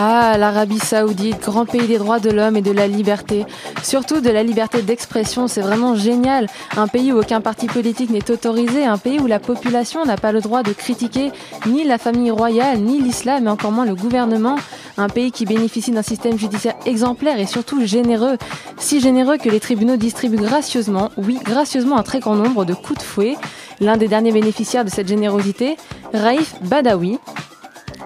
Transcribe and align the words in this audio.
Ah, 0.00 0.38
l'Arabie 0.38 0.78
Saoudite, 0.78 1.40
grand 1.40 1.66
pays 1.66 1.88
des 1.88 1.98
droits 1.98 2.20
de 2.20 2.30
l'homme 2.30 2.56
et 2.56 2.62
de 2.62 2.70
la 2.70 2.86
liberté. 2.86 3.44
Surtout 3.82 4.20
de 4.20 4.30
la 4.30 4.44
liberté 4.44 4.80
d'expression, 4.80 5.48
c'est 5.48 5.60
vraiment 5.60 5.96
génial. 5.96 6.46
Un 6.76 6.86
pays 6.86 7.12
où 7.12 7.18
aucun 7.18 7.40
parti 7.40 7.66
politique 7.66 8.10
n'est 8.10 8.30
autorisé, 8.30 8.84
un 8.84 8.96
pays 8.96 9.18
où 9.18 9.26
la 9.26 9.40
population 9.40 10.04
n'a 10.04 10.16
pas 10.16 10.30
le 10.30 10.40
droit 10.40 10.62
de 10.62 10.72
critiquer 10.72 11.32
ni 11.66 11.82
la 11.82 11.98
famille 11.98 12.30
royale, 12.30 12.78
ni 12.78 13.02
l'islam, 13.02 13.48
et 13.48 13.50
encore 13.50 13.72
moins 13.72 13.86
le 13.86 13.96
gouvernement. 13.96 14.54
Un 14.98 15.08
pays 15.08 15.32
qui 15.32 15.46
bénéficie 15.46 15.90
d'un 15.90 16.02
système 16.02 16.38
judiciaire 16.38 16.76
exemplaire 16.86 17.40
et 17.40 17.46
surtout 17.46 17.84
généreux. 17.84 18.38
Si 18.78 19.00
généreux 19.00 19.36
que 19.36 19.48
les 19.48 19.58
tribunaux 19.58 19.96
distribuent 19.96 20.36
gracieusement, 20.36 21.10
oui, 21.16 21.40
gracieusement 21.44 21.98
un 21.98 22.04
très 22.04 22.20
grand 22.20 22.36
nombre 22.36 22.64
de 22.64 22.74
coups 22.74 23.00
de 23.00 23.04
fouet. 23.04 23.36
L'un 23.80 23.96
des 23.96 24.06
derniers 24.06 24.32
bénéficiaires 24.32 24.84
de 24.84 24.90
cette 24.90 25.08
générosité, 25.08 25.76
Raif 26.14 26.54
Badawi, 26.62 27.18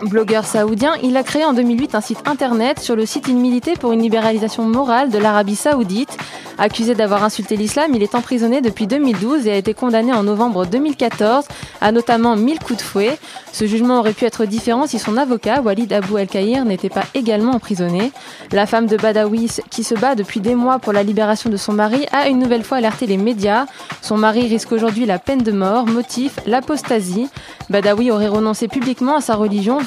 Blogueur 0.02 0.44
saoudien, 0.44 0.94
il 1.04 1.16
a 1.16 1.22
créé 1.22 1.44
en 1.44 1.52
2008 1.52 1.94
un 1.94 2.00
site 2.00 2.26
internet 2.26 2.80
sur 2.80 2.96
le 2.96 3.06
site 3.06 3.28
Il 3.28 3.60
pour 3.78 3.92
une 3.92 4.02
libéralisation 4.02 4.64
morale 4.64 5.10
de 5.10 5.18
l'Arabie 5.18 5.54
saoudite. 5.54 6.18
Accusé 6.58 6.94
d'avoir 6.94 7.24
insulté 7.24 7.56
l'islam, 7.56 7.92
il 7.94 8.02
est 8.02 8.14
emprisonné 8.14 8.60
depuis 8.60 8.86
2012 8.86 9.46
et 9.46 9.52
a 9.52 9.56
été 9.56 9.74
condamné 9.74 10.12
en 10.12 10.22
novembre 10.22 10.66
2014 10.66 11.46
à 11.80 11.92
notamment 11.92 12.36
1000 12.36 12.58
coups 12.58 12.78
de 12.78 12.82
fouet. 12.82 13.18
Ce 13.52 13.66
jugement 13.66 13.98
aurait 13.98 14.12
pu 14.12 14.24
être 14.24 14.44
différent 14.44 14.86
si 14.86 14.98
son 14.98 15.16
avocat, 15.16 15.60
Walid 15.60 15.92
Abou 15.92 16.18
El-Kahir, 16.18 16.64
n'était 16.64 16.88
pas 16.88 17.04
également 17.14 17.52
emprisonné. 17.52 18.12
La 18.50 18.66
femme 18.66 18.86
de 18.86 18.96
Badawi, 18.96 19.50
qui 19.70 19.82
se 19.84 19.94
bat 19.94 20.14
depuis 20.14 20.40
des 20.40 20.54
mois 20.54 20.78
pour 20.78 20.92
la 20.92 21.02
libération 21.02 21.48
de 21.48 21.56
son 21.56 21.72
mari, 21.72 22.06
a 22.12 22.28
une 22.28 22.38
nouvelle 22.38 22.64
fois 22.64 22.78
alerté 22.78 23.06
les 23.06 23.16
médias. 23.16 23.66
Son 24.00 24.16
mari 24.16 24.46
risque 24.48 24.72
aujourd'hui 24.72 25.06
la 25.06 25.18
peine 25.18 25.42
de 25.42 25.52
mort, 25.52 25.86
motif 25.86 26.38
l'apostasie. 26.46 27.28
Badawi 27.70 28.10
aurait 28.10 28.28
renoncé 28.28 28.68
publiquement 28.68 29.16
à 29.16 29.20
sa 29.20 29.34
religion, 29.34 29.78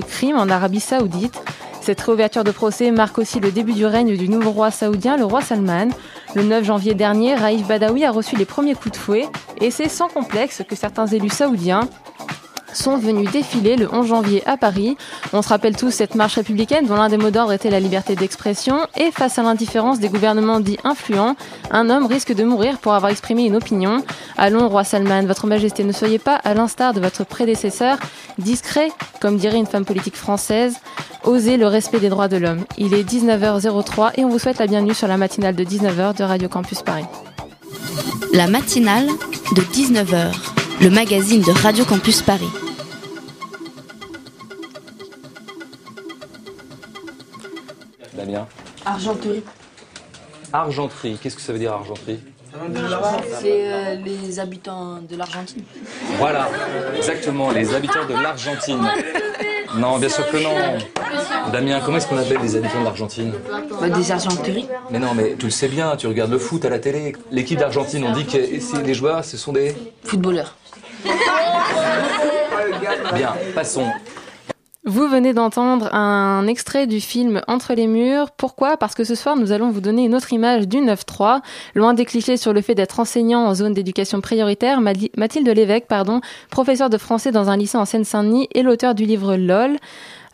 crime 0.00 0.36
en 0.36 0.48
Arabie 0.48 0.80
saoudite. 0.80 1.40
Cette 1.80 2.00
réouverture 2.00 2.44
de 2.44 2.50
procès 2.50 2.90
marque 2.90 3.18
aussi 3.18 3.40
le 3.40 3.50
début 3.50 3.72
du 3.72 3.86
règne 3.86 4.16
du 4.16 4.28
nouveau 4.28 4.50
roi 4.50 4.70
saoudien, 4.70 5.16
le 5.16 5.24
roi 5.24 5.40
Salman. 5.40 5.88
Le 6.34 6.44
9 6.44 6.64
janvier 6.64 6.94
dernier, 6.94 7.34
Raif 7.34 7.66
Badawi 7.66 8.04
a 8.04 8.10
reçu 8.10 8.36
les 8.36 8.44
premiers 8.44 8.74
coups 8.74 8.92
de 8.92 8.96
fouet 8.96 9.26
et 9.60 9.70
c'est 9.70 9.88
sans 9.88 10.08
complexe 10.08 10.62
que 10.68 10.76
certains 10.76 11.06
élus 11.06 11.30
saoudiens 11.30 11.88
sont 12.72 12.96
venus 12.96 13.30
défiler 13.30 13.76
le 13.76 13.92
11 13.92 14.06
janvier 14.06 14.42
à 14.46 14.56
Paris. 14.56 14.96
On 15.32 15.42
se 15.42 15.48
rappelle 15.48 15.76
tous 15.76 15.90
cette 15.90 16.14
marche 16.14 16.36
républicaine 16.36 16.86
dont 16.86 16.96
l'un 16.96 17.08
des 17.08 17.16
mots 17.16 17.30
d'ordre 17.30 17.52
était 17.52 17.70
la 17.70 17.80
liberté 17.80 18.16
d'expression 18.16 18.86
et 18.96 19.10
face 19.10 19.38
à 19.38 19.42
l'indifférence 19.42 19.98
des 19.98 20.08
gouvernements 20.08 20.60
dits 20.60 20.78
influents, 20.84 21.36
un 21.70 21.90
homme 21.90 22.06
risque 22.06 22.34
de 22.34 22.44
mourir 22.44 22.78
pour 22.78 22.94
avoir 22.94 23.10
exprimé 23.10 23.44
une 23.44 23.56
opinion. 23.56 24.02
Allons, 24.36 24.68
roi 24.68 24.84
Salman, 24.84 25.24
votre 25.26 25.46
majesté, 25.46 25.84
ne 25.84 25.92
soyez 25.92 26.18
pas, 26.18 26.36
à 26.36 26.54
l'instar 26.54 26.94
de 26.94 27.00
votre 27.00 27.24
prédécesseur, 27.24 27.98
discret, 28.38 28.90
comme 29.20 29.36
dirait 29.36 29.58
une 29.58 29.66
femme 29.66 29.84
politique 29.84 30.16
française, 30.16 30.76
osez 31.24 31.56
le 31.56 31.66
respect 31.66 32.00
des 32.00 32.08
droits 32.08 32.28
de 32.28 32.36
l'homme. 32.36 32.64
Il 32.78 32.94
est 32.94 33.08
19h03 33.08 34.12
et 34.16 34.24
on 34.24 34.28
vous 34.28 34.38
souhaite 34.38 34.58
la 34.58 34.66
bienvenue 34.66 34.94
sur 34.94 35.08
la 35.08 35.16
matinale 35.16 35.54
de 35.54 35.64
19h 35.64 36.16
de 36.16 36.24
Radio 36.24 36.48
Campus 36.48 36.82
Paris. 36.82 37.04
La 38.32 38.46
matinale 38.46 39.06
de 39.54 39.62
19h, 39.62 40.32
le 40.80 40.90
magazine 40.90 41.42
de 41.42 41.52
Radio 41.52 41.84
Campus 41.84 42.22
Paris. 42.22 42.61
Argenterie. 48.92 49.42
Argenterie, 50.52 51.18
qu'est-ce 51.22 51.36
que 51.36 51.40
ça 51.42 51.52
veut 51.52 51.58
dire 51.58 51.72
argenterie 51.72 52.20
C'est 53.40 53.72
euh, 53.72 53.94
les 54.04 54.38
habitants 54.38 54.98
de 55.08 55.16
l'Argentine. 55.16 55.62
Voilà, 56.18 56.48
exactement, 56.94 57.50
les 57.52 57.74
habitants 57.74 58.04
de 58.06 58.12
l'Argentine. 58.22 58.86
Non, 59.76 59.96
bien 59.98 60.10
sûr 60.10 60.28
que 60.30 60.36
non. 60.36 60.50
Damien, 61.50 61.80
comment 61.82 61.96
est-ce 61.96 62.06
qu'on 62.06 62.18
appelle 62.18 62.40
les 62.42 62.56
habitants 62.56 62.80
de 62.80 62.84
l'Argentine 62.84 63.32
Bah, 63.80 63.88
des 63.88 64.12
argenteries. 64.12 64.68
Mais 64.90 64.98
non, 64.98 65.14
mais 65.14 65.34
tu 65.38 65.46
le 65.46 65.50
sais 65.50 65.68
bien, 65.68 65.96
tu 65.96 66.06
regardes 66.06 66.30
le 66.30 66.38
foot 66.38 66.62
à 66.66 66.68
la 66.68 66.78
télé. 66.78 67.14
L'équipe 67.30 67.58
d'Argentine, 67.58 68.04
on 68.04 68.12
dit 68.12 68.26
que 68.26 68.60
c'est- 68.60 68.82
les 68.82 68.92
joueurs, 68.94 69.24
ce 69.24 69.38
sont 69.38 69.52
des... 69.54 69.74
Footballeurs. 70.04 70.54
Bien, 73.14 73.34
passons. 73.54 73.86
Vous 74.84 75.06
venez 75.06 75.32
d'entendre 75.32 75.94
un 75.94 76.44
extrait 76.48 76.88
du 76.88 77.00
film 77.00 77.40
Entre 77.46 77.72
les 77.72 77.86
murs. 77.86 78.32
Pourquoi? 78.32 78.76
Parce 78.76 78.96
que 78.96 79.04
ce 79.04 79.14
soir, 79.14 79.36
nous 79.36 79.52
allons 79.52 79.70
vous 79.70 79.80
donner 79.80 80.04
une 80.04 80.14
autre 80.16 80.32
image 80.32 80.66
du 80.66 80.78
9-3. 80.78 81.40
Loin 81.76 81.94
des 81.94 82.04
clichés 82.04 82.36
sur 82.36 82.52
le 82.52 82.62
fait 82.62 82.74
d'être 82.74 82.98
enseignant 82.98 83.46
en 83.46 83.54
zone 83.54 83.74
d'éducation 83.74 84.20
prioritaire, 84.20 84.80
Mathilde 84.80 85.48
Lévesque, 85.48 85.86
pardon, 85.86 86.20
professeure 86.50 86.90
de 86.90 86.98
français 86.98 87.30
dans 87.30 87.48
un 87.48 87.56
lycée 87.56 87.78
en 87.78 87.84
Seine-Saint-Denis 87.84 88.48
et 88.56 88.62
l'auteur 88.62 88.96
du 88.96 89.04
livre 89.04 89.36
LOL, 89.36 89.76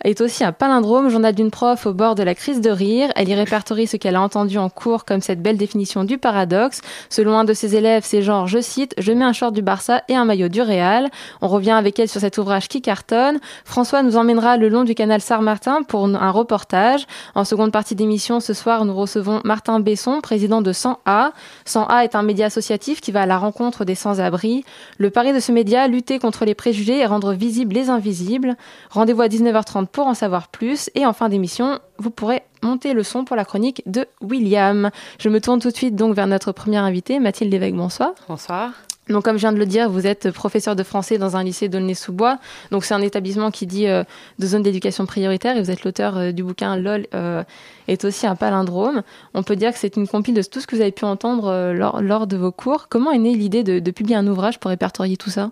est 0.04 0.20
aussi 0.20 0.44
un 0.44 0.52
palindrome, 0.52 1.08
journal 1.08 1.34
d'une 1.34 1.50
prof 1.50 1.86
au 1.86 1.92
bord 1.92 2.14
de 2.14 2.22
la 2.22 2.34
crise 2.34 2.60
de 2.60 2.70
rire. 2.70 3.10
Elle 3.16 3.28
y 3.28 3.34
répertorie 3.34 3.86
ce 3.86 3.96
qu'elle 3.96 4.16
a 4.16 4.20
entendu 4.20 4.58
en 4.58 4.68
cours 4.68 5.04
comme 5.04 5.20
cette 5.20 5.42
belle 5.42 5.56
définition 5.56 6.04
du 6.04 6.18
paradoxe. 6.18 6.80
Selon 7.10 7.36
un 7.36 7.44
de 7.44 7.52
ses 7.52 7.76
élèves, 7.76 8.02
c'est 8.04 8.22
genre, 8.22 8.46
je 8.46 8.60
cite, 8.60 8.94
je 8.98 9.12
mets 9.12 9.24
un 9.24 9.32
short 9.32 9.52
du 9.52 9.62
Barça 9.62 10.02
et 10.08 10.14
un 10.14 10.24
maillot 10.24 10.48
du 10.48 10.62
Real. 10.62 11.08
On 11.40 11.48
revient 11.48 11.72
avec 11.72 11.98
elle 11.98 12.08
sur 12.08 12.20
cet 12.20 12.38
ouvrage 12.38 12.68
qui 12.68 12.80
cartonne. 12.80 13.38
François 13.64 14.02
nous 14.02 14.16
emmènera 14.16 14.56
le 14.56 14.68
long 14.68 14.84
du 14.84 14.94
canal 14.94 15.20
Sarre-Martin 15.20 15.82
pour 15.82 16.04
un 16.04 16.30
reportage. 16.30 17.06
En 17.34 17.44
seconde 17.44 17.72
partie 17.72 17.94
d'émission, 17.94 18.40
ce 18.40 18.54
soir, 18.54 18.84
nous 18.84 18.94
recevons 18.94 19.40
Martin 19.44 19.80
Besson, 19.80 20.20
président 20.20 20.62
de 20.62 20.72
100A. 20.72 21.32
100A 21.66 22.04
est 22.04 22.14
un 22.14 22.22
média 22.22 22.46
associatif 22.46 23.00
qui 23.00 23.12
va 23.12 23.22
à 23.22 23.26
la 23.26 23.38
rencontre 23.38 23.84
des 23.84 23.94
sans-abri. 23.94 24.64
Le 24.98 25.10
pari 25.10 25.32
de 25.32 25.40
ce 25.40 25.52
média, 25.52 25.88
lutter 25.88 26.18
contre 26.18 26.44
les 26.44 26.54
préjugés 26.54 26.98
et 26.98 27.06
rendre 27.06 27.32
visibles 27.32 27.74
les 27.74 27.90
invisibles. 27.90 28.56
Rendez-vous 28.90 29.22
à 29.22 29.28
19h30 29.28 29.87
pour 29.88 30.06
en 30.06 30.14
savoir 30.14 30.48
plus. 30.48 30.90
Et 30.94 31.06
en 31.06 31.12
fin 31.12 31.28
d'émission, 31.28 31.78
vous 31.98 32.10
pourrez 32.10 32.42
monter 32.62 32.92
le 32.92 33.02
son 33.02 33.24
pour 33.24 33.36
la 33.36 33.44
chronique 33.44 33.82
de 33.86 34.06
William. 34.20 34.90
Je 35.18 35.28
me 35.28 35.40
tourne 35.40 35.60
tout 35.60 35.70
de 35.70 35.76
suite 35.76 35.96
donc 35.96 36.14
vers 36.14 36.26
notre 36.26 36.52
première 36.52 36.84
invitée, 36.84 37.18
Mathilde 37.18 37.52
Lévesque. 37.52 37.74
Bonsoir. 37.74 38.12
Bonsoir. 38.28 38.72
Donc, 39.08 39.24
comme 39.24 39.36
je 39.36 39.40
viens 39.40 39.52
de 39.52 39.58
le 39.58 39.66
dire, 39.66 39.88
vous 39.88 40.06
êtes 40.06 40.30
professeur 40.30 40.76
de 40.76 40.82
français 40.82 41.18
dans 41.18 41.36
un 41.36 41.42
lycée 41.42 41.68
d'Aulnay-sous-Bois. 41.68 42.38
Donc, 42.70 42.84
c'est 42.84 42.94
un 42.94 43.00
établissement 43.00 43.50
qui 43.50 43.66
dit 43.66 43.86
euh, 43.86 44.04
de 44.38 44.46
zone 44.46 44.62
d'éducation 44.62 45.06
prioritaire 45.06 45.56
et 45.56 45.62
vous 45.62 45.70
êtes 45.70 45.84
l'auteur 45.84 46.18
euh, 46.18 46.32
du 46.32 46.44
bouquin 46.44 46.76
LOL 46.76 47.06
euh, 47.14 47.42
est 47.86 48.04
aussi 48.04 48.26
un 48.26 48.36
palindrome. 48.36 49.02
On 49.34 49.42
peut 49.42 49.56
dire 49.56 49.72
que 49.72 49.78
c'est 49.78 49.96
une 49.96 50.06
compile 50.06 50.34
de 50.34 50.42
tout 50.42 50.60
ce 50.60 50.66
que 50.66 50.76
vous 50.76 50.82
avez 50.82 50.92
pu 50.92 51.04
entendre 51.04 51.72
lors, 51.72 52.02
lors 52.02 52.26
de 52.26 52.36
vos 52.36 52.52
cours. 52.52 52.88
Comment 52.88 53.10
est 53.10 53.18
née 53.18 53.34
l'idée 53.34 53.62
de, 53.62 53.78
de 53.78 53.90
publier 53.90 54.16
un 54.16 54.26
ouvrage 54.26 54.60
pour 54.60 54.68
répertorier 54.68 55.16
tout 55.16 55.30
ça? 55.30 55.50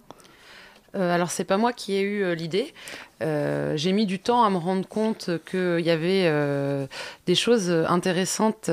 Euh, 0.97 1.15
alors 1.15 1.31
c'est 1.31 1.45
pas 1.45 1.57
moi 1.57 1.73
qui 1.73 1.95
ai 1.95 2.01
eu 2.01 2.23
euh, 2.25 2.35
l'idée. 2.35 2.73
Euh, 3.23 3.77
J'ai 3.77 3.93
mis 3.93 4.07
du 4.07 4.19
temps 4.19 4.45
à 4.45 4.51
me 4.51 4.57
rendre 4.57 4.87
compte 4.89 5.31
qu'il 5.51 5.81
y 5.81 5.91
avait 5.91 6.31
des 7.27 7.35
choses 7.35 7.71
intéressantes, 7.71 8.71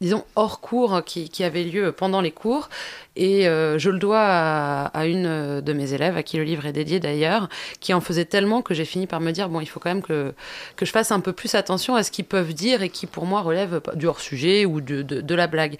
disons 0.00 0.24
hors 0.36 0.60
cours, 0.60 1.02
qui, 1.04 1.28
qui 1.28 1.44
avaient 1.44 1.64
lieu 1.64 1.92
pendant 1.92 2.20
les 2.20 2.30
cours. 2.30 2.68
Et 3.16 3.48
euh, 3.48 3.78
je 3.78 3.90
le 3.90 3.98
dois 3.98 4.22
à, 4.22 5.06
une 5.06 5.60
de 5.60 5.72
mes 5.72 5.92
élèves, 5.92 6.16
à 6.16 6.22
qui 6.22 6.36
le 6.36 6.44
livre 6.44 6.64
est 6.64 6.72
dédié 6.72 7.00
d'ailleurs, 7.00 7.48
qui 7.80 7.92
en 7.92 8.00
faisait 8.00 8.24
tellement 8.24 8.62
que 8.62 8.72
j'ai 8.72 8.84
fini 8.84 9.06
par 9.06 9.20
me 9.20 9.30
dire 9.32 9.48
bon, 9.48 9.60
il 9.60 9.66
faut 9.66 9.80
quand 9.80 9.90
même 9.90 10.02
que, 10.02 10.32
que 10.76 10.86
je 10.86 10.90
fasse 10.90 11.10
un 11.12 11.20
peu 11.20 11.32
plus 11.32 11.54
attention 11.54 11.96
à 11.96 12.02
ce 12.02 12.10
qu'ils 12.10 12.24
peuvent 12.24 12.54
dire 12.54 12.82
et 12.82 12.88
qui 12.88 13.06
pour 13.06 13.26
moi 13.26 13.42
relève 13.42 13.82
du 13.94 14.06
hors-sujet 14.06 14.64
ou 14.64 14.80
de, 14.80 15.02
de, 15.02 15.34
la 15.34 15.46
blague. 15.46 15.76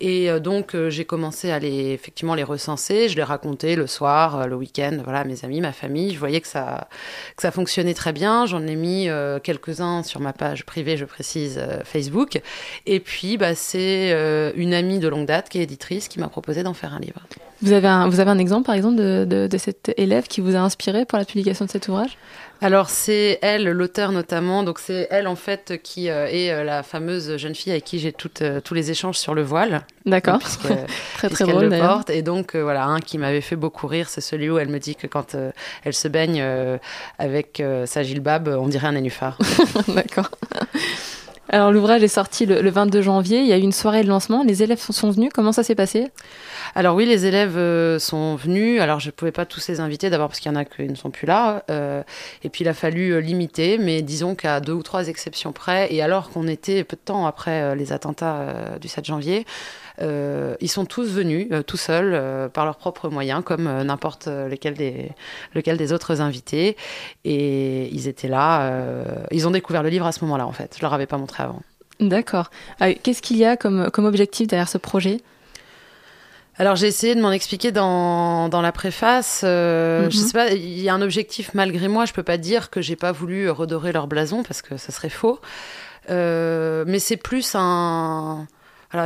Et 0.00 0.30
euh, 0.30 0.38
donc 0.38 0.74
euh, 0.74 0.90
j'ai 0.90 1.04
commencé 1.04 1.50
à 1.50 1.58
les 1.58 1.92
effectivement 1.92 2.34
les 2.34 2.44
recenser, 2.44 3.08
je 3.08 3.16
les 3.16 3.22
racontais 3.22 3.76
le 3.76 3.86
soir, 3.86 4.40
euh, 4.40 4.46
le 4.46 4.56
week-end, 4.56 4.98
voilà, 5.02 5.24
mes 5.24 5.44
amis, 5.44 5.60
ma 5.60 5.72
famille. 5.72 6.12
Je 6.12 6.18
voyais 6.18 6.40
que 6.40 6.48
ça 6.48 6.88
que 7.36 7.42
ça 7.42 7.50
fonctionnait 7.50 7.94
très 7.94 8.12
bien. 8.12 8.46
J'en 8.46 8.66
ai 8.66 8.76
mis 8.76 9.08
euh, 9.08 9.38
quelques-uns 9.40 10.02
sur 10.02 10.20
ma 10.20 10.32
page 10.32 10.64
privée, 10.64 10.96
je 10.96 11.04
précise, 11.04 11.58
euh, 11.58 11.82
Facebook. 11.84 12.40
Et 12.86 13.00
puis 13.00 13.36
bah, 13.36 13.54
c'est 13.64 14.12
euh, 14.12 14.52
une 14.56 14.74
amie 14.74 14.98
de 14.98 15.08
longue 15.08 15.26
date 15.26 15.48
qui 15.48 15.58
est 15.58 15.62
éditrice 15.62 16.08
qui 16.08 16.20
m'a 16.20 16.28
proposé 16.28 16.62
d'en 16.62 16.74
faire 16.74 16.92
un 16.94 17.00
livre. 17.00 17.20
Vous 17.62 17.72
avez 17.72 17.88
un, 17.88 18.08
vous 18.08 18.20
avez 18.20 18.30
un 18.30 18.38
exemple, 18.38 18.66
par 18.66 18.74
exemple, 18.74 18.96
de, 18.96 19.24
de, 19.28 19.46
de 19.46 19.58
cet 19.58 19.92
élève 19.96 20.26
qui 20.26 20.40
vous 20.40 20.54
a 20.54 20.58
inspiré 20.58 21.04
pour 21.04 21.18
la 21.18 21.24
publication 21.24 21.64
de 21.64 21.70
cet 21.70 21.88
ouvrage? 21.88 22.18
Alors 22.60 22.88
c'est 22.88 23.38
elle, 23.42 23.64
l'auteur 23.64 24.12
notamment, 24.12 24.62
donc 24.62 24.78
c'est 24.78 25.06
elle 25.10 25.26
en 25.26 25.36
fait 25.36 25.82
qui 25.82 26.08
euh, 26.08 26.26
est 26.28 26.50
euh, 26.50 26.64
la 26.64 26.82
fameuse 26.82 27.36
jeune 27.36 27.54
fille 27.54 27.72
avec 27.72 27.84
qui 27.84 27.98
j'ai 27.98 28.14
euh, 28.40 28.60
tous 28.60 28.74
les 28.74 28.90
échanges 28.90 29.18
sur 29.18 29.34
le 29.34 29.42
voile. 29.42 29.82
D'accord. 30.06 30.38
très 31.14 31.28
très 31.28 31.44
drôle. 31.44 31.64
Le 31.64 31.78
porte. 31.78 32.10
Et 32.10 32.22
donc 32.22 32.56
voilà, 32.56 32.86
un 32.86 33.00
qui 33.00 33.18
m'avait 33.18 33.40
fait 33.40 33.56
beaucoup 33.56 33.86
rire, 33.86 34.08
c'est 34.08 34.20
celui 34.20 34.48
où 34.48 34.58
elle 34.58 34.68
me 34.68 34.78
dit 34.78 34.96
que 34.96 35.06
quand 35.06 35.36
elle 35.84 35.94
se 35.94 36.08
baigne 36.08 36.44
avec 37.18 37.62
sa 37.86 38.02
gilbab, 38.02 38.48
on 38.48 38.68
dirait 38.68 38.86
un 38.86 38.92
nénuphar. 38.92 39.38
D'accord. 39.88 40.30
Alors 41.50 41.72
l'ouvrage 41.72 42.02
est 42.02 42.08
sorti 42.08 42.46
le, 42.46 42.70
22 42.70 43.02
janvier, 43.02 43.40
il 43.40 43.46
y 43.46 43.52
a 43.52 43.58
eu 43.58 43.62
une 43.62 43.72
soirée 43.72 44.02
de 44.02 44.08
lancement, 44.08 44.42
les 44.42 44.62
élèves 44.62 44.80
sont, 44.80 45.10
venus, 45.10 45.30
comment 45.32 45.52
ça 45.52 45.62
s'est 45.62 45.74
passé? 45.74 46.10
Alors 46.74 46.96
oui, 46.96 47.04
les 47.04 47.26
élèves 47.26 47.58
euh, 47.58 47.98
sont 47.98 48.34
venus, 48.34 48.80
alors 48.80 48.98
je 48.98 49.08
ne 49.08 49.10
pouvais 49.10 49.30
pas 49.30 49.44
tous 49.44 49.68
les 49.68 49.78
inviter, 49.78 50.08
d'abord 50.08 50.28
parce 50.28 50.40
qu'il 50.40 50.50
y 50.50 50.54
en 50.54 50.58
a 50.58 50.64
qui 50.64 50.84
ne 50.84 50.94
sont 50.94 51.10
plus 51.10 51.26
là, 51.26 51.62
euh, 51.70 52.02
et 52.42 52.48
puis 52.48 52.64
il 52.64 52.68
a 52.68 52.72
fallu 52.72 53.10
euh, 53.10 53.18
limiter, 53.18 53.76
mais 53.76 54.00
disons 54.00 54.34
qu'à 54.34 54.60
deux 54.60 54.72
ou 54.72 54.82
trois 54.82 55.08
exceptions 55.08 55.52
près, 55.52 55.92
et 55.92 56.00
alors 56.00 56.30
qu'on 56.30 56.48
était 56.48 56.82
peu 56.82 56.96
de 56.96 57.02
temps 57.04 57.26
après 57.26 57.76
les 57.76 57.92
attentats 57.92 58.78
du 58.80 58.88
7 58.88 59.04
janvier, 59.04 59.44
ils 60.00 60.68
sont 60.68 60.84
tous 60.84 61.08
venus 61.08 61.48
euh, 61.52 61.62
tout 61.62 61.76
seuls 61.76 62.12
euh, 62.14 62.48
par 62.48 62.64
leurs 62.64 62.76
propres 62.76 63.08
moyens, 63.08 63.42
comme 63.44 63.64
n'importe 63.82 64.26
lequel 64.26 64.74
des, 64.74 65.10
lequel 65.54 65.76
des 65.76 65.92
autres 65.92 66.20
invités. 66.20 66.76
Et 67.24 67.88
ils 67.92 68.08
étaient 68.08 68.28
là. 68.28 68.72
ils 69.30 69.46
ont 69.46 69.50
découvert 69.50 69.82
le 69.82 69.88
livre 69.88 70.06
à 70.06 70.12
ce 70.12 70.24
moment-là, 70.24 70.46
en 70.46 70.52
fait. 70.52 70.74
Je 70.76 70.82
leur 70.82 70.92
avais 70.94 71.06
pas 71.06 71.18
montré 71.18 71.42
avant. 71.42 71.62
D'accord. 72.00 72.50
Qu'est-ce 73.02 73.22
qu'il 73.22 73.36
y 73.36 73.44
a 73.44 73.56
comme, 73.56 73.90
comme 73.90 74.04
objectif 74.04 74.48
derrière 74.48 74.68
ce 74.68 74.78
projet? 74.78 75.20
Alors 76.56 76.76
j'ai 76.76 76.86
essayé 76.86 77.16
de 77.16 77.20
m'en 77.20 77.32
expliquer 77.32 77.72
dans, 77.72 78.48
dans 78.48 78.62
la 78.62 78.70
préface. 78.70 79.40
Je 79.42 80.04
mhm. 80.04 80.10
sais 80.10 80.32
pas, 80.32 80.52
il 80.52 80.80
y 80.80 80.88
a 80.88 80.94
un 80.94 81.02
objectif 81.02 81.52
malgré 81.54 81.88
moi. 81.88 82.04
Je 82.04 82.12
peux 82.12 82.22
pas 82.22 82.36
dire 82.36 82.70
que 82.70 82.80
j'ai 82.80 82.96
pas 82.96 83.12
voulu 83.12 83.50
redorer 83.50 83.92
leur 83.92 84.06
blason 84.06 84.42
parce 84.42 84.62
que 84.62 84.76
ça 84.76 84.92
serait 84.92 85.08
faux. 85.08 85.40
mais 86.08 86.98
c'est 86.98 87.16
plus 87.16 87.54
un, 87.54 88.46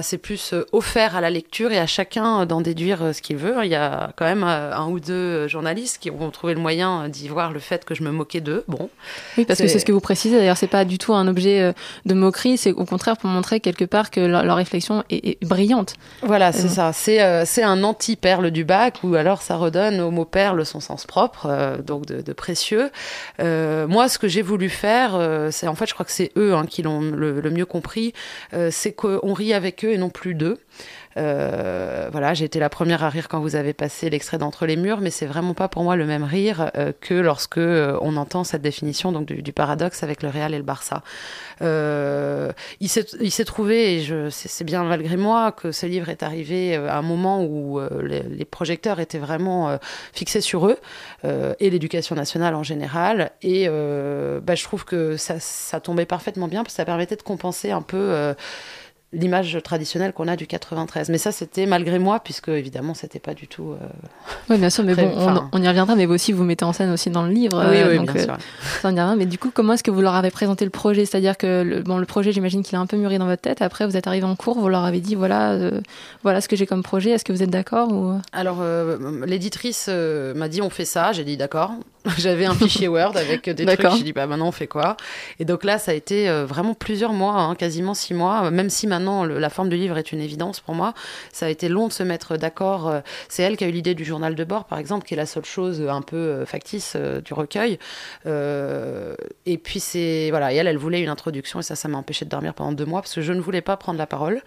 c'est 0.03 0.19
plus 0.19 0.53
euh, 0.53 0.67
offert 0.73 1.17
à 1.17 1.21
la 1.21 1.31
lecture 1.31 1.73
et 1.73 1.79
à 1.79 1.87
chacun 1.87 2.47
d'en 2.47 2.61
déduire 2.61 3.03
euh, 3.03 3.13
ce 3.13 3.23
qu'il 3.23 3.37
veut. 3.37 3.55
Il 3.65 3.71
y 3.71 3.75
a 3.75 4.13
quand 4.17 4.25
même 4.25 4.45
euh, 4.45 4.75
un 4.75 4.89
ou 4.89 5.01
deux 5.01 5.49
journalistes 5.49 5.99
qui 6.01 6.11
ont 6.11 6.31
trouvé 6.31 6.55
le 6.55 6.61
moyen 6.61 7.09
d'y 7.09 7.29
voir 7.29 7.53
le 7.53 7.59
fait 7.59 7.85
que 7.85 7.95
je 7.95 8.03
me 8.03 8.11
moquais 8.11 8.41
d'eux. 8.41 8.65
Bon. 8.69 8.91
Oui, 9.37 9.45
parce 9.45 9.61
que 9.61 9.67
c'est 9.67 9.79
ce 9.79 9.85
que 9.85 9.93
vous 9.93 10.01
précisez. 10.01 10.37
D'ailleurs, 10.37 10.57
c'est 10.57 10.67
pas 10.67 10.85
du 10.85 10.99
tout 10.99 11.15
un 11.15 11.27
objet 11.27 11.73
de 12.05 12.15
moquerie. 12.15 12.59
C'est 12.59 12.73
au 12.73 12.85
contraire 12.85 13.17
pour 13.17 13.31
montrer 13.31 13.61
quelque 13.61 13.85
part 13.85 14.11
que 14.11 14.21
leur, 14.21 14.57
réflexion 14.57 15.05
est, 15.11 15.43
brillante. 15.45 15.95
Voilà, 16.23 16.53
c'est 16.53 16.69
ça. 16.69 16.93
C'est 16.93 17.19
c'est 17.47 17.63
un 17.63 17.85
anti-perle 17.85 18.51
du 18.51 18.65
bac 18.65 18.99
ou 19.03 19.15
alors 19.15 19.43
ça 19.43 19.57
redonne 19.57 20.01
au 20.01 20.11
mot 20.11 20.25
perle 20.25 20.67
son 20.67 20.81
sens 20.81 21.07
propre, 21.07 21.79
donc 21.85 22.07
de, 22.07 22.33
précieux. 22.33 22.91
moi, 23.39 24.09
ce 24.09 24.19
que 24.19 24.29
j'ai 24.29 24.43
voulu 24.43 24.69
faire, 24.69 25.49
c'est 25.51 25.69
en 25.69 25.75
fait, 25.75 25.87
je 25.87 25.95
crois 25.95 26.07
que 26.07 26.13
c'est 26.13 26.33
eux 26.37 26.55
hein, 26.55 26.67
qui 26.67 26.83
l'ont 26.83 27.01
le, 27.01 27.41
le, 27.41 27.51
mieux 27.51 27.67
compris, 27.67 28.13
c'est 28.71 28.93
qu'on 28.93 29.33
rit 29.33 29.55
avec 29.55 29.78
et 29.87 29.99
non 29.99 30.11
plus 30.11 30.35
d'eux. 30.35 30.59
Euh, 31.19 32.09
voilà, 32.13 32.35
j'ai 32.35 32.45
été 32.45 32.61
la 32.61 32.69
première 32.69 33.03
à 33.03 33.09
rire 33.09 33.29
quand 33.29 33.41
vous 33.41 33.57
avez 33.57 33.73
passé 33.73 34.09
l'extrait 34.09 34.39
d'entre 34.39 34.67
les 34.67 34.77
murs, 34.77 35.01
mais 35.01 35.11
c'est 35.11 35.27
vraiment 35.27 35.55
pas 35.55 35.69
pour 35.69 35.83
moi 35.83 35.97
le 35.97 36.07
même 36.07 36.23
rire 36.23 36.71
euh, 36.77 36.93
que 37.01 37.15
lorsque 37.15 37.59
euh, 37.59 37.99
on 38.03 38.17
entend 38.17 38.45
cette 38.45 38.63
définition 38.63 39.11
donc 39.11 39.27
du, 39.27 39.53
paradoxe 39.53 40.03
avec 40.03 40.23
le 40.23 40.29
Real 40.29 40.55
et 40.55 40.59
le 40.59 40.63
Barça. 40.63 41.03
il 41.61 42.89
s'est 42.89 43.45
trouvé, 43.45 43.97
et 43.97 44.31
c'est 44.31 44.65
bien 44.65 44.85
malgré 44.85 45.17
moi 45.17 45.51
que 45.53 45.73
ce 45.73 45.87
livre 45.87 46.09
est 46.09 46.23
arrivé 46.23 46.77
à 46.77 46.99
un 46.99 47.03
moment 47.03 47.43
où 47.43 47.81
les, 48.03 48.45
projecteurs 48.45 49.01
étaient 49.01 49.19
vraiment 49.19 49.79
fixés 50.13 50.41
sur 50.41 50.67
eux 50.69 50.79
et 51.25 51.71
l'éducation 51.71 52.15
nationale 52.15 52.55
en 52.55 52.63
général. 52.63 53.33
Et 53.43 53.69
bah, 53.69 54.55
je 54.55 54.63
trouve 54.63 54.85
que 54.85 55.17
ça, 55.17 55.41
ça 55.41 55.81
tombait 55.81 56.07
parfaitement 56.07 56.47
bien 56.47 56.63
parce 56.63 56.75
ça 56.75 56.85
permettait 56.85 57.17
de 57.17 57.23
compenser 57.23 57.73
un 57.73 57.83
peu 57.83 58.35
l'image 59.13 59.59
traditionnelle 59.65 60.13
qu'on 60.13 60.29
a 60.29 60.37
du 60.37 60.47
93. 60.47 61.09
Mais 61.09 61.17
ça, 61.17 61.33
c'était 61.33 61.65
malgré 61.65 61.99
moi, 61.99 62.21
puisque 62.21 62.49
évidemment, 62.49 62.93
c'était 62.93 63.19
pas 63.19 63.33
du 63.33 63.47
tout. 63.47 63.73
Euh, 63.73 63.87
oui, 64.51 64.59
bien 64.59 64.69
sûr, 64.69 64.85
mais 64.85 64.95
bon, 64.95 65.11
on, 65.53 65.63
y 65.63 65.69
reviendra. 65.69 65.95
Mais 65.95 66.05
vous 66.05 66.15
aussi, 66.15 66.33
vous 66.33 66.45
mettez 66.45 66.67
en 66.67 66.75
scène 66.75 66.91
aussi 66.91 67.09
dans 67.09 67.23
le 67.23 67.33
livre. 67.33 67.59
Oui, 67.71 67.77
oui, 67.89 67.99
euh, 67.99 68.03
bien 68.03 68.23
sûr. 68.23 68.37
Ça, 68.83 68.91
on 68.91 69.15
y 69.15 69.17
Mais 69.17 69.25
du 69.25 69.39
coup, 69.39 69.51
comment 69.53 69.73
est-ce 69.73 69.83
que 69.83 69.91
vous 69.91 70.03
leur 70.03 70.15
avez 70.15 70.31
présenté 70.31 70.67
le 70.67 70.71
projet? 70.71 71.07
C'est-à-dire 71.07 71.39
que 71.39 71.63
le, 71.63 71.83
bon, 71.83 71.97
le 71.97 72.05
projet, 72.05 72.33
j'imagine 72.33 72.63
qu'il 72.63 72.77
a 72.77 72.81
un 72.81 72.87
peu 72.87 72.99
mûri 72.99 73.17
dans 73.17 73.27
votre 73.27 73.41
tête. 73.41 73.63
Après, 73.63 73.87
vous 73.87 73.97
êtes 73.97 74.07
arrivé 74.07 74.27
en 74.27 74.37
cours, 74.37 74.59
vous 74.59 74.69
leur 74.69 74.85
avez 74.85 75.01
dit 75.01 75.15
voilà, 75.15 75.53
euh, 75.53 75.81
voilà 76.23 76.43
ce 76.43 76.49
que 76.49 76.57
j'ai 76.57 76.67
comme 76.67 76.83
projet. 76.83 77.11
Est-ce 77.11 77.25
que 77.25 77.33
vous 77.33 77.43
êtes 77.43 77.51
d'accord 77.51 77.91
ou... 77.91 78.21
Alors, 78.33 78.63
l'éditrice 79.27 79.89
m'a 79.89 80.49
dit 80.49 80.61
on 80.61 80.71
fait 80.71 80.85
ça. 80.85 81.13
J'ai 81.13 81.25
dit 81.25 81.39
d'accord. 81.39 81.73
J'avais 82.17 82.47
un 82.47 82.55
fichier 82.55 82.89
Word 82.89 83.17
avec 83.17 83.49
des 83.49 83.67
trucs. 83.67 83.91
J'ai 83.97 84.05
dit 84.05 84.13
bah 84.13 84.27
maintenant 84.27 84.49
on 84.49 84.53
fait 84.53 84.67
quoi? 84.67 84.97
Et 85.41 85.45
donc 85.45 85.65
là, 85.65 85.79
ça 85.79 85.93
a 85.93 85.95
été 85.95 86.31
vraiment 86.45 86.75
plusieurs 86.75 87.13
mois, 87.13 87.35
hein, 87.35 87.55
quasiment 87.55 87.95
six 87.95 88.15
mois, 88.15 88.51
même 88.51 88.71
si 88.71 88.87
maintenant 88.99 89.25
la 89.25 89.51
forme 89.51 89.69
du 89.69 89.77
livre 89.77 89.97
est 89.97 90.13
une 90.13 90.21
évidence 90.21 90.61
pour 90.61 90.75
moi. 90.75 90.95
Ça 91.33 91.47
a 91.47 91.49
été 91.49 91.69
long 91.69 91.89
de 91.89 91.93
se 91.93 92.03
mettre 92.03 92.37
d'accord. 92.37 92.89
Euh, 92.89 93.01
c'est 93.29 93.43
elle 93.43 93.57
qui 93.57 93.65
a 93.65 93.69
eu 93.69 93.73
l'idée 93.73 93.95
du 93.95 94.05
journal 94.05 94.35
de 94.35 94.45
bord, 94.45 94.65
par 94.65 94.79
exemple, 94.79 95.07
qui 95.07 95.15
est 95.15 95.17
la 95.17 95.27
seule 95.27 95.45
chose 95.45 95.87
un 95.89 96.03
peu 96.03 96.17
euh, 96.17 96.47
factice 96.47 96.95
euh, 96.97 97.21
du 97.21 97.35
recueil. 97.35 97.79
et 98.27 99.59
puis 99.59 99.81
c'est 99.81 100.29
voilà, 100.31 100.53
elle, 100.53 100.67
elle 100.67 100.79
voulait 100.79 101.03
une 101.03 101.09
introduction 101.09 101.61
et 101.61 101.63
ça, 101.63 101.77
ça 101.77 101.89
m'a 101.89 101.99
empêché 101.99 102.25
de 102.25 102.31
dormir 102.31 102.55
pendant 102.55 102.73
deux 102.73 102.85
mois 102.85 103.01
parce 103.01 103.15
que 103.15 103.23
je 103.23 103.33
ne 103.33 103.41
voulais 103.41 103.63
pas 103.63 103.77
prendre 103.77 103.99
la 103.99 104.07
parole. 104.07 104.43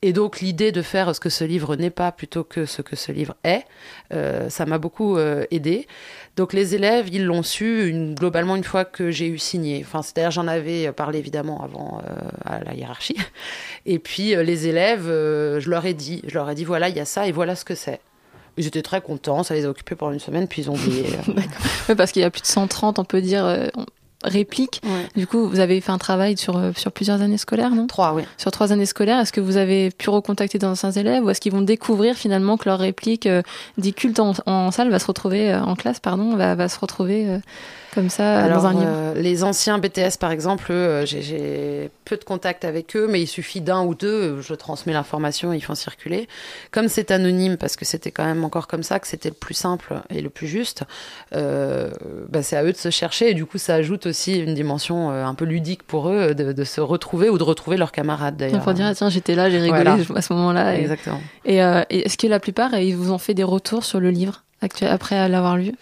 Et 0.00 0.12
donc 0.12 0.40
l'idée 0.40 0.70
de 0.70 0.80
faire 0.80 1.12
ce 1.14 1.18
que 1.18 1.28
ce 1.28 1.42
livre 1.42 1.74
n'est 1.74 1.90
pas 1.90 2.12
plutôt 2.12 2.44
que 2.44 2.66
ce 2.66 2.82
que 2.82 2.94
ce 2.94 3.10
livre 3.10 3.34
est, 3.42 3.64
euh, 4.12 4.48
ça 4.48 4.64
m'a 4.64 4.78
beaucoup 4.78 5.16
euh, 5.16 5.44
aidé. 5.50 5.88
Donc 6.36 6.52
les 6.52 6.76
élèves, 6.76 7.08
ils 7.10 7.24
l'ont 7.24 7.42
su 7.42 8.14
globalement 8.16 8.54
une 8.54 8.62
fois 8.62 8.84
que 8.84 9.10
j'ai 9.10 9.26
eu 9.26 9.38
signé. 9.38 9.82
Enfin, 9.84 10.02
c'est-à-dire 10.02 10.30
j'en 10.30 10.46
avais 10.46 10.92
parlé 10.92 11.18
évidemment 11.18 11.64
avant 11.64 12.00
euh, 12.08 12.14
à 12.44 12.62
la 12.62 12.74
hiérarchie. 12.74 13.16
Et 13.86 13.98
puis 13.98 14.36
les 14.36 14.68
élèves, 14.68 15.06
je 15.06 15.68
leur 15.68 15.84
ai 15.84 15.94
dit, 15.94 16.22
je 16.28 16.34
leur 16.34 16.48
ai 16.48 16.54
dit 16.54 16.64
voilà, 16.64 16.88
il 16.88 16.96
y 16.96 17.00
a 17.00 17.04
ça 17.04 17.26
et 17.26 17.32
voilà 17.32 17.56
ce 17.56 17.64
que 17.64 17.74
c'est. 17.74 18.00
Ils 18.56 18.66
étaient 18.66 18.82
très 18.82 19.00
contents, 19.00 19.42
ça 19.42 19.54
les 19.54 19.64
a 19.64 19.68
occupés 19.68 19.94
pendant 19.94 20.12
une 20.12 20.20
semaine, 20.20 20.46
puis 20.48 20.62
ils 20.62 20.70
ont 20.70 20.74
oublié. 20.74 21.06
parce 21.96 22.12
qu'il 22.12 22.22
y 22.22 22.24
a 22.24 22.30
plus 22.30 22.42
de 22.42 22.46
130, 22.46 22.98
on 22.98 23.04
peut 23.04 23.20
dire, 23.20 23.70
réplique. 24.24 24.82
Du 25.14 25.26
coup, 25.26 25.48
vous 25.48 25.60
avez 25.60 25.80
fait 25.80 25.92
un 25.92 25.98
travail 25.98 26.36
sur, 26.36 26.56
euh, 26.56 26.72
sur 26.76 26.90
plusieurs 26.90 27.22
années 27.22 27.38
scolaires, 27.38 27.70
non? 27.70 27.86
Trois, 27.86 28.14
oui. 28.14 28.24
Sur 28.36 28.50
trois 28.50 28.72
années 28.72 28.86
scolaires, 28.86 29.20
est-ce 29.20 29.32
que 29.32 29.40
vous 29.40 29.56
avez 29.56 29.90
pu 29.90 30.10
recontacter 30.10 30.58
d'anciens 30.58 30.90
élèves 30.90 31.24
ou 31.24 31.30
est-ce 31.30 31.40
qu'ils 31.40 31.52
vont 31.52 31.62
découvrir 31.62 32.16
finalement 32.16 32.56
que 32.56 32.68
leur 32.68 32.80
réplique 32.80 33.26
euh, 33.26 33.42
dit 33.76 33.94
culte 33.94 34.18
en, 34.18 34.70
salle 34.70 34.90
va 34.90 34.98
se 34.98 35.06
retrouver, 35.06 35.52
euh, 35.52 35.62
en 35.62 35.76
classe, 35.76 36.00
pardon, 36.00 36.36
va, 36.36 36.54
va 36.54 36.68
se 36.68 36.78
retrouver 36.78 37.38
comme 37.94 38.10
ça 38.10 38.40
Alors, 38.40 38.62
dans 38.62 38.66
un 38.66 38.72
livre 38.72 38.86
euh, 38.86 39.14
Les 39.14 39.44
anciens 39.44 39.78
BTS, 39.78 40.18
par 40.20 40.30
exemple, 40.30 40.70
euh, 40.70 41.06
j'ai 41.06 41.90
peu 42.04 42.16
de 42.16 42.24
contact 42.24 42.64
avec 42.64 42.96
eux, 42.96 43.06
mais 43.08 43.20
il 43.22 43.26
suffit 43.26 43.60
d'un 43.60 43.82
ou 43.82 43.94
deux, 43.94 44.40
je 44.40 44.54
transmets 44.54 44.92
l'information 44.92 45.52
et 45.52 45.56
ils 45.56 45.64
font 45.64 45.74
circuler. 45.74 46.28
Comme 46.70 46.88
c'est 46.88 47.10
anonyme, 47.10 47.56
parce 47.56 47.76
que 47.76 47.84
c'était 47.84 48.10
quand 48.10 48.24
même 48.24 48.44
encore 48.44 48.66
comme 48.66 48.82
ça, 48.82 48.98
que 48.98 49.06
c'était 49.06 49.30
le 49.30 49.34
plus 49.34 49.54
simple 49.54 50.00
et 50.10 50.20
le 50.20 50.30
plus 50.30 50.46
juste, 50.46 50.84
euh, 51.34 51.90
bah, 52.28 52.42
c'est 52.42 52.56
à 52.56 52.64
eux 52.64 52.72
de 52.72 52.76
se 52.76 52.90
chercher. 52.90 53.30
Et 53.30 53.34
du 53.34 53.46
coup, 53.46 53.58
ça 53.58 53.74
ajoute 53.74 54.06
aussi 54.06 54.38
une 54.38 54.54
dimension 54.54 55.10
un 55.10 55.34
peu 55.34 55.44
ludique 55.44 55.82
pour 55.82 56.08
eux 56.10 56.34
de, 56.34 56.64
se 56.64 56.80
retrouver 56.80 57.30
ou 57.30 57.38
de 57.38 57.44
retrouver 57.44 57.76
leurs 57.76 57.92
camarades 57.92 58.36
d'ailleurs. 58.36 58.56
Il 58.56 58.62
faut 58.62 58.72
dire, 58.72 58.90
tiens, 58.94 59.08
j'étais 59.08 59.34
là, 59.34 59.48
j'ai 59.48 59.58
rigolé 59.58 60.04
à 60.14 60.22
ce 60.22 60.32
moment-là. 60.34 60.76
Exactement. 60.76 61.20
Et, 61.44 61.56
et 61.56 62.06
est-ce 62.06 62.18
que 62.18 62.26
la 62.26 62.40
plupart, 62.40 62.74
ils 62.78 62.96
vous 62.96 63.12
ont 63.12 63.18
fait 63.18 63.34
des 63.34 63.44
retours 63.44 63.84
sur 63.84 64.00
le 64.00 64.10
livre 64.10 64.44
après 64.60 65.28
l'avoir 65.28 65.56
lu? 65.56 65.72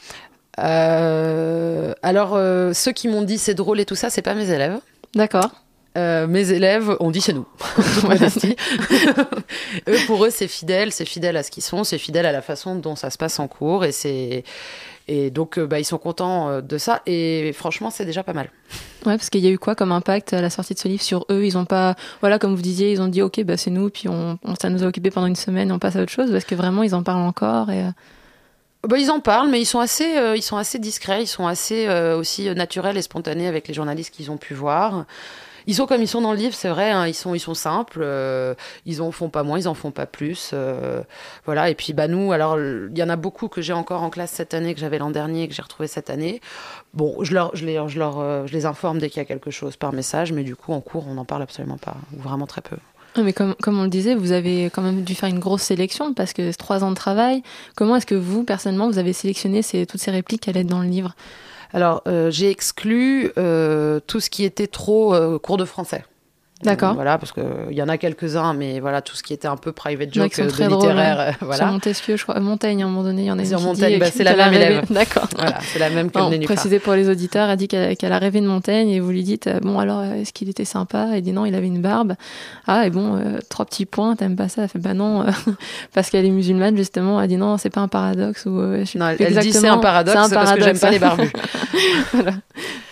Euh, 0.59 1.93
alors, 2.03 2.35
euh, 2.35 2.73
ceux 2.73 2.93
qui 2.93 3.09
m'ont 3.09 3.23
dit 3.23 3.39
c'est 3.39 3.55
drôle 3.55 3.81
et 3.81 3.85
tout 3.85 3.95
ça, 3.95 4.11
c'est 4.11 4.23
pas 4.23 4.35
mes 4.35 4.51
élèves. 4.51 4.79
D'accord. 5.15 5.51
Euh, 5.97 6.27
mes 6.27 6.51
élèves 6.53 6.95
ont 7.01 7.11
dit 7.11 7.21
c'est 7.21 7.33
nous. 7.33 7.47
eux, 9.89 9.97
pour 10.07 10.27
eux, 10.27 10.31
c'est 10.31 10.49
fidèle, 10.49 10.93
c'est 10.93 11.07
fidèle 11.07 11.37
à 11.37 11.43
ce 11.43 11.51
qu'ils 11.51 11.63
sont, 11.63 11.85
c'est 11.85 11.99
fidèle 11.99 12.27
à 12.27 12.33
la 12.33 12.43
façon 12.43 12.77
dont 12.77 12.97
ça 12.97 13.11
se 13.11 13.17
passe 13.17 13.39
en 13.39 13.49
cours, 13.49 13.85
et 13.85 13.93
c'est 13.93 14.45
et 15.09 15.31
donc 15.31 15.59
bah, 15.61 15.79
ils 15.79 15.85
sont 15.85 15.99
contents 15.99 16.61
de 16.61 16.79
ça. 16.79 17.01
Et 17.07 17.53
franchement, 17.55 17.91
c'est 17.91 18.05
déjà 18.05 18.25
pas 18.25 18.33
mal. 18.33 18.51
Ouais, 19.07 19.17
parce 19.17 19.31
qu'il 19.31 19.41
y 19.43 19.47
a 19.47 19.51
eu 19.51 19.59
quoi 19.59 19.75
comme 19.75 19.93
impact 19.93 20.33
à 20.33 20.43
la 20.43 20.51
sortie 20.51 20.75
de 20.75 20.79
ce 20.81 20.89
livre 20.89 21.03
sur 21.03 21.25
eux? 21.31 21.47
Ils 21.47 21.57
ont 21.57 21.65
pas, 21.65 21.95
voilà, 22.21 22.39
comme 22.39 22.55
vous 22.55 22.63
disiez, 22.63 22.91
ils 22.91 23.01
ont 23.01 23.09
dit 23.09 23.23
ok, 23.23 23.43
bah 23.45 23.57
c'est 23.57 23.71
nous, 23.71 23.89
puis 23.89 24.09
on, 24.09 24.39
ça 24.61 24.69
nous 24.69 24.83
a 24.83 24.87
occupé 24.87 25.11
pendant 25.11 25.29
une 25.29 25.37
semaine, 25.37 25.71
on 25.71 25.79
passe 25.79 25.97
à 25.97 26.03
autre 26.03 26.13
chose. 26.13 26.31
Parce 26.31 26.45
que 26.45 26.57
vraiment, 26.57 26.83
ils 26.83 26.95
en 26.95 27.03
parlent 27.03 27.23
encore 27.23 27.71
et 27.71 27.85
bah, 28.89 28.99
ils 28.99 29.11
en 29.11 29.21
parlent, 29.21 29.49
mais 29.49 29.61
ils 29.61 29.67
sont 29.67 29.81
assez, 29.81 30.17
euh, 30.17 30.37
ils 30.37 30.43
sont 30.43 30.57
assez 30.57 30.79
discrets, 30.79 31.23
ils 31.23 31.27
sont 31.27 31.47
assez 31.47 31.87
euh, 31.89 32.17
aussi 32.17 32.49
naturels 32.55 32.97
et 32.97 33.03
spontanés 33.03 33.49
avec 33.49 33.69
les 33.69 33.75
journalistes 33.75 34.15
qu'ils 34.15 34.31
ont 34.31 34.37
pu 34.37 34.55
voir. 34.55 35.05
Ils 35.69 35.75
sont 35.75 35.87
comme 35.87 36.01
ils 36.01 36.09
sont 36.09 36.21
dans 36.21 36.31
le 36.31 36.39
livre, 36.39 36.55
c'est 36.55 36.69
vrai. 36.69 36.91
Hein, 36.93 37.09
ils 37.09 37.15
sont, 37.15 37.35
ils 37.35 37.41
sont 37.41 37.55
simples. 37.55 37.99
Euh, 38.01 38.55
ils 38.85 39.03
en 39.03 39.11
font 39.11 39.29
pas 39.31 39.43
moins, 39.43 39.59
ils 39.59 39.67
en 39.67 39.75
font 39.75 39.91
pas 39.91 40.07
plus. 40.07 40.55
voilà. 41.45 41.71
Et 41.71 41.75
puis 41.75 41.93
bah 41.93 42.07
nous, 42.07 42.31
alors 42.33 42.57
il 42.59 42.97
y 42.97 43.03
en 43.03 43.09
a 43.09 43.17
beaucoup 43.17 43.49
que 43.49 43.61
j'ai 43.63 43.73
encore 43.73 44.03
en 44.03 44.11
classe 44.11 44.31
cette 44.31 44.55
année, 44.55 44.75
que 44.75 44.81
j'avais 44.81 44.99
l'an 44.99 45.11
dernier, 45.11 45.49
que 45.49 45.55
j'ai 45.55 45.63
retrouvé 45.63 45.89
cette 45.89 46.09
année. 46.09 46.41
Bon, 46.95 47.17
je 47.23 47.35
leur, 47.35 47.55
je 47.57 47.67
les, 47.67 47.81
je 47.89 47.99
leur, 47.99 48.47
je 48.47 48.53
les 48.53 48.65
informe 48.65 48.99
dès 48.99 49.11
qu'il 49.11 49.19
y 49.19 49.23
a 49.23 49.27
quelque 49.27 49.51
chose 49.51 49.77
par 49.77 49.93
message, 49.93 50.33
mais 50.33 50.45
du 50.45 50.55
coup 50.55 50.73
en 50.73 50.81
cours, 50.81 51.09
on 51.09 51.15
n'en 51.15 51.25
parle 51.25 51.43
absolument 51.43 51.79
pas, 51.79 51.97
ou 52.17 52.21
vraiment 52.21 52.47
très 52.47 52.61
peu. 52.61 52.77
Mais 53.23 53.33
comme, 53.33 53.55
comme 53.63 53.79
on 53.79 53.85
le 53.85 53.89
disait, 53.89 54.15
vous 54.15 54.33
avez 54.33 54.67
quand 54.67 54.83
même 54.83 55.03
dû 55.03 55.15
faire 55.15 55.29
une 55.29 55.39
grosse 55.39 55.63
sélection 55.63 56.15
parce 56.15 56.33
que 56.33 56.51
c'est 56.51 56.57
trois 56.57 56.85
ans 56.85 56.91
de 56.91 56.97
travail. 56.97 57.43
Comment 57.77 57.97
est-ce 57.97 58.07
que 58.07 58.15
vous, 58.15 58.45
personnellement, 58.45 58.89
vous 58.89 58.99
avez 58.99 59.13
sélectionné 59.13 59.63
ces, 59.63 59.87
toutes 59.87 60.01
ces 60.01 60.11
répliques 60.11 60.49
allaient 60.49 60.61
être 60.61 60.67
dans 60.67 60.83
le 60.83 60.89
livre? 60.89 61.15
Alors, 61.73 62.03
euh, 62.07 62.31
j'ai 62.31 62.51
exclu 62.51 63.33
euh, 63.39 64.01
tout 64.07 64.21
ce 64.21 64.31
qui 64.31 64.45
était 64.45 64.67
trop 64.67 65.15
euh, 65.15 65.39
cours 65.39 65.57
de 65.57 65.65
français. 65.65 66.05
D'accord. 66.63 66.95
Voilà, 66.95 67.19
parce 67.19 67.33
qu'il 67.33 67.45
y 67.73 67.83
en 67.83 67.89
a 67.89 67.99
quelques-uns, 67.99 68.55
mais 68.55 68.81
voilà, 68.81 69.03
tout 69.03 69.15
ce 69.15 69.23
qui 69.23 69.35
était 69.35 69.47
un 69.47 69.59
peu 69.59 69.73
private 69.73 70.13
joke, 70.13 70.31
qui 70.31 70.37
sont 70.37 70.43
euh, 70.45 70.49
très 70.49 70.65
de 70.65 70.71
drôles, 70.71 70.89
littéraire, 70.89 71.21
euh, 71.21 71.33
Sur 71.33 71.47
voilà. 71.47 71.67
Montesquieu, 71.67 72.17
je 72.17 72.23
crois. 72.23 72.41
Montaigne, 72.41 72.83
à 72.83 72.87
un 72.87 72.89
moment 72.89 73.03
donné, 73.03 73.23
il 73.23 73.27
y 73.27 73.31
en 73.31 73.39
a 73.39 73.43
une 73.43 73.47
Sur 73.49 73.61
Montaigne, 73.61 73.99
bah, 73.99 74.07
c'est 74.11 74.25
la 74.25 74.35
même 74.37 74.53
rêvé- 74.55 74.57
élève. 74.67 74.85
D'accord. 74.89 75.29
Voilà, 75.37 75.59
c'est 75.61 75.79
la 75.79 75.91
même 75.91 76.11
que 76.11 76.19
Non, 76.19 76.31
précisez 76.45 76.79
pour 76.79 76.95
les 76.95 77.11
auditeurs, 77.11 77.51
elle 77.51 77.59
dit 77.59 77.69
qu'elle 77.69 78.13
a 78.13 78.19
rêvé 78.19 78.41
de 78.41 78.47
Montaigne 78.47 78.89
et 78.89 79.01
vous 79.01 79.11
lui 79.11 79.23
dites 79.23 79.49
euh, 79.49 79.61
bon 79.61 79.79
alors 79.79 80.01
euh, 80.01 80.15
est-ce 80.15 80.33
qu'il 80.33 80.49
était 80.49 80.65
sympa? 80.65 81.09
Elle 81.13 81.21
dit 81.23 81.33
non, 81.33 81.45
il 81.45 81.55
avait 81.55 81.67
une 81.67 81.83
barbe. 81.83 82.15
Ah 82.67 82.87
et 82.87 82.91
bon 82.91 83.17
euh, 83.17 83.39
trois 83.51 83.67
petits 83.67 83.85
points, 83.87 84.17
t'aimes 84.17 84.37
pas 84.37 84.49
ça? 84.49 84.63
Elle 84.63 84.69
fait 84.69 84.79
bah 84.79 84.95
non 84.95 85.23
euh, 85.27 85.31
parce 85.95 86.09
qu'elle 86.09 86.25
est 86.25 86.31
musulmane 86.31 86.77
justement. 86.77 87.21
Elle 87.21 87.29
dit 87.29 87.37
non, 87.37 87.59
c'est 87.59 87.71
pas 87.71 87.83
un 87.83 87.89
paradoxe 87.89 88.47
ou 88.47 88.59
euh, 88.59 88.83
je 88.85 88.97
Non, 88.97 89.09
elle 89.19 89.39
dit 89.39 89.53
c'est 89.53 89.69
un 89.69 89.77
paradoxe 89.79 90.31
parce 90.31 90.53
que 90.55 90.63
j'aime 90.65 90.79
pas 90.79 90.91
les 90.91 90.99
barbus. 90.99 91.31
Voilà. 92.15 92.33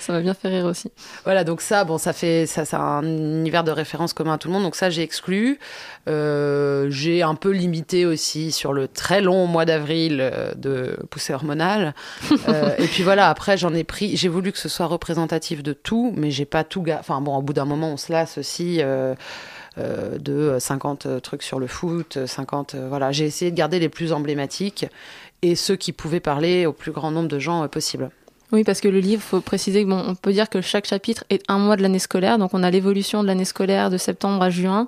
Ça 0.07 0.13
m'a 0.13 0.21
bien 0.21 0.35
fait 0.35 0.49
rire 0.49 0.67
aussi. 0.67 0.91
Voilà, 1.25 1.45
donc 1.45 1.61
ça, 1.63 1.85
bon, 1.85 1.97
ça 1.97 2.13
fait, 2.13 2.45
ça, 2.47 2.65
c'est 2.67 2.77
un 2.77 3.03
univers 3.03 3.65
de 3.65 3.71
référence 3.71 4.13
commun 4.13 4.35
à 4.35 4.39
tout 4.39 4.49
le 4.49 4.55
monde. 4.55 4.63
Donc 4.63 4.77
ça, 4.77 4.91
j'ai 4.91 5.03
exclu. 5.03 5.59
Euh, 6.09 6.89
j'ai 6.91 7.23
un 7.23 7.35
peu 7.35 7.51
limité 7.51 8.05
aussi 8.05 8.53
sur 8.53 8.73
le 8.75 8.87
très 8.87 9.23
long 9.23 9.47
mois 9.47 9.65
d'avril 9.65 10.19
euh, 10.21 10.53
de 10.55 10.97
poussée 11.11 11.33
hormonale. 11.33 11.95
Euh, 12.49 12.75
et 12.79 12.87
puis 12.89 13.03
voilà, 13.03 13.31
après, 13.31 13.57
j'en 13.57 13.73
ai 13.73 13.85
pris. 13.85 14.17
J'ai 14.19 14.29
voulu 14.29 14.53
que 14.53 14.59
ce 14.59 14.69
soit 14.69 14.85
représentatif 14.87 15.63
de 15.63 15.73
tout, 15.73 16.13
mais 16.17 16.31
j'ai 16.31 16.45
pas 16.45 16.63
tout. 16.65 16.83
ga- 16.83 16.99
Enfin 17.01 17.21
bon, 17.23 17.35
au 17.37 17.41
bout 17.43 17.55
d'un 17.55 17.65
moment, 17.65 17.89
on 17.93 17.97
se 17.97 18.13
lasse 18.13 18.37
aussi. 18.37 18.81
euh, 18.83 19.15
de 19.77 20.57
50 20.61 21.21
trucs 21.23 21.43
sur 21.43 21.59
le 21.59 21.67
foot, 21.67 22.27
50 22.27 22.75
euh, 22.77 22.87
voilà, 22.89 23.11
j'ai 23.11 23.25
essayé 23.25 23.51
de 23.51 23.57
garder 23.57 23.81
les 23.81 23.89
plus 23.89 24.13
emblématiques 24.13 24.87
et 25.43 25.57
ceux 25.57 25.75
qui 25.75 25.91
pouvaient 25.93 26.21
parler 26.21 26.65
au 26.65 26.73
plus 26.73 26.93
grand 26.93 27.11
nombre 27.11 27.27
de 27.29 27.41
gens 27.41 27.67
possible. 27.67 28.11
Oui, 28.55 28.63
parce 28.63 28.81
que 28.81 28.87
le 28.87 29.01
livre, 29.01 29.21
faut 29.21 29.41
préciser 29.41 29.83
que 29.83 29.89
bon, 29.89 30.01
on 30.07 30.15
peut 30.15 30.33
dire 30.33 30.49
que 30.49 30.61
chaque 30.61 30.87
chapitre 30.87 31.25
est 31.29 31.43
un 31.49 31.59
mois 31.59 31.75
de 31.75 31.83
l'année 31.83 31.99
scolaire, 31.99 32.39
donc 32.39 32.55
on 32.55 32.63
a 32.63 32.71
l'évolution 32.71 33.21
de 33.23 33.27
l'année 33.27 33.45
scolaire 33.45 33.91
de 33.91 33.97
septembre 33.97 34.41
à 34.45 34.51
juin. 34.51 34.87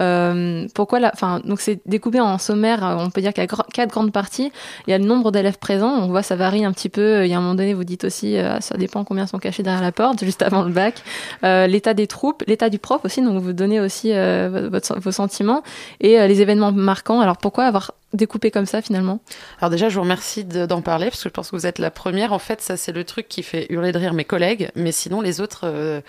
Euh, 0.00 0.66
pourquoi 0.74 0.98
la, 0.98 1.12
enfin, 1.14 1.40
donc 1.44 1.60
c'est 1.60 1.78
découpé 1.86 2.18
en 2.18 2.38
sommaire. 2.38 2.84
euh, 2.84 2.96
On 2.98 3.10
peut 3.10 3.20
dire 3.20 3.32
qu'il 3.32 3.44
y 3.44 3.46
a 3.46 3.56
quatre 3.72 3.90
grandes 3.90 4.10
parties. 4.10 4.50
Il 4.88 4.90
y 4.90 4.94
a 4.94 4.98
le 4.98 5.04
nombre 5.04 5.30
d'élèves 5.30 5.58
présents. 5.58 5.92
On 5.92 6.08
voit 6.08 6.24
ça 6.24 6.34
varie 6.34 6.64
un 6.64 6.72
petit 6.72 6.88
peu. 6.88 7.24
Il 7.24 7.30
y 7.30 7.34
a 7.34 7.38
un 7.38 7.40
moment 7.40 7.54
donné, 7.54 7.72
vous 7.72 7.84
dites 7.84 8.02
aussi, 8.02 8.36
euh, 8.36 8.58
ça 8.58 8.76
dépend 8.76 9.04
combien 9.04 9.28
sont 9.28 9.38
cachés 9.38 9.62
derrière 9.62 9.80
la 9.82 9.92
porte, 9.92 10.24
juste 10.24 10.42
avant 10.42 10.64
le 10.64 10.72
bac. 10.72 11.00
L'état 11.44 11.94
des 11.94 12.08
troupes, 12.08 12.42
l'état 12.48 12.68
du 12.68 12.80
prof 12.80 13.04
aussi. 13.04 13.22
Donc 13.22 13.40
vous 13.40 13.52
donnez 13.52 13.78
aussi 13.78 14.12
vos 14.12 15.12
sentiments 15.12 15.62
et 16.00 16.26
les 16.26 16.40
événements 16.42 16.72
marquants. 16.72 17.20
Alors 17.20 17.36
pourquoi 17.36 17.66
avoir 17.66 17.92
découpé 18.14 18.50
comme 18.50 18.66
ça 18.66 18.80
finalement 18.82 19.20
Alors 19.60 19.70
déjà, 19.70 19.88
je 19.88 19.94
vous 19.96 20.02
remercie 20.02 20.44
de- 20.44 20.66
d'en 20.66 20.80
parler 20.82 21.06
parce 21.06 21.22
que 21.22 21.28
je 21.28 21.32
pense 21.34 21.50
que 21.50 21.56
vous 21.56 21.66
êtes 21.66 21.78
la 21.78 21.90
première. 21.90 22.32
En 22.32 22.38
fait, 22.38 22.60
ça 22.60 22.76
c'est 22.76 22.92
le 22.92 23.04
truc 23.04 23.28
qui 23.28 23.42
fait 23.42 23.66
hurler 23.70 23.92
de 23.92 23.98
rire 23.98 24.14
mes 24.14 24.24
collègues, 24.24 24.70
mais 24.74 24.92
sinon 24.92 25.20
les 25.20 25.40
autres 25.40 25.62
euh, 25.64 26.00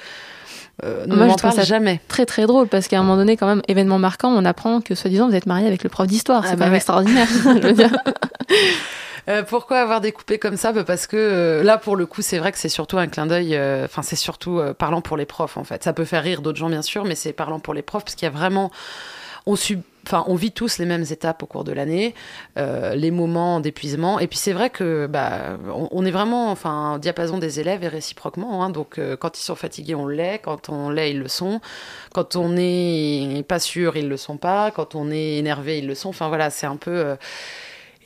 euh, 0.84 1.06
ne 1.06 1.16
Moi, 1.16 1.26
je 1.26 1.30
m'en 1.32 1.36
parlent 1.38 1.54
ça 1.56 1.64
jamais. 1.64 2.02
Très 2.08 2.26
très 2.26 2.46
drôle 2.46 2.68
parce 2.68 2.88
qu'à 2.88 3.00
un 3.00 3.04
moment 3.04 3.16
donné, 3.18 3.38
quand 3.38 3.48
même, 3.48 3.62
événement 3.68 3.98
marquant, 4.00 4.30
on 4.30 4.44
apprend 4.46 4.82
que 4.82 4.94
soi-disant 4.96 5.30
vous 5.30 5.36
êtes 5.36 5.46
marié 5.46 5.68
avec 5.68 5.84
le 5.84 5.90
prof 5.90 6.06
d'histoire. 6.08 6.44
Ah 6.46 6.50
c'est 6.50 6.56
bah 6.56 6.60
quand 6.60 6.64
même 6.66 6.72
ouais. 6.74 6.78
extraordinaire. 6.78 7.28
je 7.44 7.68
veux 7.68 7.74
dire. 7.74 7.92
Euh, 9.28 9.42
pourquoi 9.42 9.80
avoir 9.80 10.02
découpé 10.02 10.38
comme 10.38 10.56
ça? 10.56 10.72
Bah, 10.72 10.84
Parce 10.84 11.08
que 11.08 11.18
euh, 11.18 11.64
là, 11.64 11.80
pour 11.80 11.96
le 11.96 12.06
coup, 12.06 12.22
c'est 12.22 12.38
vrai 12.38 12.52
que 12.52 12.60
c'est 12.60 12.70
surtout 12.70 13.00
un 13.00 13.08
clin 13.08 13.26
d'œil. 13.26 13.56
euh, 13.56 13.86
Enfin, 13.86 14.04
c'est 14.04 14.16
surtout 14.16 14.62
parlant 14.78 15.02
pour 15.02 15.18
les 15.18 15.26
profs, 15.26 15.58
en 15.58 15.64
fait. 15.64 15.84
Ça 15.84 15.94
peut 15.94 16.06
faire 16.06 16.22
rire 16.22 16.44
d'autres 16.44 16.60
gens, 16.60 16.70
bien 16.70 16.84
sûr, 16.84 17.06
mais 17.06 17.16
c'est 17.16 17.34
parlant 17.34 17.60
pour 17.60 17.74
les 17.74 17.82
profs 17.82 18.04
parce 18.04 18.14
qu'il 18.14 18.28
y 18.28 18.30
a 18.30 18.32
vraiment, 18.32 18.70
on 19.48 19.56
sub- 19.56 19.82
Enfin, 20.06 20.24
on 20.28 20.36
vit 20.36 20.52
tous 20.52 20.78
les 20.78 20.86
mêmes 20.86 21.06
étapes 21.10 21.42
au 21.44 21.46
cours 21.46 21.64
de 21.64 21.72
l'année, 21.72 22.14
euh, 22.58 22.96
les 22.96 23.12
moments 23.12 23.60
d'épuisement. 23.60 24.20
Et 24.20 24.28
puis 24.28 24.38
c'est 24.38 24.54
vrai 24.54 24.70
que 24.70 25.08
bah, 25.08 25.58
on, 25.74 25.88
on 25.92 26.06
est 26.06 26.12
vraiment, 26.12 26.52
enfin, 26.52 26.96
au 26.96 27.00
diapason 27.00 27.38
des 27.38 27.60
élèves 27.60 27.84
et 27.84 27.88
réciproquement. 27.88 28.64
hein. 28.64 28.70
donc 28.70 29.00
euh, 29.00 29.16
quand 29.18 29.38
ils 29.40 29.44
sont 29.44 29.56
fatigués, 29.56 29.96
on 29.96 30.08
l'est. 30.08 30.40
Quand 30.40 30.70
on 30.70 30.90
l'est, 30.90 31.12
ils 31.12 31.20
le 31.20 31.28
sont. 31.28 31.60
Quand 32.14 32.36
on 32.36 32.50
n'est 32.50 33.44
pas 33.48 33.60
sûr, 33.60 33.98
ils 33.98 34.08
le 34.08 34.18
sont 34.18 34.38
pas. 34.38 34.72
Quand 34.72 34.96
on 34.96 35.12
est 35.12 35.38
énervé, 35.38 35.80
ils 35.80 35.88
le 35.88 35.96
sont. 35.96 36.10
Enfin 36.10 36.28
voilà, 36.28 36.50
c'est 36.50 36.68
un 36.68 36.78
peu. 36.78 36.92
euh, 36.92 37.16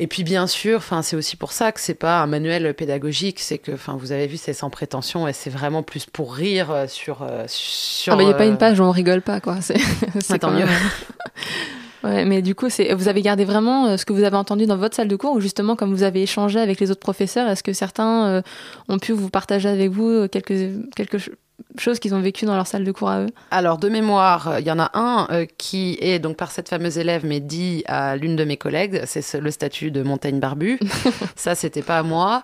et 0.01 0.07
puis 0.07 0.23
bien 0.23 0.47
sûr, 0.47 0.77
enfin 0.77 1.01
c'est 1.01 1.17
aussi 1.17 1.35
pour 1.35 1.51
ça 1.51 1.73
que 1.73 1.81
c'est 1.81 1.93
pas 1.93 2.21
un 2.21 2.25
manuel 2.25 2.73
pédagogique, 2.73 3.41
c'est 3.41 3.57
que 3.57 3.73
enfin 3.73 3.97
vous 3.99 4.13
avez 4.13 4.27
vu 4.27 4.37
c'est 4.37 4.53
sans 4.53 4.69
prétention 4.69 5.27
et 5.27 5.33
c'est 5.33 5.49
vraiment 5.49 5.83
plus 5.83 6.05
pour 6.05 6.33
rire 6.33 6.85
sur 6.87 7.27
sur. 7.47 8.13
Ah 8.13 8.15
bah, 8.15 8.23
il 8.23 8.27
n'y 8.27 8.31
a 8.31 8.37
pas 8.37 8.45
une 8.45 8.57
page 8.57 8.79
où 8.79 8.83
on 8.83 8.91
rigole 8.91 9.21
pas, 9.21 9.41
quoi. 9.41 9.57
C'est 9.59 9.75
Ouais, 10.29 10.39
tant 10.39 10.51
mieux. 10.51 10.65
Ouais, 12.03 12.23
mais 12.25 12.41
du 12.41 12.55
coup, 12.55 12.69
c'est 12.69 12.93
vous 12.93 13.07
avez 13.09 13.21
gardé 13.21 13.43
vraiment 13.45 13.87
euh, 13.87 13.97
ce 13.97 14.05
que 14.05 14.13
vous 14.13 14.23
avez 14.23 14.37
entendu 14.37 14.65
dans 14.65 14.77
votre 14.77 14.95
salle 14.95 15.07
de 15.09 15.15
cours, 15.15 15.33
ou 15.33 15.41
justement, 15.41 15.75
comme 15.75 15.93
vous 15.93 16.03
avez 16.03 16.21
échangé 16.23 16.59
avec 16.59 16.79
les 16.79 16.91
autres 16.91 16.99
professeurs, 17.01 17.49
est-ce 17.49 17.63
que 17.63 17.73
certains 17.73 18.25
euh, 18.27 18.41
ont 18.87 18.99
pu 18.99 19.11
vous 19.11 19.29
partager 19.29 19.67
avec 19.67 19.91
vous 19.91 20.07
euh, 20.09 20.27
quelques, 20.29 20.53
quelque 20.95 21.17
ch- 21.17 21.31
choses 21.77 21.99
qu'ils 21.99 22.15
ont 22.15 22.21
vécues 22.21 22.45
dans 22.45 22.55
leur 22.55 22.67
salle 22.67 22.85
de 22.85 22.91
cours 22.93 23.09
à 23.09 23.21
eux? 23.23 23.27
Alors, 23.51 23.77
de 23.79 23.89
mémoire, 23.89 24.59
il 24.59 24.65
y 24.65 24.71
en 24.71 24.79
a 24.79 24.91
un 24.93 25.27
euh, 25.31 25.45
qui 25.57 25.97
est 25.99 26.19
donc 26.19 26.37
par 26.37 26.51
cette 26.51 26.69
fameuse 26.69 26.97
élève, 26.97 27.25
mais 27.25 27.41
dit 27.41 27.83
à 27.85 28.15
l'une 28.15 28.37
de 28.37 28.45
mes 28.45 28.55
collègues, 28.55 29.01
c'est 29.05 29.21
ce- 29.21 29.35
le 29.37 29.51
statut 29.51 29.91
de 29.91 30.01
Montaigne 30.01 30.39
Barbu. 30.39 30.79
Ça, 31.35 31.53
c'était 31.53 31.81
pas 31.81 31.97
à 31.99 32.03
moi. 32.03 32.43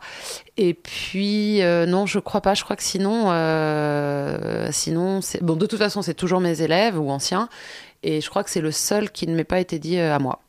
Et 0.57 0.73
puis, 0.73 1.61
euh, 1.61 1.85
non, 1.85 2.05
je 2.05 2.19
crois 2.19 2.41
pas. 2.41 2.55
Je 2.55 2.63
crois 2.65 2.75
que 2.75 2.83
sinon, 2.83 3.31
euh, 3.31 4.67
sinon, 4.71 5.21
c'est 5.21 5.41
bon. 5.43 5.55
De 5.55 5.65
toute 5.65 5.79
façon, 5.79 6.01
c'est 6.01 6.13
toujours 6.13 6.39
mes 6.41 6.61
élèves 6.61 6.99
ou 6.99 7.09
anciens. 7.09 7.49
Et 8.07 8.21
je 8.21 8.29
crois 8.29 8.43
que 8.43 8.51
c'est 8.51 8.61
le 8.61 8.71
seul 8.71 9.09
qui 9.09 9.25
ne 9.25 9.35
m'ait 9.35 9.43
pas 9.43 9.59
été 9.59 9.79
dit 9.79 9.97
euh, 9.97 10.15
à 10.15 10.19
moi. 10.19 10.39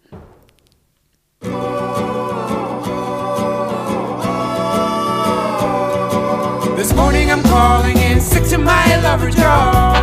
This 6.77 6.93
morning 6.95 7.31
I'm 7.31 7.43
calling 7.45 7.97
in 7.97 8.21
sick 8.21 8.45
to 8.51 8.59
my 8.59 8.97
lover 9.03 9.31
jaw. 9.31 9.95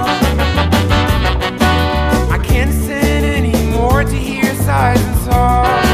I 2.31 2.39
can't 2.39 2.73
stand 2.73 3.23
anymore 3.23 4.03
to 4.03 4.15
hear 4.15 4.51
sighs 4.55 4.99
and 4.99 5.15
sobs. 5.17 5.93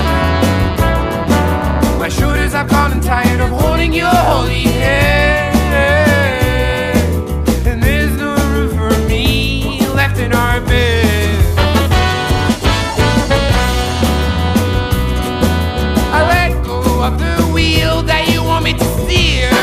My 2.00 2.08
shoulders 2.08 2.54
have 2.54 2.70
gotten 2.70 3.02
tired 3.02 3.42
of 3.42 3.50
holding 3.50 3.92
your 3.92 4.08
holy 4.08 4.62
hand. 4.62 5.29
Want 19.10 19.59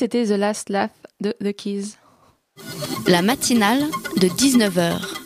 c'était 0.00 0.24
The 0.24 0.30
Last 0.30 0.70
Laugh 0.70 0.92
de 1.20 1.36
The 1.44 1.52
Keys. 1.54 1.98
La 3.06 3.20
matinale 3.20 3.84
de 4.16 4.28
19h. 4.28 5.19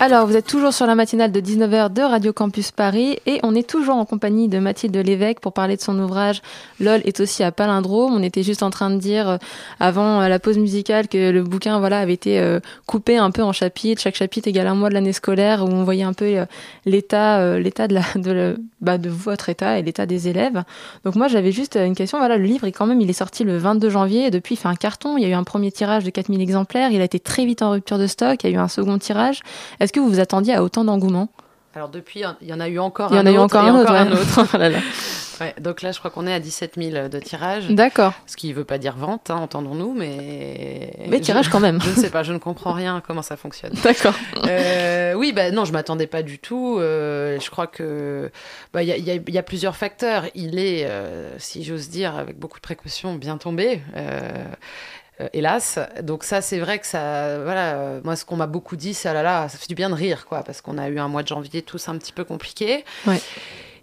Alors, 0.00 0.28
vous 0.28 0.36
êtes 0.36 0.46
toujours 0.46 0.72
sur 0.72 0.86
la 0.86 0.94
matinale 0.94 1.32
de 1.32 1.40
19h 1.40 1.92
de 1.92 2.02
Radio 2.02 2.32
Campus 2.32 2.70
Paris 2.70 3.18
et 3.26 3.40
on 3.42 3.56
est 3.56 3.68
toujours 3.68 3.96
en 3.96 4.04
compagnie 4.04 4.46
de 4.46 4.60
Mathilde 4.60 4.94
Lévesque 4.96 5.40
pour 5.40 5.52
parler 5.52 5.74
de 5.76 5.80
son 5.80 5.98
ouvrage 5.98 6.40
LOL 6.78 7.00
est 7.04 7.18
aussi 7.18 7.42
à 7.42 7.50
Palindrome. 7.50 8.14
On 8.14 8.22
était 8.22 8.44
juste 8.44 8.62
en 8.62 8.70
train 8.70 8.90
de 8.90 8.98
dire 9.00 9.28
euh, 9.28 9.36
avant 9.80 10.20
euh, 10.20 10.28
la 10.28 10.38
pause 10.38 10.56
musicale 10.56 11.08
que 11.08 11.30
le 11.32 11.42
bouquin 11.42 11.80
voilà 11.80 11.98
avait 11.98 12.12
été 12.12 12.38
euh, 12.38 12.60
coupé 12.86 13.16
un 13.16 13.32
peu 13.32 13.42
en 13.42 13.52
chapitres, 13.52 14.00
chaque 14.00 14.14
chapitre 14.14 14.46
égale 14.46 14.68
un 14.68 14.76
mois 14.76 14.88
de 14.88 14.94
l'année 14.94 15.12
scolaire 15.12 15.64
où 15.64 15.68
on 15.68 15.82
voyait 15.82 16.04
un 16.04 16.12
peu 16.12 16.44
l'état 16.86 17.58
l'état 17.58 17.88
de 17.88 17.94
la 17.94 18.02
de, 18.14 18.30
le- 18.30 18.56
bah, 18.80 18.98
de 18.98 19.08
votre 19.10 19.48
état 19.48 19.80
et 19.80 19.82
l'état 19.82 20.06
des 20.06 20.28
élèves. 20.28 20.62
Donc 21.04 21.16
moi 21.16 21.26
j'avais 21.26 21.50
juste 21.50 21.74
une 21.76 21.96
question 21.96 22.18
voilà, 22.18 22.36
le 22.36 22.44
livre 22.44 22.68
est 22.68 22.72
quand 22.72 22.86
même 22.86 23.00
il 23.00 23.10
est 23.10 23.14
sorti 23.14 23.42
le 23.42 23.58
22 23.58 23.90
janvier 23.90 24.26
et 24.26 24.30
depuis 24.30 24.54
il 24.54 24.58
fait 24.58 24.68
un 24.68 24.76
carton, 24.76 25.16
il 25.18 25.24
y 25.24 25.26
a 25.26 25.28
eu 25.28 25.32
un 25.32 25.42
premier 25.44 25.72
tirage 25.72 26.04
de 26.04 26.10
4000 26.10 26.40
exemplaires, 26.40 26.92
il 26.92 27.00
a 27.00 27.04
été 27.04 27.18
très 27.18 27.44
vite 27.44 27.62
en 27.62 27.72
rupture 27.72 27.98
de 27.98 28.06
stock, 28.06 28.44
il 28.44 28.50
y 28.50 28.54
a 28.54 28.56
eu 28.56 28.60
un 28.60 28.68
second 28.68 28.96
tirage. 28.98 29.40
Est-ce 29.88 29.94
que 29.94 30.00
vous 30.00 30.08
vous 30.10 30.20
attendiez 30.20 30.52
à 30.52 30.62
autant 30.62 30.84
d'engouement? 30.84 31.30
Alors 31.74 31.88
depuis, 31.88 32.22
il 32.42 32.46
y 32.48 32.52
en 32.52 32.60
a 32.60 32.68
eu 32.68 32.78
encore 32.78 33.08
Il 33.10 33.14
y 33.14 33.18
un 33.18 33.22
en 33.22 33.26
a 33.26 33.30
eu 33.30 33.38
autre 33.38 33.56
encore 33.56 33.64
un 33.64 33.80
autre, 33.80 33.90
un 33.90 34.06
ouais. 34.10 34.12
autre. 34.20 34.46
Oh 34.54 34.58
là 34.58 34.68
là. 34.68 34.78
Ouais, 35.40 35.54
donc 35.58 35.80
là, 35.80 35.92
je 35.92 35.98
crois 35.98 36.10
qu'on 36.10 36.26
est 36.26 36.34
à 36.34 36.40
17 36.40 36.74
000 36.76 37.08
de 37.08 37.18
tirage. 37.20 37.68
D'accord. 37.70 38.12
Ce 38.26 38.36
qui 38.36 38.50
ne 38.50 38.54
veut 38.54 38.64
pas 38.64 38.76
dire 38.76 38.96
vente, 38.98 39.30
hein, 39.30 39.36
entendons-nous, 39.36 39.94
mais... 39.94 40.92
Mais 41.08 41.20
tirage 41.20 41.46
Je- 41.46 41.50
quand 41.50 41.60
même. 41.60 41.80
Je 41.84 41.88
ne 41.88 41.94
sais 41.94 42.10
pas, 42.10 42.22
je 42.22 42.34
ne 42.34 42.38
comprends 42.38 42.72
rien 42.74 43.00
comment 43.06 43.22
ça 43.22 43.36
fonctionne. 43.38 43.72
D'accord. 43.82 44.14
Euh, 44.46 45.14
oui, 45.14 45.32
bah 45.32 45.50
non, 45.52 45.64
je 45.64 45.72
m'attendais 45.72 46.06
pas 46.08 46.22
du 46.22 46.38
tout. 46.38 46.76
Euh, 46.80 47.38
je 47.40 47.50
crois 47.50 47.66
que 47.68 48.30
bah, 48.74 48.82
il 48.82 48.88
y, 48.88 48.92
a- 48.92 48.96
y 49.14 49.22
y 49.26 49.42
plusieurs 49.42 49.76
facteurs. 49.76 50.24
Il 50.34 50.58
est, 50.58 50.84
euh, 50.84 51.30
si 51.38 51.64
j'ose 51.64 51.88
dire, 51.88 52.14
avec 52.16 52.38
beaucoup 52.38 52.58
de 52.58 52.62
précautions, 52.62 53.14
bien 53.14 53.38
tombé. 53.38 53.80
Euh, 55.20 55.28
hélas, 55.32 55.78
donc 56.02 56.24
ça 56.24 56.40
c'est 56.40 56.58
vrai 56.58 56.78
que 56.78 56.86
ça, 56.86 57.42
voilà, 57.42 57.74
euh, 57.74 58.00
moi 58.04 58.16
ce 58.16 58.24
qu'on 58.24 58.36
m'a 58.36 58.46
beaucoup 58.46 58.76
dit, 58.76 58.94
c'est 58.94 59.08
ah 59.08 59.14
là 59.14 59.22
là, 59.22 59.48
ça 59.48 59.58
fait 59.58 59.68
du 59.68 59.74
bien 59.74 59.90
de 59.90 59.94
rire 59.94 60.26
quoi, 60.26 60.42
parce 60.42 60.60
qu'on 60.60 60.78
a 60.78 60.88
eu 60.88 60.98
un 60.98 61.08
mois 61.08 61.22
de 61.22 61.28
janvier 61.28 61.62
tous 61.62 61.88
un 61.88 61.96
petit 61.98 62.12
peu 62.12 62.24
compliqué. 62.24 62.84
Ouais. 63.06 63.20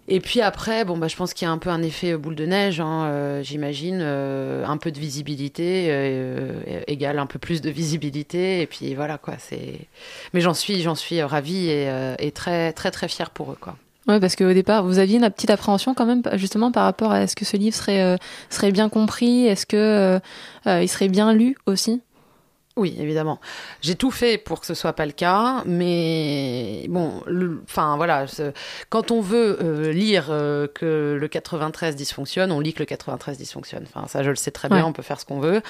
Et 0.08 0.20
puis 0.20 0.40
après, 0.40 0.84
bon, 0.84 0.96
bah, 0.96 1.08
je 1.08 1.16
pense 1.16 1.34
qu'il 1.34 1.46
y 1.46 1.48
a 1.48 1.52
un 1.52 1.58
peu 1.58 1.70
un 1.70 1.82
effet 1.82 2.12
euh, 2.12 2.18
boule 2.18 2.36
de 2.36 2.46
neige, 2.46 2.80
hein, 2.80 3.06
euh, 3.06 3.42
j'imagine. 3.42 4.00
un 4.00 4.76
peu 4.76 4.92
de 4.92 5.00
visibilité 5.00 5.88
euh, 5.90 6.60
égale 6.86 7.18
un 7.18 7.26
peu 7.26 7.38
plus 7.38 7.60
de 7.60 7.70
visibilité. 7.70 8.60
Et 8.60 8.66
puis 8.66 8.94
voilà, 8.94 9.18
quoi. 9.18 9.34
C'est... 9.38 9.80
Mais 10.32 10.40
j'en 10.40 10.54
suis, 10.54 10.82
j'en 10.82 10.94
suis 10.94 11.20
ravie 11.22 11.68
et, 11.68 11.88
euh, 11.88 12.14
et 12.18 12.30
très, 12.30 12.72
très, 12.72 12.90
très 12.90 13.08
fière 13.08 13.30
pour 13.30 13.52
eux, 13.52 13.58
quoi. 13.60 13.76
Ouais, 14.08 14.20
parce 14.20 14.36
qu'au 14.36 14.52
départ, 14.52 14.84
vous 14.84 14.98
aviez 15.00 15.18
une 15.18 15.28
petite 15.30 15.50
appréhension 15.50 15.92
quand 15.94 16.06
même, 16.06 16.22
justement 16.34 16.70
par 16.70 16.84
rapport 16.84 17.10
à 17.10 17.22
est-ce 17.22 17.34
que 17.34 17.44
ce 17.44 17.56
livre 17.56 17.74
serait 17.74 18.02
euh, 18.02 18.16
serait 18.50 18.70
bien 18.70 18.88
compris, 18.88 19.46
est-ce 19.46 19.66
que 19.66 19.76
euh, 19.76 20.18
euh, 20.68 20.82
il 20.82 20.88
serait 20.88 21.08
bien 21.08 21.32
lu 21.32 21.56
aussi? 21.66 22.00
Oui, 22.76 22.94
évidemment. 23.00 23.40
J'ai 23.80 23.94
tout 23.94 24.10
fait 24.10 24.36
pour 24.36 24.60
que 24.60 24.66
ce 24.66 24.74
soit 24.74 24.92
pas 24.92 25.06
le 25.06 25.12
cas, 25.12 25.62
mais 25.64 26.84
bon, 26.90 27.22
enfin 27.64 27.96
voilà, 27.96 28.26
quand 28.90 29.10
on 29.10 29.22
veut 29.22 29.58
euh, 29.62 29.92
lire 29.92 30.26
euh, 30.28 30.66
que 30.66 31.16
le 31.18 31.28
93 31.28 31.96
dysfonctionne, 31.96 32.52
on 32.52 32.60
lit 32.60 32.74
que 32.74 32.80
le 32.80 32.84
93 32.84 33.38
dysfonctionne. 33.38 33.86
Enfin, 33.88 34.06
ça, 34.08 34.22
je 34.22 34.28
le 34.28 34.36
sais 34.36 34.50
très 34.50 34.68
bien, 34.68 34.76
Ouais. 34.78 34.82
on 34.82 34.92
peut 34.92 35.02
faire 35.02 35.18
ce 35.18 35.24
qu'on 35.24 35.40
veut. 35.40 35.62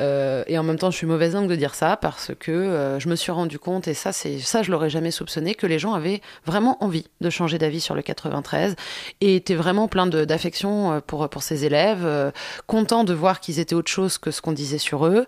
Euh, 0.00 0.42
et 0.48 0.58
en 0.58 0.64
même 0.64 0.78
temps, 0.78 0.90
je 0.90 0.96
suis 0.96 1.06
mauvaise 1.06 1.34
langue 1.34 1.48
de 1.48 1.54
dire 1.54 1.76
ça 1.76 1.96
parce 1.96 2.32
que 2.40 2.96
je 2.98 3.08
me 3.08 3.14
suis 3.14 3.30
rendu 3.30 3.60
compte, 3.60 3.86
et 3.86 3.94
ça, 3.94 4.12
c'est 4.12 4.40
ça, 4.40 4.64
je 4.64 4.72
l'aurais 4.72 4.90
jamais 4.90 5.12
soupçonné, 5.12 5.54
que 5.54 5.66
les 5.68 5.78
gens 5.78 5.94
avaient 5.94 6.20
vraiment 6.44 6.82
envie 6.82 7.06
de 7.20 7.30
changer 7.30 7.58
d'avis 7.58 7.80
sur 7.80 7.94
le 7.94 8.02
93 8.02 8.74
et 9.20 9.36
étaient 9.36 9.54
vraiment 9.54 9.86
pleins 9.86 10.08
d'affection 10.08 11.00
pour 11.06 11.28
pour 11.28 11.42
ces 11.44 11.64
élèves, 11.64 12.32
contents 12.66 13.04
de 13.04 13.14
voir 13.14 13.38
qu'ils 13.38 13.60
étaient 13.60 13.76
autre 13.76 13.90
chose 13.90 14.18
que 14.18 14.32
ce 14.32 14.40
qu'on 14.42 14.52
disait 14.52 14.78
sur 14.78 15.06
eux. 15.06 15.24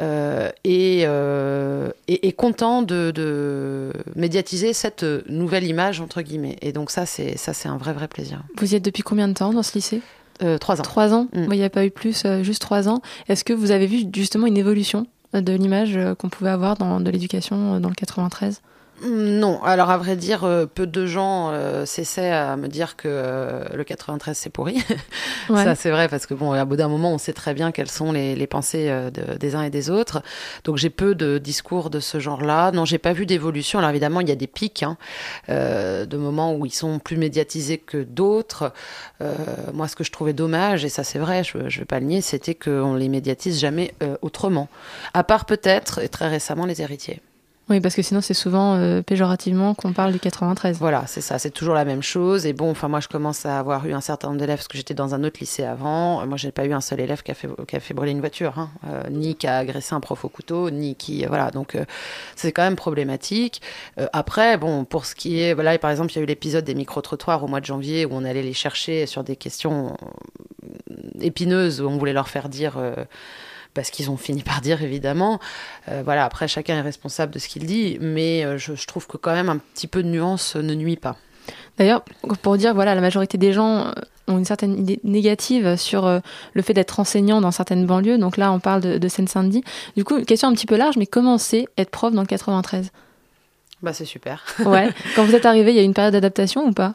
Euh, 0.00 0.50
et, 0.74 1.04
euh, 1.06 1.90
et, 2.08 2.28
et 2.28 2.32
content 2.32 2.82
de, 2.82 3.12
de 3.14 3.92
médiatiser 4.16 4.72
cette 4.72 5.04
nouvelle 5.28 5.64
image 5.64 6.00
entre 6.00 6.22
guillemets. 6.22 6.56
Et 6.62 6.72
donc 6.72 6.90
ça, 6.90 7.06
c'est 7.06 7.36
ça, 7.38 7.52
c'est 7.52 7.68
un 7.68 7.76
vrai 7.76 7.92
vrai 7.92 8.08
plaisir. 8.08 8.42
Vous 8.58 8.72
y 8.72 8.76
êtes 8.76 8.84
depuis 8.84 9.02
combien 9.02 9.28
de 9.28 9.34
temps 9.34 9.52
dans 9.52 9.62
ce 9.62 9.74
lycée? 9.74 10.00
Euh, 10.42 10.58
trois 10.58 10.80
ans. 10.80 10.82
Trois 10.82 11.14
ans? 11.14 11.28
Mm. 11.32 11.44
Moi, 11.44 11.54
Il 11.54 11.58
n'y 11.58 11.64
a 11.64 11.70
pas 11.70 11.86
eu 11.86 11.90
plus, 11.90 12.24
euh, 12.24 12.42
juste 12.42 12.60
trois 12.60 12.88
ans. 12.88 13.00
Est-ce 13.28 13.44
que 13.44 13.52
vous 13.52 13.70
avez 13.70 13.86
vu 13.86 14.04
justement 14.12 14.46
une 14.46 14.56
évolution 14.56 15.06
de 15.32 15.52
l'image 15.52 15.98
qu'on 16.18 16.28
pouvait 16.28 16.50
avoir 16.50 16.76
dans 16.76 17.00
de 17.00 17.10
l'éducation 17.10 17.80
dans 17.80 17.88
le 17.88 17.94
93 17.94 18.60
Non, 19.02 19.60
alors 19.64 19.90
à 19.90 19.98
vrai 19.98 20.14
dire, 20.16 20.44
euh, 20.44 20.66
peu 20.66 20.86
de 20.86 21.04
gens 21.04 21.50
euh, 21.50 21.84
cessaient 21.84 22.30
à 22.30 22.56
me 22.56 22.68
dire 22.68 22.96
que 22.96 23.08
euh, 23.10 23.64
le 23.74 23.82
93 23.84 24.36
c'est 24.36 24.50
pourri. 24.50 24.82
Ouais. 25.50 25.62
Ça 25.62 25.74
c'est 25.74 25.90
vrai 25.90 26.08
parce 26.08 26.24
que 26.24 26.32
bon, 26.32 26.52
à 26.52 26.64
bout 26.64 26.76
d'un 26.76 26.88
moment, 26.88 27.12
on 27.12 27.18
sait 27.18 27.34
très 27.34 27.52
bien 27.52 27.70
quelles 27.70 27.90
sont 27.90 28.12
les, 28.12 28.34
les 28.34 28.46
pensées 28.46 28.86
euh, 28.88 29.10
de- 29.10 29.36
des 29.36 29.54
uns 29.56 29.62
et 29.62 29.68
des 29.68 29.90
autres. 29.90 30.22
Donc 30.64 30.78
j'ai 30.78 30.88
peu 30.88 31.14
de 31.14 31.36
discours 31.36 31.90
de 31.90 32.00
ce 32.00 32.18
genre-là. 32.18 32.70
Non, 32.72 32.84
j'ai 32.86 32.96
pas 32.98 33.12
vu 33.12 33.26
d'évolution. 33.26 33.78
Alors 33.80 33.90
évidemment, 33.90 34.20
il 34.20 34.28
y 34.28 34.32
a 34.32 34.36
des 34.36 34.46
pics, 34.46 34.82
hein, 34.84 34.96
euh, 35.50 36.06
de 36.06 36.16
moments 36.16 36.54
où 36.54 36.64
ils 36.64 36.72
sont 36.72 36.98
plus 36.98 37.18
médiatisés 37.18 37.76
que 37.78 37.98
d'autres. 38.02 38.72
Euh, 39.20 39.34
moi, 39.74 39.86
ce 39.88 39.96
que 39.96 40.04
je 40.04 40.12
trouvais 40.12 40.32
dommage, 40.32 40.84
et 40.84 40.88
ça 40.88 41.04
c'est 41.04 41.18
vrai, 41.18 41.44
je, 41.44 41.68
je 41.68 41.78
vais 41.80 41.84
pas 41.84 42.00
le 42.00 42.06
nier, 42.06 42.20
c'était 42.22 42.54
qu'on 42.54 42.94
les 42.94 43.08
médiatise 43.10 43.58
jamais 43.60 43.92
euh, 44.02 44.16
autrement. 44.22 44.68
À 45.12 45.24
part 45.24 45.44
peut-être, 45.44 45.98
et 46.02 46.08
très 46.08 46.28
récemment, 46.28 46.64
les 46.64 46.80
héritiers. 46.80 47.20
Oui, 47.70 47.80
parce 47.80 47.94
que 47.94 48.02
sinon 48.02 48.20
c'est 48.20 48.34
souvent 48.34 48.74
euh, 48.76 49.00
péjorativement 49.00 49.72
qu'on 49.72 49.94
parle 49.94 50.12
du 50.12 50.18
93. 50.18 50.76
Voilà, 50.78 51.04
c'est 51.06 51.22
ça, 51.22 51.38
c'est 51.38 51.50
toujours 51.50 51.74
la 51.74 51.86
même 51.86 52.02
chose. 52.02 52.44
Et 52.44 52.52
bon, 52.52 52.70
enfin 52.70 52.88
moi 52.88 53.00
je 53.00 53.08
commence 53.08 53.46
à 53.46 53.58
avoir 53.58 53.86
eu 53.86 53.94
un 53.94 54.02
certain 54.02 54.28
nombre 54.28 54.38
d'élèves 54.40 54.58
parce 54.58 54.68
que 54.68 54.76
j'étais 54.76 54.92
dans 54.92 55.14
un 55.14 55.24
autre 55.24 55.40
lycée 55.40 55.64
avant. 55.64 56.20
Euh, 56.20 56.26
Moi 56.26 56.36
j'ai 56.36 56.52
pas 56.52 56.66
eu 56.66 56.74
un 56.74 56.82
seul 56.82 57.00
élève 57.00 57.22
qui 57.22 57.30
a 57.30 57.34
fait, 57.34 57.48
qui 57.66 57.74
a 57.74 57.80
fait 57.80 57.94
brûler 57.94 58.12
une 58.12 58.20
voiture, 58.20 58.58
hein. 58.58 58.68
Euh, 58.86 59.02
ni 59.10 59.34
qui 59.34 59.46
a 59.46 59.56
agressé 59.56 59.94
un 59.94 60.00
prof 60.00 60.26
au 60.26 60.28
couteau, 60.28 60.68
ni 60.70 60.94
qui 60.94 61.24
voilà. 61.24 61.50
Donc 61.50 61.76
c'est 62.36 62.52
quand 62.52 62.62
même 62.62 62.76
problématique. 62.76 63.62
Après, 64.12 64.58
bon, 64.58 64.84
pour 64.84 65.06
ce 65.06 65.14
qui 65.14 65.40
est, 65.40 65.54
voilà, 65.54 65.78
par 65.78 65.90
exemple, 65.90 66.12
il 66.12 66.16
y 66.16 66.18
a 66.18 66.22
eu 66.22 66.26
l'épisode 66.26 66.64
des 66.64 66.74
micro 66.74 67.00
trottoirs 67.00 67.42
au 67.44 67.46
mois 67.46 67.60
de 67.60 67.66
janvier 67.66 68.04
où 68.04 68.10
on 68.12 68.24
allait 68.24 68.42
les 68.42 68.52
chercher 68.52 69.06
sur 69.06 69.24
des 69.24 69.36
questions 69.36 69.96
épineuses 71.20 71.80
où 71.80 71.86
on 71.88 71.96
voulait 71.96 72.12
leur 72.12 72.28
faire 72.28 72.50
dire. 72.50 72.76
Parce 73.74 73.90
qu'ils 73.90 74.10
ont 74.10 74.16
fini 74.16 74.42
par 74.42 74.60
dire 74.60 74.82
évidemment. 74.82 75.40
Euh, 75.88 76.02
voilà, 76.04 76.24
après 76.24 76.48
chacun 76.48 76.76
est 76.76 76.80
responsable 76.80 77.32
de 77.32 77.38
ce 77.38 77.48
qu'il 77.48 77.66
dit, 77.66 77.98
mais 78.00 78.44
euh, 78.44 78.56
je, 78.56 78.74
je 78.74 78.86
trouve 78.86 79.06
que 79.06 79.16
quand 79.16 79.32
même 79.32 79.48
un 79.48 79.58
petit 79.58 79.86
peu 79.86 80.02
de 80.02 80.08
nuance 80.08 80.56
ne 80.56 80.74
nuit 80.74 80.96
pas. 80.96 81.16
D'ailleurs, 81.76 82.02
pour 82.42 82.56
dire, 82.56 82.72
voilà, 82.72 82.94
la 82.94 83.00
majorité 83.00 83.36
des 83.36 83.52
gens 83.52 83.88
euh, 83.88 83.92
ont 84.28 84.38
une 84.38 84.44
certaine 84.44 84.78
idée 84.78 85.00
négative 85.04 85.76
sur 85.76 86.08
le 86.54 86.62
fait 86.62 86.72
d'être 86.72 86.98
enseignant 86.98 87.42
dans 87.42 87.50
certaines 87.50 87.84
banlieues. 87.84 88.16
Donc 88.16 88.38
là, 88.38 88.52
on 88.52 88.60
parle 88.60 88.80
de, 88.80 88.96
de 88.96 89.08
Seine-Saint-Denis. 89.08 89.62
Du 89.96 90.04
coup, 90.04 90.16
une 90.16 90.24
question 90.24 90.48
un 90.48 90.54
petit 90.54 90.66
peu 90.66 90.76
large, 90.76 90.96
mais 90.96 91.06
comment 91.06 91.36
c'est 91.36 91.66
être 91.76 91.90
prof 91.90 92.14
dans 92.14 92.22
le 92.22 92.26
93 92.26 92.90
Bah 93.82 93.92
c'est 93.92 94.06
super. 94.06 94.42
Ouais. 94.64 94.88
Quand 95.16 95.24
vous 95.24 95.34
êtes 95.34 95.44
arrivé, 95.44 95.72
il 95.72 95.76
y 95.76 95.78
a 95.78 95.82
eu 95.82 95.84
une 95.84 95.92
période 95.92 96.14
d'adaptation 96.14 96.64
ou 96.64 96.72
pas? 96.72 96.94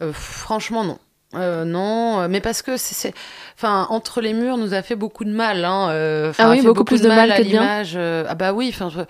Euh, 0.00 0.12
franchement 0.14 0.84
non. 0.84 0.98
Euh, 1.34 1.64
non, 1.64 2.20
euh, 2.20 2.28
mais 2.28 2.40
parce 2.40 2.60
que 2.62 2.76
c'est, 2.76 2.94
c'est- 2.94 3.14
enfin, 3.56 3.86
entre 3.90 4.20
les 4.20 4.34
murs 4.34 4.58
nous 4.58 4.74
a 4.74 4.82
fait 4.82 4.96
beaucoup 4.96 5.24
de 5.24 5.32
mal. 5.32 5.64
Hein, 5.64 5.88
euh, 5.90 6.32
Ah 6.38 6.50
oui, 6.50 6.58
fait 6.60 6.66
beaucoup 6.66 6.84
plus 6.84 7.00
de 7.00 7.08
mal 7.08 7.32
que 7.32 7.38
de 7.38 7.48
bien. 7.48 7.60
l'image, 7.62 7.94
euh, 7.96 8.24
ah 8.28 8.34
bah 8.34 8.52
oui, 8.52 8.70
enfin, 8.74 8.90
je, 8.90 9.00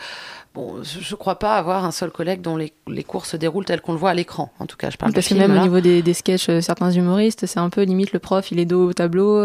bon, 0.54 0.76
je, 0.82 1.00
je 1.00 1.14
crois 1.16 1.38
pas 1.38 1.56
avoir 1.56 1.85
un 1.85 1.90
seul 1.90 2.11
collègue 2.11 2.40
dont 2.40 2.56
les, 2.56 2.72
les 2.87 3.02
cours 3.02 3.26
se 3.26 3.37
déroulent 3.37 3.64
tels 3.64 3.80
qu'on 3.80 3.92
le 3.92 3.98
voit 3.98 4.11
à 4.11 4.14
l'écran. 4.14 4.52
En 4.61 4.66
tout 4.66 4.76
cas, 4.76 4.90
je 4.90 4.96
parle 4.96 5.12
Parce 5.12 5.24
de 5.26 5.28
que 5.30 5.35
film, 5.35 5.40
même 5.48 5.54
là. 5.56 5.61
au 5.62 5.64
niveau 5.64 5.80
des, 5.80 6.00
des 6.02 6.14
sketchs, 6.14 6.48
euh, 6.48 6.61
certains 6.61 6.90
humoristes, 6.92 7.46
c'est 7.46 7.58
un 7.61 7.70
peu 7.70 7.82
limite 7.82 8.12
le 8.12 8.18
prof, 8.20 8.52
il 8.52 8.61
est 8.61 8.66
dos 8.66 8.90
au 8.90 8.92
tableau. 8.92 9.42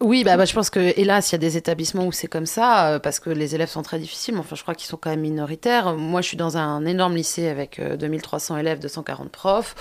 Oui, 0.00 0.24
bah, 0.24 0.36
bah, 0.36 0.44
je 0.44 0.52
pense 0.52 0.68
que 0.68 0.92
hélas, 0.98 1.30
il 1.30 1.32
y 1.32 1.36
a 1.36 1.38
des 1.38 1.56
établissements 1.56 2.06
où 2.06 2.12
c'est 2.12 2.26
comme 2.26 2.44
ça, 2.44 2.88
euh, 2.88 2.98
parce 2.98 3.18
que 3.18 3.30
les 3.30 3.54
élèves 3.54 3.70
sont 3.70 3.82
très 3.82 3.98
difficiles. 3.98 4.34
mais 4.34 4.40
Enfin, 4.40 4.54
je 4.54 4.62
crois 4.62 4.74
qu'ils 4.74 4.88
sont 4.88 4.98
quand 4.98 5.08
même 5.08 5.20
minoritaires. 5.20 5.94
Moi, 5.96 6.20
je 6.20 6.28
suis 6.28 6.36
dans 6.36 6.58
un 6.58 6.84
énorme 6.84 7.16
lycée 7.16 7.48
avec 7.48 7.78
euh, 7.78 7.96
2300 7.96 8.58
élèves, 8.58 8.78
240 8.78 9.30
profs. 9.30 9.74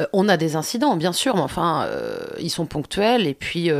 Euh, 0.00 0.06
on 0.12 0.28
a 0.28 0.36
des 0.36 0.56
incidents, 0.56 0.96
bien 0.96 1.12
sûr, 1.12 1.34
mais 1.34 1.42
enfin, 1.42 1.86
euh, 1.88 2.18
ils 2.38 2.50
sont 2.50 2.66
ponctuels. 2.66 3.26
Et 3.26 3.34
puis, 3.34 3.70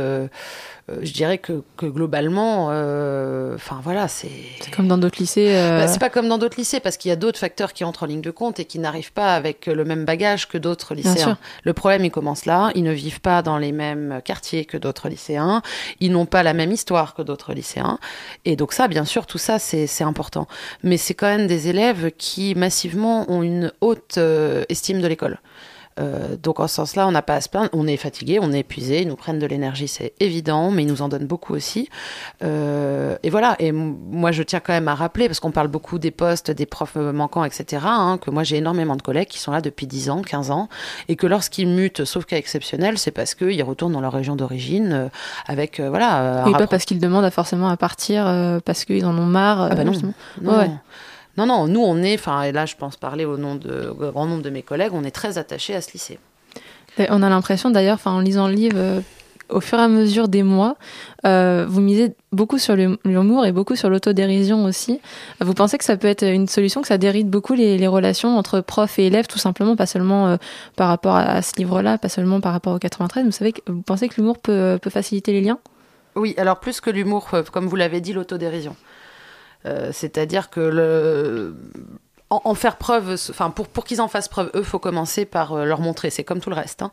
je 1.01 1.11
dirais 1.13 1.37
que, 1.37 1.61
que 1.77 1.85
globalement, 1.85 2.69
euh, 2.71 3.55
enfin 3.55 3.79
voilà, 3.83 4.07
c'est. 4.07 4.29
C'est 4.61 4.73
comme 4.73 4.87
dans 4.87 4.97
d'autres 4.97 5.19
lycées. 5.19 5.49
euh, 5.55 5.79
Bah, 5.79 5.87
c'est 5.87 5.99
pas 5.99 6.09
comme 6.09 6.27
dans 6.27 6.37
d'autres 6.37 6.57
lycées 6.57 6.79
parce 6.79 6.97
qu'il 6.97 7.09
y 7.09 7.11
a 7.11 7.15
d'autres 7.15 7.39
facteurs 7.39 7.73
qui 7.73 7.83
entrent 7.83 8.03
en 8.03 8.05
ligne 8.07 8.21
de 8.21 8.31
compte 8.31 8.59
et 8.59 8.65
qui 8.65 8.79
n'arrivent 8.79 9.13
pas 9.13 9.35
avec 9.35 9.65
le 9.67 9.83
même 9.85 10.05
bagage 10.05 10.47
que 10.47 10.57
d'autres 10.57 10.95
lycéens. 10.95 11.37
Le 11.63 11.73
problème, 11.73 12.05
il 12.05 12.11
commence 12.11 12.45
là. 12.45 12.71
Ils 12.75 12.83
ne 12.83 12.91
vivent 12.91 13.21
pas 13.21 13.41
dans 13.41 13.57
les 13.57 13.71
mêmes 13.71 14.21
quartiers 14.23 14.65
que 14.65 14.77
d'autres 14.77 15.09
lycéens. 15.09 15.61
Ils 15.99 16.11
n'ont 16.11 16.25
pas 16.25 16.43
la 16.43 16.53
même 16.53 16.71
histoire 16.71 17.13
que 17.15 17.21
d'autres 17.21 17.53
lycéens. 17.53 17.99
Et 18.45 18.55
donc 18.55 18.73
ça, 18.73 18.87
bien 18.87 19.05
sûr, 19.05 19.25
tout 19.25 19.37
ça, 19.37 19.59
c'est 19.59 19.87
c'est 19.87 20.03
important. 20.03 20.47
Mais 20.83 20.97
c'est 20.97 21.13
quand 21.13 21.27
même 21.27 21.47
des 21.47 21.67
élèves 21.67 22.11
qui 22.17 22.55
massivement 22.55 23.29
ont 23.31 23.43
une 23.43 23.71
haute 23.81 24.17
euh, 24.17 24.63
estime 24.69 25.01
de 25.01 25.07
l'école. 25.07 25.39
Euh, 25.99 26.35
donc 26.41 26.59
en 26.59 26.67
ce 26.67 26.75
sens-là, 26.75 27.07
on 27.07 27.11
n'a 27.11 27.21
pas 27.21 27.35
à 27.35 27.41
se 27.41 27.49
plaindre. 27.49 27.69
On 27.73 27.87
est 27.87 27.97
fatigué, 27.97 28.39
on 28.41 28.51
est 28.51 28.59
épuisé, 28.59 29.01
ils 29.01 29.07
nous 29.07 29.15
prennent 29.15 29.39
de 29.39 29.45
l'énergie, 29.45 29.87
c'est 29.87 30.13
évident, 30.19 30.71
mais 30.71 30.83
ils 30.83 30.87
nous 30.87 31.01
en 31.01 31.09
donnent 31.09 31.27
beaucoup 31.27 31.53
aussi. 31.53 31.89
Euh, 32.43 33.17
et 33.23 33.29
voilà. 33.29 33.55
Et 33.59 33.71
moi, 33.71 34.31
je 34.31 34.43
tiens 34.43 34.59
quand 34.59 34.73
même 34.73 34.87
à 34.87 34.95
rappeler, 34.95 35.27
parce 35.27 35.39
qu'on 35.39 35.51
parle 35.51 35.67
beaucoup 35.67 35.99
des 35.99 36.11
postes, 36.11 36.51
des 36.51 36.65
profs 36.65 36.97
euh, 36.97 37.11
manquants, 37.11 37.43
etc., 37.43 37.83
hein, 37.85 38.19
que 38.21 38.31
moi 38.31 38.43
j'ai 38.43 38.57
énormément 38.57 38.95
de 38.95 39.01
collègues 39.01 39.27
qui 39.27 39.39
sont 39.39 39.51
là 39.51 39.61
depuis 39.61 39.87
10 39.87 40.09
ans, 40.09 40.21
15 40.21 40.51
ans, 40.51 40.69
et 41.07 41.15
que 41.15 41.27
lorsqu'ils 41.27 41.67
mutent, 41.67 42.05
sauf 42.05 42.25
cas 42.25 42.37
exceptionnel, 42.37 42.97
c'est 42.97 43.11
parce 43.11 43.35
qu'ils 43.35 43.63
retournent 43.63 43.93
dans 43.93 44.01
leur 44.01 44.13
région 44.13 44.35
d'origine 44.35 44.91
euh, 44.93 45.09
avec 45.47 45.79
voilà. 45.79 46.43
oui, 46.45 46.53
pas 46.53 46.67
parce 46.67 46.85
qu'ils 46.85 46.99
demandent 46.99 47.25
à 47.25 47.31
forcément 47.31 47.69
à 47.69 47.77
partir 47.77 48.25
parce 48.65 48.85
qu'ils 48.85 49.05
en 49.05 49.17
ont 49.17 49.25
marre. 49.25 49.69
Ah 49.71 49.75
bah 49.75 49.83
non. 49.83 49.93
Non, 50.41 50.57
Ouais. 50.57 50.69
Non. 51.45 51.67
non, 51.67 51.67
nous 51.67 51.81
on 51.81 52.01
est, 52.03 52.15
enfin, 52.15 52.41
et 52.43 52.51
là 52.51 52.65
je 52.65 52.75
pense 52.75 52.97
parler 52.97 53.25
au 53.25 53.37
nom 53.37 53.55
de 53.55 53.89
au 53.89 54.11
grand 54.11 54.25
nombre 54.25 54.43
de 54.43 54.49
mes 54.49 54.61
collègues, 54.61 54.91
on 54.93 55.03
est 55.03 55.11
très 55.11 55.37
attachés 55.37 55.75
à 55.75 55.81
ce 55.81 55.91
lycée. 55.93 56.19
On 57.09 57.21
a 57.23 57.29
l'impression 57.29 57.69
d'ailleurs, 57.71 57.95
enfin, 57.95 58.11
en 58.11 58.19
lisant 58.19 58.47
le 58.47 58.53
livre, 58.55 58.75
euh, 58.77 58.99
au 59.47 59.61
fur 59.61 59.79
et 59.79 59.83
à 59.83 59.87
mesure 59.87 60.27
des 60.27 60.43
mois, 60.43 60.75
euh, 61.25 61.65
vous 61.67 61.79
misez 61.81 62.13
beaucoup 62.33 62.57
sur 62.57 62.75
l'humour 62.75 63.45
et 63.45 63.51
beaucoup 63.53 63.75
sur 63.77 63.89
l'autodérision 63.89 64.65
aussi. 64.65 64.99
Vous 65.39 65.53
pensez 65.53 65.77
que 65.77 65.85
ça 65.85 65.95
peut 65.97 66.07
être 66.07 66.23
une 66.23 66.47
solution, 66.47 66.81
que 66.81 66.87
ça 66.87 66.97
déride 66.97 67.29
beaucoup 67.29 67.53
les, 67.53 67.77
les 67.77 67.87
relations 67.87 68.37
entre 68.37 68.59
profs 68.59 68.99
et 68.99 69.07
élèves, 69.07 69.27
tout 69.27 69.39
simplement, 69.39 69.75
pas 69.77 69.85
seulement 69.85 70.27
euh, 70.27 70.37
par 70.75 70.89
rapport 70.89 71.15
à, 71.15 71.21
à 71.21 71.41
ce 71.41 71.53
livre-là, 71.57 71.97
pas 71.97 72.09
seulement 72.09 72.41
par 72.41 72.51
rapport 72.51 72.73
au 72.75 72.79
93. 72.79 73.25
Vous 73.25 73.31
savez, 73.31 73.53
que- 73.53 73.61
vous 73.71 73.81
pensez 73.81 74.09
que 74.09 74.15
l'humour 74.17 74.37
peut, 74.37 74.77
peut 74.81 74.89
faciliter 74.89 75.31
les 75.31 75.41
liens? 75.41 75.59
Oui, 76.15 76.35
alors 76.37 76.59
plus 76.59 76.81
que 76.81 76.89
l'humour, 76.89 77.29
comme 77.53 77.67
vous 77.67 77.75
l'avez 77.77 78.01
dit, 78.01 78.11
l'autodérision. 78.13 78.75
Euh, 79.65 79.89
C'est-à-dire 79.93 80.49
que 80.49 81.53
en, 82.29 82.53
faire 82.53 82.77
preuve, 82.77 83.15
enfin 83.31 83.49
pour, 83.49 83.83
qu'ils 83.83 84.01
en 84.01 84.07
fassent 84.07 84.27
preuve, 84.27 84.51
eux, 84.53 84.63
faut 84.63 84.79
commencer 84.79 85.25
par 85.25 85.53
euh, 85.53 85.65
leur 85.65 85.81
montrer. 85.81 86.09
C'est 86.09 86.23
comme 86.23 86.39
tout 86.39 86.49
le 86.49 86.55
reste. 86.55 86.83
hein. 86.83 86.91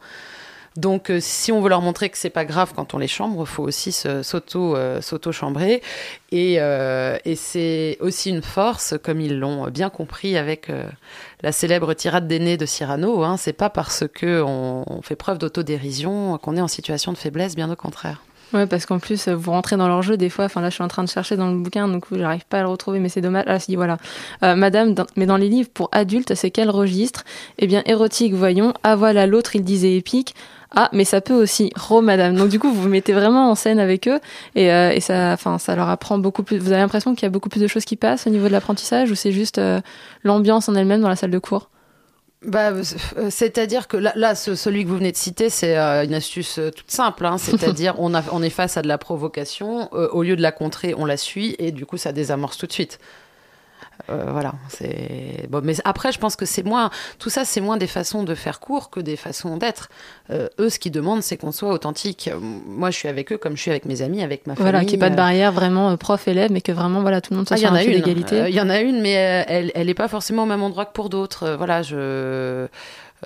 Donc, 0.76 1.10
euh, 1.10 1.20
si 1.20 1.52
on 1.52 1.62
veut 1.62 1.70
leur 1.70 1.80
montrer 1.80 2.10
que 2.10 2.18
c'est 2.18 2.30
pas 2.30 2.44
grave 2.44 2.72
quand 2.76 2.92
on 2.92 2.98
les 2.98 3.08
chambre, 3.08 3.46
faut 3.46 3.62
aussi 3.62 3.92
s'auto-chambrer. 3.92 5.82
Et, 6.32 6.58
c'est 7.36 7.96
aussi 8.00 8.30
une 8.30 8.42
force, 8.42 8.94
comme 9.02 9.20
ils 9.20 9.38
l'ont 9.38 9.68
bien 9.68 9.88
compris 9.88 10.36
avec 10.36 10.70
la 11.42 11.52
célèbre 11.52 11.94
tirade 11.94 12.28
d'aînés 12.28 12.58
de 12.58 12.66
Cyrano. 12.66 13.22
Hein, 13.22 13.36
c'est 13.38 13.54
pas 13.54 13.70
parce 13.70 14.04
que 14.06 14.42
on, 14.42 14.84
on 14.86 15.02
fait 15.02 15.16
preuve 15.16 15.38
d'autodérision 15.38 16.36
qu'on 16.38 16.56
est 16.56 16.62
en 16.62 16.68
situation 16.68 17.12
de 17.12 17.18
faiblesse, 17.18 17.56
bien 17.56 17.70
au 17.70 17.76
contraire. 17.76 18.22
Ouais, 18.52 18.66
parce 18.66 18.86
qu'en 18.86 19.00
plus, 19.00 19.26
euh, 19.26 19.34
vous 19.34 19.50
rentrez 19.50 19.76
dans 19.76 19.88
leur 19.88 20.02
jeu 20.02 20.16
des 20.16 20.30
fois. 20.30 20.44
Enfin, 20.44 20.60
là, 20.60 20.70
je 20.70 20.74
suis 20.74 20.84
en 20.84 20.88
train 20.88 21.02
de 21.02 21.08
chercher 21.08 21.36
dans 21.36 21.50
le 21.50 21.58
bouquin, 21.58 21.88
donc 21.88 22.04
j'arrive 22.12 22.46
pas 22.48 22.60
à 22.60 22.62
le 22.62 22.68
retrouver, 22.68 23.00
mais 23.00 23.08
c'est 23.08 23.20
dommage. 23.20 23.44
Ah, 23.48 23.58
si, 23.58 23.74
voilà. 23.74 23.96
Euh, 24.44 24.54
Madame, 24.54 24.94
mais 25.16 25.26
dans 25.26 25.36
les 25.36 25.48
livres 25.48 25.68
pour 25.74 25.88
adultes, 25.92 26.34
c'est 26.34 26.52
quel 26.52 26.70
registre? 26.70 27.24
Eh 27.58 27.66
bien, 27.66 27.82
érotique, 27.86 28.34
voyons. 28.34 28.72
Ah, 28.84 28.94
voilà, 28.94 29.26
l'autre, 29.26 29.56
il 29.56 29.64
disait 29.64 29.96
épique. 29.96 30.34
Ah, 30.74 30.88
mais 30.92 31.04
ça 31.04 31.20
peut 31.20 31.34
aussi. 31.34 31.72
Ro, 31.76 32.02
madame. 32.02 32.36
Donc, 32.36 32.48
du 32.48 32.58
coup, 32.58 32.70
vous 32.72 32.82
vous 32.82 32.88
mettez 32.88 33.12
vraiment 33.12 33.50
en 33.50 33.54
scène 33.54 33.80
avec 33.80 34.06
eux 34.08 34.20
et, 34.54 34.72
euh, 34.72 34.90
et 34.90 35.00
ça, 35.00 35.32
enfin, 35.32 35.58
ça 35.58 35.74
leur 35.74 35.88
apprend 35.88 36.18
beaucoup 36.18 36.42
plus. 36.42 36.58
Vous 36.58 36.70
avez 36.72 36.80
l'impression 36.80 37.14
qu'il 37.14 37.24
y 37.24 37.26
a 37.26 37.30
beaucoup 37.30 37.48
plus 37.48 37.60
de 37.60 37.66
choses 37.66 37.84
qui 37.84 37.96
passent 37.96 38.26
au 38.26 38.30
niveau 38.30 38.46
de 38.46 38.52
l'apprentissage 38.52 39.10
ou 39.10 39.14
c'est 39.14 39.32
juste 39.32 39.58
euh, 39.58 39.80
l'ambiance 40.22 40.68
en 40.68 40.74
elle-même 40.74 41.00
dans 41.00 41.08
la 41.08 41.16
salle 41.16 41.30
de 41.30 41.38
cours? 41.38 41.68
Bah, 42.46 42.70
euh, 42.70 43.30
c'est-à-dire 43.30 43.88
que 43.88 43.96
là, 43.96 44.12
là, 44.14 44.34
ce- 44.34 44.54
celui 44.54 44.84
que 44.84 44.88
vous 44.88 44.96
venez 44.98 45.10
de 45.12 45.16
citer, 45.16 45.50
c'est 45.50 45.76
euh, 45.76 46.04
une 46.04 46.14
astuce 46.14 46.58
euh, 46.58 46.70
toute 46.70 46.90
simple. 46.90 47.26
hein. 47.26 47.38
C'est-à-dire, 47.38 47.94
on, 47.98 48.12
on 48.14 48.42
est 48.42 48.50
face 48.50 48.76
à 48.76 48.82
de 48.82 48.88
la 48.88 48.98
provocation. 48.98 49.88
euh, 49.92 50.08
au 50.12 50.22
lieu 50.22 50.36
de 50.36 50.42
la 50.42 50.52
contrer, 50.52 50.94
on 50.96 51.04
la 51.04 51.16
suit 51.16 51.56
et 51.58 51.72
du 51.72 51.86
coup, 51.86 51.96
ça 51.96 52.12
désamorce 52.12 52.56
tout 52.56 52.66
de 52.66 52.72
suite. 52.72 52.98
Euh, 54.08 54.26
voilà, 54.30 54.54
c'est 54.68 55.46
bon. 55.50 55.60
Mais 55.64 55.74
après, 55.84 56.12
je 56.12 56.18
pense 56.18 56.36
que 56.36 56.46
c'est 56.46 56.62
moins 56.62 56.90
tout 57.18 57.28
ça, 57.30 57.44
c'est 57.44 57.60
moins 57.60 57.76
des 57.76 57.86
façons 57.88 58.22
de 58.22 58.34
faire 58.34 58.60
court 58.60 58.88
que 58.90 59.00
des 59.00 59.16
façons 59.16 59.56
d'être. 59.56 59.88
Euh, 60.30 60.48
eux, 60.60 60.68
ce 60.68 60.78
qu'ils 60.78 60.92
demandent, 60.92 61.22
c'est 61.22 61.36
qu'on 61.36 61.50
soit 61.52 61.70
authentique. 61.72 62.28
Euh, 62.32 62.38
Moi, 62.40 62.90
je 62.90 62.96
suis 62.98 63.08
avec 63.08 63.32
eux 63.32 63.36
comme 63.38 63.56
je 63.56 63.62
suis 63.62 63.70
avec 63.70 63.84
mes 63.84 64.02
amis, 64.02 64.22
avec 64.22 64.46
ma 64.46 64.54
famille. 64.54 64.70
Voilà, 64.70 64.84
qu'il 64.84 64.90
n'y 64.90 64.94
ait 64.96 64.98
pas 64.98 65.08
de 65.10 65.14
euh, 65.14 65.16
barrière 65.16 65.50
vraiment 65.52 65.90
euh, 65.90 65.96
prof-élève, 65.96 66.52
mais 66.52 66.60
que 66.60 66.72
vraiment, 66.72 67.00
voilà, 67.00 67.20
tout 67.20 67.32
le 67.32 67.38
monde 67.38 67.48
soit 67.48 67.56
ah, 67.56 67.58
il 67.58 67.62
y 67.62 67.66
sur 67.66 67.72
en 67.72 67.74
un 67.74 67.78
a 67.78 67.82
pied 67.82 67.96
une. 67.96 68.02
d'égalité. 68.02 68.44
Il 68.48 68.54
y 68.54 68.60
en 68.60 68.70
a 68.70 68.80
une, 68.80 69.00
mais 69.00 69.10
elle, 69.12 69.72
elle 69.74 69.88
est 69.88 69.94
pas 69.94 70.08
forcément 70.08 70.44
au 70.44 70.46
même 70.46 70.62
endroit 70.62 70.84
que 70.84 70.92
pour 70.92 71.08
d'autres. 71.08 71.54
Voilà, 71.58 71.82
je. 71.82 71.96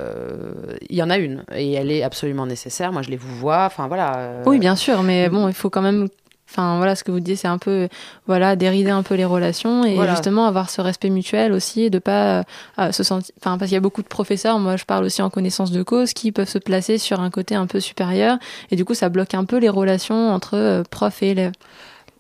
euh, 0.00 0.52
Il 0.88 0.96
y 0.96 1.02
en 1.02 1.10
a 1.10 1.18
une 1.18 1.44
et 1.54 1.72
elle 1.72 1.90
est 1.90 2.02
absolument 2.02 2.46
nécessaire. 2.46 2.92
Moi, 2.92 3.02
je 3.02 3.10
les 3.10 3.16
vous 3.16 3.34
vois. 3.36 3.64
Enfin 3.66 3.86
voilà. 3.88 4.16
euh, 4.16 4.42
Oui, 4.46 4.58
bien 4.58 4.76
sûr, 4.76 5.02
mais 5.02 5.28
bon, 5.28 5.48
il 5.48 5.54
faut 5.54 5.68
quand 5.70 5.82
même. 5.82 6.08
Enfin, 6.50 6.78
voilà, 6.78 6.96
ce 6.96 7.04
que 7.04 7.12
vous 7.12 7.20
disiez, 7.20 7.36
c'est 7.36 7.48
un 7.48 7.58
peu, 7.58 7.88
voilà, 8.26 8.56
dérider 8.56 8.90
un 8.90 9.02
peu 9.04 9.14
les 9.14 9.24
relations 9.24 9.84
et 9.84 9.94
Voilà. 9.94 10.10
justement 10.12 10.46
avoir 10.46 10.68
ce 10.68 10.80
respect 10.80 11.08
mutuel 11.10 11.52
aussi 11.52 11.82
et 11.82 11.90
de 11.90 11.98
pas 12.00 12.42
euh, 12.78 12.92
se 12.92 13.02
sentir. 13.04 13.32
Enfin, 13.40 13.56
parce 13.56 13.68
qu'il 13.68 13.76
y 13.76 13.78
a 13.78 13.80
beaucoup 13.80 14.02
de 14.02 14.08
professeurs, 14.08 14.58
moi 14.58 14.76
je 14.76 14.84
parle 14.84 15.04
aussi 15.04 15.22
en 15.22 15.30
connaissance 15.30 15.70
de 15.70 15.82
cause, 15.82 16.12
qui 16.12 16.32
peuvent 16.32 16.48
se 16.48 16.58
placer 16.58 16.98
sur 16.98 17.20
un 17.20 17.30
côté 17.30 17.54
un 17.54 17.66
peu 17.66 17.78
supérieur 17.80 18.38
et 18.70 18.76
du 18.76 18.84
coup, 18.84 18.94
ça 18.94 19.08
bloque 19.08 19.34
un 19.34 19.44
peu 19.44 19.58
les 19.58 19.68
relations 19.68 20.30
entre 20.32 20.56
euh, 20.56 20.82
prof 20.90 21.22
et 21.22 21.30
élève. 21.30 21.52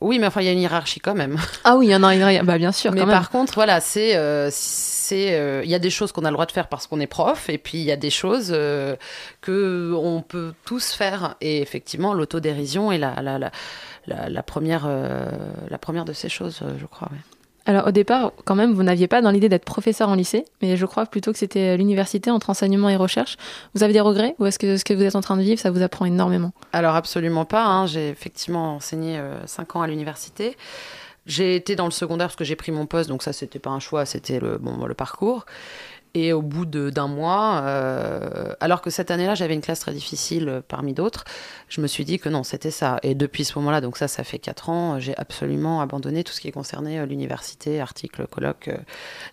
Oui, 0.00 0.18
mais 0.18 0.26
enfin, 0.26 0.40
il 0.40 0.46
y 0.46 0.48
a 0.48 0.52
une 0.52 0.60
hiérarchie 0.60 1.00
quand 1.00 1.14
même. 1.14 1.36
Ah 1.64 1.76
oui, 1.76 1.86
il 1.88 1.90
y 1.90 1.94
en 1.94 2.02
a 2.02 2.14
une, 2.14 2.42
bah 2.46 2.56
bien 2.58 2.72
sûr, 2.72 2.90
mais 2.92 3.00
quand 3.00 3.06
même. 3.06 3.14
par 3.16 3.30
contre, 3.30 3.52
voilà, 3.54 3.80
c'est, 3.80 4.16
euh, 4.16 4.48
c'est, 4.50 5.34
euh, 5.38 5.62
il 5.64 5.70
y 5.70 5.74
a 5.74 5.78
des 5.78 5.90
choses 5.90 6.10
qu'on 6.12 6.24
a 6.24 6.30
le 6.30 6.34
droit 6.34 6.46
de 6.46 6.52
faire 6.52 6.68
parce 6.68 6.86
qu'on 6.86 7.00
est 7.00 7.06
prof, 7.06 7.48
et 7.50 7.58
puis 7.58 7.78
il 7.78 7.84
y 7.84 7.92
a 7.92 7.96
des 7.96 8.10
choses 8.10 8.50
euh, 8.54 8.96
que 9.42 9.92
on 9.94 10.22
peut 10.22 10.54
tous 10.64 10.92
faire. 10.92 11.36
Et 11.40 11.60
effectivement, 11.60 12.14
l'autodérision 12.14 12.90
est 12.92 12.98
la, 12.98 13.20
la, 13.20 13.38
la, 13.38 13.50
la, 14.06 14.28
la 14.30 14.42
première, 14.42 14.84
euh, 14.86 15.26
la 15.68 15.78
première 15.78 16.04
de 16.06 16.12
ces 16.14 16.28
choses, 16.30 16.60
euh, 16.62 16.72
je 16.80 16.86
crois. 16.86 17.08
ouais. 17.12 17.18
Alors 17.66 17.86
au 17.88 17.90
départ, 17.90 18.32
quand 18.44 18.54
même, 18.54 18.72
vous 18.72 18.82
n'aviez 18.82 19.06
pas 19.06 19.20
dans 19.22 19.30
l'idée 19.30 19.48
d'être 19.48 19.64
professeur 19.64 20.08
en 20.08 20.14
lycée, 20.14 20.44
mais 20.62 20.76
je 20.76 20.86
crois 20.86 21.06
plutôt 21.06 21.30
que 21.32 21.38
c'était 21.38 21.76
l'université 21.76 22.30
entre 22.30 22.50
enseignement 22.50 22.88
et 22.88 22.96
recherche. 22.96 23.36
Vous 23.74 23.82
avez 23.82 23.92
des 23.92 24.00
regrets 24.00 24.34
ou 24.38 24.46
est-ce 24.46 24.58
que 24.58 24.76
ce 24.76 24.84
que 24.84 24.94
vous 24.94 25.02
êtes 25.02 25.14
en 25.16 25.20
train 25.20 25.36
de 25.36 25.42
vivre, 25.42 25.60
ça 25.60 25.70
vous 25.70 25.82
apprend 25.82 26.04
énormément? 26.06 26.52
Alors 26.72 26.94
absolument 26.94 27.44
pas. 27.44 27.64
hein. 27.64 27.86
J'ai 27.86 28.08
effectivement 28.08 28.76
enseigné 28.76 29.20
5 29.46 29.76
ans 29.76 29.82
à 29.82 29.86
l'université. 29.86 30.56
J'ai 31.26 31.54
été 31.54 31.76
dans 31.76 31.84
le 31.84 31.90
secondaire 31.90 32.28
parce 32.28 32.36
que 32.36 32.44
j'ai 32.44 32.56
pris 32.56 32.72
mon 32.72 32.86
poste, 32.86 33.10
donc 33.10 33.22
ça 33.22 33.32
c'était 33.34 33.58
pas 33.58 33.70
un 33.70 33.78
choix, 33.78 34.06
c'était 34.06 34.40
le 34.40 34.56
bon 34.56 34.86
le 34.86 34.94
parcours. 34.94 35.44
Et 36.14 36.32
au 36.32 36.42
bout 36.42 36.64
d'un 36.66 37.06
mois, 37.06 37.60
euh, 37.64 38.52
alors 38.58 38.80
que 38.82 38.90
cette 38.90 39.12
année-là 39.12 39.36
j'avais 39.36 39.54
une 39.54 39.60
classe 39.60 39.78
très 39.78 39.92
difficile 39.92 40.48
euh, 40.48 40.60
parmi 40.66 40.92
d'autres, 40.92 41.22
je 41.68 41.80
me 41.80 41.86
suis 41.86 42.04
dit 42.04 42.18
que 42.18 42.28
non 42.28 42.42
c'était 42.42 42.72
ça. 42.72 42.98
Et 43.04 43.14
depuis 43.14 43.44
ce 43.44 43.56
moment-là, 43.58 43.80
donc 43.80 43.96
ça 43.96 44.08
ça 44.08 44.24
fait 44.24 44.40
quatre 44.40 44.68
ans, 44.70 44.98
j'ai 44.98 45.16
absolument 45.16 45.80
abandonné 45.80 46.24
tout 46.24 46.32
ce 46.32 46.40
qui 46.40 46.50
concernait 46.50 46.98
euh, 46.98 47.06
l'université, 47.06 47.80
articles, 47.80 48.26
colloques. 48.26 48.68
euh. 48.68 48.76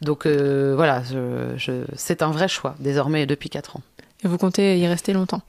donc 0.01 0.27
euh, 0.27 0.73
voilà, 0.75 1.01
je, 1.03 1.53
je- 1.57 1.85
c'est 1.95 2.21
un 2.21 2.29
vrai 2.29 2.47
choix 2.47 2.75
désormais 2.79 3.25
depuis 3.25 3.49
quatre 3.49 3.77
ans. 3.77 3.81
Et 4.23 4.27
vous 4.27 4.37
comptez 4.37 4.77
y 4.79 4.87
rester 4.87 5.13
longtemps? 5.13 5.41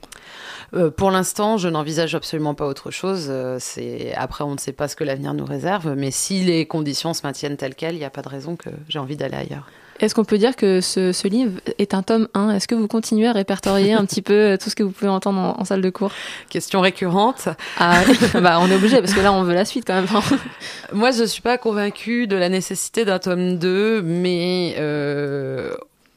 Euh, 0.75 0.91
pour 0.91 1.09
l'instant, 1.09 1.57
je 1.57 1.67
n'envisage 1.69 2.13
absolument 2.13 2.53
pas 2.53 2.67
autre 2.67 2.91
chose. 2.91 3.25
Euh, 3.29 3.57
c'est 3.59 4.13
après, 4.15 4.43
on 4.43 4.53
ne 4.53 4.59
sait 4.59 4.73
pas 4.73 4.87
ce 4.87 4.95
que 4.95 5.03
l'avenir 5.03 5.33
nous 5.33 5.45
réserve, 5.45 5.95
mais 5.95 6.11
si 6.11 6.43
les 6.43 6.67
conditions 6.67 7.13
se 7.15 7.21
maintiennent 7.23 7.57
telles 7.57 7.73
quelles, 7.73 7.95
il 7.95 7.99
n'y 7.99 8.05
a 8.05 8.11
pas 8.11 8.21
de 8.21 8.29
raison 8.29 8.55
que 8.55 8.69
j'ai 8.87 8.99
envie 8.99 9.15
d'aller 9.17 9.37
ailleurs. 9.37 9.67
Est-ce 9.99 10.15
qu'on 10.15 10.23
peut 10.23 10.37
dire 10.37 10.55
que 10.55 10.81
ce, 10.81 11.11
ce 11.11 11.27
livre 11.27 11.59
est 11.77 11.93
un 11.93 12.03
tome 12.03 12.27
1 12.33 12.51
Est-ce 12.51 12.67
que 12.67 12.75
vous 12.75 12.87
continuez 12.87 13.27
à 13.27 13.33
répertorier 13.33 13.93
un 13.93 14.05
petit 14.05 14.21
peu 14.21 14.33
euh, 14.33 14.57
tout 14.57 14.69
ce 14.69 14.75
que 14.75 14.83
vous 14.83 14.91
pouvez 14.91 15.09
entendre 15.09 15.39
en, 15.39 15.59
en 15.59 15.65
salle 15.65 15.81
de 15.81 15.89
cours? 15.89 16.11
Question 16.49 16.81
récurrente. 16.81 17.49
Ah, 17.77 18.01
bah 18.35 18.59
on 18.61 18.69
est 18.69 18.75
obligé 18.75 18.99
parce 18.99 19.13
que 19.13 19.21
là 19.21 19.33
on 19.33 19.43
veut 19.43 19.53
la 19.53 19.65
suite 19.65 19.85
quand 19.85 19.95
même. 19.95 20.07
Moi, 20.93 21.11
je 21.11 21.23
suis 21.23 21.41
pas 21.41 21.57
convaincue 21.57 22.27
de 22.27 22.35
la 22.35 22.49
nécessité 22.49 23.05
d'un 23.05 23.19
tome 23.19 23.57
2, 23.57 24.01
mais 24.01 24.75
euh, 24.79 25.73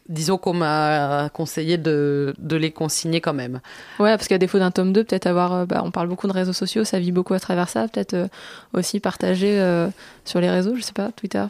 disons 0.09 0.38
qu'on 0.38 0.53
m'a 0.53 1.29
conseillé 1.33 1.79
de, 1.79 2.35
de 2.38 2.57
les 2.57 2.71
consigner 2.71 3.21
quand 3.21 3.33
même. 3.33 3.61
Ouais, 3.99 4.16
parce 4.16 4.29
qu'à 4.29 4.38
défaut 4.38 4.59
d'un 4.59 4.71
tome 4.71 4.92
2, 4.92 5.05
peut-être 5.05 5.27
avoir, 5.27 5.53
euh, 5.53 5.66
bah, 5.66 5.83
on 5.85 5.90
parle 5.90 6.09
beaucoup 6.09 6.27
de 6.27 6.33
réseaux 6.33 6.53
sociaux, 6.53 6.85
ça 6.85 6.99
vit 6.99 7.12
beaucoup 7.12 7.35
à 7.35 7.40
travers 7.40 7.68
ça, 7.68 7.88
peut-être 7.88 8.14
euh, 8.14 8.29
aussi 8.75 9.01
partager 9.01 9.59
euh, 9.61 9.88
sur 10.25 10.40
les 10.40 10.51
réseaux, 10.51 10.75
je 10.77 10.83
sais 10.83 10.92
pas, 10.92 11.11
Twitter. 11.12 11.45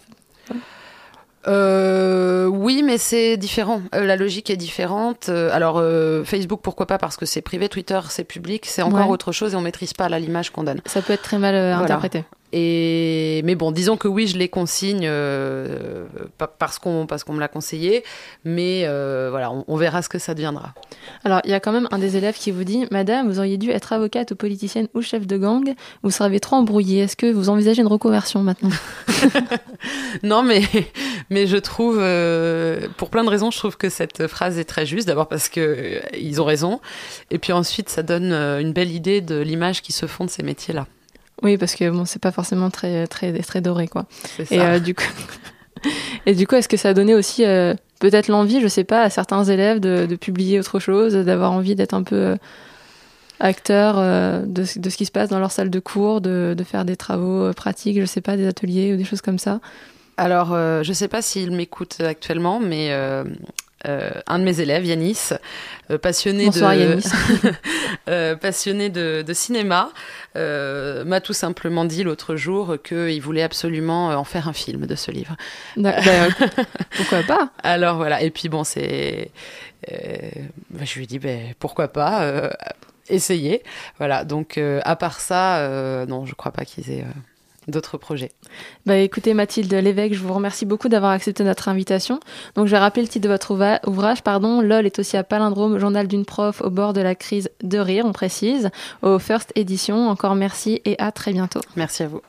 Euh, 1.48 2.46
oui, 2.46 2.82
mais 2.84 2.98
c'est 2.98 3.36
différent. 3.36 3.82
Euh, 3.94 4.04
la 4.04 4.16
logique 4.16 4.50
est 4.50 4.56
différente. 4.56 5.28
Euh, 5.28 5.50
alors, 5.52 5.78
euh, 5.78 6.24
Facebook, 6.24 6.60
pourquoi 6.62 6.86
pas? 6.86 6.98
Parce 6.98 7.16
que 7.16 7.26
c'est 7.26 7.42
privé. 7.42 7.68
Twitter, 7.68 8.00
c'est 8.08 8.24
public. 8.24 8.66
C'est 8.66 8.82
encore 8.82 9.06
Ouais. 9.06 9.12
autre 9.12 9.32
chose 9.32 9.54
et 9.54 9.56
on 9.56 9.60
maîtrise 9.60 9.92
pas 9.92 10.08
là 10.08 10.18
l'image 10.18 10.50
qu'on 10.50 10.62
donne. 10.64 10.80
Ça 10.86 11.02
peut 11.02 11.12
être 11.12 11.22
très 11.22 11.38
mal 11.38 11.54
Voilà. 11.54 11.78
interprété. 11.78 12.24
Et 12.52 13.40
mais 13.44 13.54
bon, 13.54 13.70
disons 13.72 13.96
que 13.96 14.08
oui, 14.08 14.26
je 14.26 14.36
les 14.36 14.48
consigne 14.48 15.02
euh, 15.04 16.04
pa- 16.38 16.46
parce 16.46 16.78
qu'on 16.78 17.06
parce 17.06 17.24
qu'on 17.24 17.32
me 17.32 17.40
l'a 17.40 17.48
conseillé. 17.48 18.04
Mais 18.44 18.82
euh, 18.84 19.28
voilà, 19.30 19.50
on, 19.50 19.64
on 19.68 19.76
verra 19.76 20.02
ce 20.02 20.08
que 20.08 20.18
ça 20.18 20.34
deviendra. 20.34 20.74
Alors, 21.24 21.40
il 21.44 21.50
y 21.50 21.54
a 21.54 21.60
quand 21.60 21.72
même 21.72 21.88
un 21.90 21.98
des 21.98 22.16
élèves 22.16 22.36
qui 22.36 22.50
vous 22.50 22.64
dit 22.64 22.84
Madame, 22.90 23.28
vous 23.30 23.38
auriez 23.38 23.56
dû 23.56 23.70
être 23.70 23.92
avocate 23.92 24.32
ou 24.32 24.36
politicienne 24.36 24.88
ou 24.94 25.02
chef 25.02 25.26
de 25.26 25.36
gang, 25.38 25.74
vous 26.02 26.10
serez 26.10 26.40
trop 26.40 26.56
embrouillée. 26.56 27.00
Est-ce 27.00 27.16
que 27.16 27.32
vous 27.32 27.48
envisagez 27.48 27.80
une 27.82 27.88
reconversion 27.88 28.42
maintenant? 28.42 28.70
Non, 30.22 30.42
mais 30.42 30.62
mais 31.30 31.46
je 31.46 31.56
trouve, 31.56 31.98
euh, 32.00 32.86
pour 32.96 33.10
plein 33.10 33.24
de 33.24 33.28
raisons, 33.30 33.50
je 33.50 33.58
trouve 33.58 33.76
que 33.76 33.88
cette 33.88 34.26
phrase 34.28 34.58
est 34.58 34.64
très 34.64 34.86
juste. 34.86 35.06
D'abord 35.08 35.26
parce 35.28 35.48
que 35.48 35.60
euh, 35.60 36.00
ils 36.18 36.40
ont 36.40 36.44
raison, 36.44 36.80
et 37.30 37.38
puis 37.38 37.52
ensuite 37.52 37.88
ça 37.88 38.02
donne 38.02 38.32
une 38.32 38.72
belle 38.72 38.90
idée 38.92 39.20
de 39.20 39.40
l'image 39.40 39.82
qui 39.82 39.92
se 39.92 40.06
font 40.06 40.24
de 40.24 40.30
ces 40.30 40.42
métiers-là. 40.42 40.86
Oui, 41.42 41.56
parce 41.58 41.74
que 41.74 41.90
bon, 41.90 42.04
c'est 42.04 42.20
pas 42.22 42.32
forcément 42.32 42.70
très, 42.70 43.06
très, 43.06 43.32
très 43.40 43.60
doré, 43.60 43.88
quoi. 43.88 44.06
C'est 44.36 44.50
Et 44.52 44.58
ça. 44.58 44.72
euh, 44.74 44.78
du 44.78 44.94
coup, 44.94 45.04
et 46.26 46.34
du 46.34 46.46
coup, 46.46 46.54
est-ce 46.54 46.68
que 46.68 46.76
ça 46.76 46.90
a 46.90 46.94
donné 46.94 47.14
aussi 47.14 47.44
euh, 47.44 47.74
peut-être 48.00 48.28
l'envie, 48.28 48.60
je 48.60 48.68
sais 48.68 48.84
pas, 48.84 49.02
à 49.02 49.10
certains 49.10 49.44
élèves 49.44 49.80
de, 49.80 50.06
de 50.06 50.16
publier 50.16 50.58
autre 50.60 50.78
chose, 50.78 51.14
d'avoir 51.14 51.52
envie 51.52 51.74
d'être 51.74 51.94
un 51.94 52.02
peu 52.04 52.16
euh, 52.16 52.36
acteur 53.40 53.96
euh, 53.98 54.42
de, 54.46 54.64
ce- 54.64 54.78
de 54.78 54.88
ce 54.88 54.96
qui 54.96 55.06
se 55.06 55.10
passe 55.10 55.28
dans 55.28 55.38
leur 55.40 55.50
salle 55.50 55.70
de 55.70 55.80
cours, 55.80 56.20
de, 56.20 56.54
de 56.56 56.64
faire 56.64 56.84
des 56.84 56.96
travaux 56.96 57.52
pratiques, 57.54 58.00
je 58.00 58.06
sais 58.06 58.20
pas, 58.20 58.36
des 58.36 58.46
ateliers 58.46 58.92
ou 58.94 58.96
des 58.96 59.04
choses 59.04 59.20
comme 59.20 59.38
ça? 59.38 59.60
Alors, 60.16 60.52
euh, 60.52 60.82
je 60.82 60.92
sais 60.92 61.08
pas 61.08 61.22
s'il 61.22 61.50
m'écoute 61.52 62.00
actuellement, 62.00 62.60
mais 62.60 62.88
euh, 62.92 63.24
un 63.84 64.38
de 64.38 64.44
mes 64.44 64.60
élèves, 64.60 64.84
Yanis, 64.84 65.30
euh, 65.90 65.98
passionné 65.98 66.46
Bonsoir, 66.46 66.74
de 66.74 66.80
Yanis. 66.80 67.04
euh, 68.08 68.36
passionné 68.36 68.88
de, 68.88 69.22
de 69.26 69.32
cinéma, 69.32 69.90
euh, 70.36 71.04
m'a 71.04 71.20
tout 71.20 71.32
simplement 71.32 71.84
dit 71.84 72.02
l'autre 72.02 72.36
jour 72.36 72.76
qu'il 72.82 73.20
voulait 73.20 73.42
absolument 73.42 74.10
euh, 74.10 74.16
en 74.16 74.24
faire 74.24 74.48
un 74.48 74.52
film 74.52 74.86
de 74.86 74.94
ce 74.94 75.10
livre. 75.10 75.36
Bah, 75.76 75.94
pourquoi 76.96 77.22
pas? 77.22 77.50
Alors 77.62 77.96
voilà, 77.96 78.22
et 78.22 78.30
puis 78.30 78.48
bon, 78.48 78.64
c'est, 78.64 79.30
euh, 79.90 80.30
bah, 80.70 80.84
je 80.84 80.94
lui 80.96 81.04
ai 81.04 81.06
dit, 81.06 81.18
ben 81.18 81.54
pourquoi 81.58 81.88
pas, 81.88 82.22
euh, 82.22 82.50
essayer. 83.08 83.62
Voilà, 83.98 84.24
donc 84.24 84.58
euh, 84.58 84.80
à 84.84 84.96
part 84.96 85.20
ça, 85.20 85.58
euh, 85.58 86.06
non, 86.06 86.26
je 86.26 86.34
crois 86.34 86.52
pas 86.52 86.64
qu'ils 86.64 86.90
aient 86.90 87.02
euh, 87.02 87.20
d'autres 87.68 87.98
projets. 87.98 88.32
Bah 88.86 88.96
écoutez 88.96 89.34
Mathilde 89.34 89.72
Lévesque, 89.72 90.14
je 90.14 90.20
vous 90.20 90.34
remercie 90.34 90.66
beaucoup 90.66 90.88
d'avoir 90.88 91.12
accepté 91.12 91.44
notre 91.44 91.68
invitation. 91.68 92.20
Donc 92.54 92.66
je 92.66 92.72
vais 92.72 92.78
rappeler 92.78 93.02
le 93.02 93.08
titre 93.08 93.24
de 93.24 93.32
votre 93.32 93.52
ouvrage, 93.86 94.22
pardon. 94.22 94.60
LOL 94.60 94.86
est 94.86 94.98
aussi 94.98 95.16
à 95.16 95.24
Palindrome, 95.24 95.78
journal 95.78 96.08
d'une 96.08 96.24
prof 96.24 96.60
au 96.60 96.70
bord 96.70 96.92
de 96.92 97.00
la 97.00 97.14
crise 97.14 97.50
de 97.62 97.78
rire, 97.78 98.04
on 98.06 98.12
précise, 98.12 98.70
au 99.02 99.18
First 99.18 99.52
Edition. 99.54 100.08
Encore 100.08 100.34
merci 100.34 100.80
et 100.84 100.98
à 100.98 101.12
très 101.12 101.32
bientôt. 101.32 101.60
Merci 101.76 102.02
à 102.02 102.08
vous. 102.08 102.22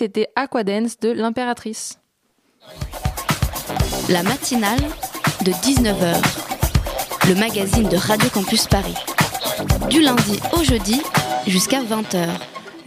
C'était 0.00 0.28
Aquadance 0.34 0.98
de 0.98 1.10
l'impératrice. 1.10 1.98
La 4.08 4.22
matinale 4.22 4.80
de 5.44 5.52
19h, 5.52 6.16
le 7.28 7.34
magazine 7.34 7.86
de 7.86 7.98
Radio 7.98 8.30
Campus 8.30 8.66
Paris. 8.66 8.94
Du 9.90 10.00
lundi 10.00 10.40
au 10.58 10.64
jeudi 10.64 11.02
jusqu'à 11.46 11.82
20h. 11.82 12.28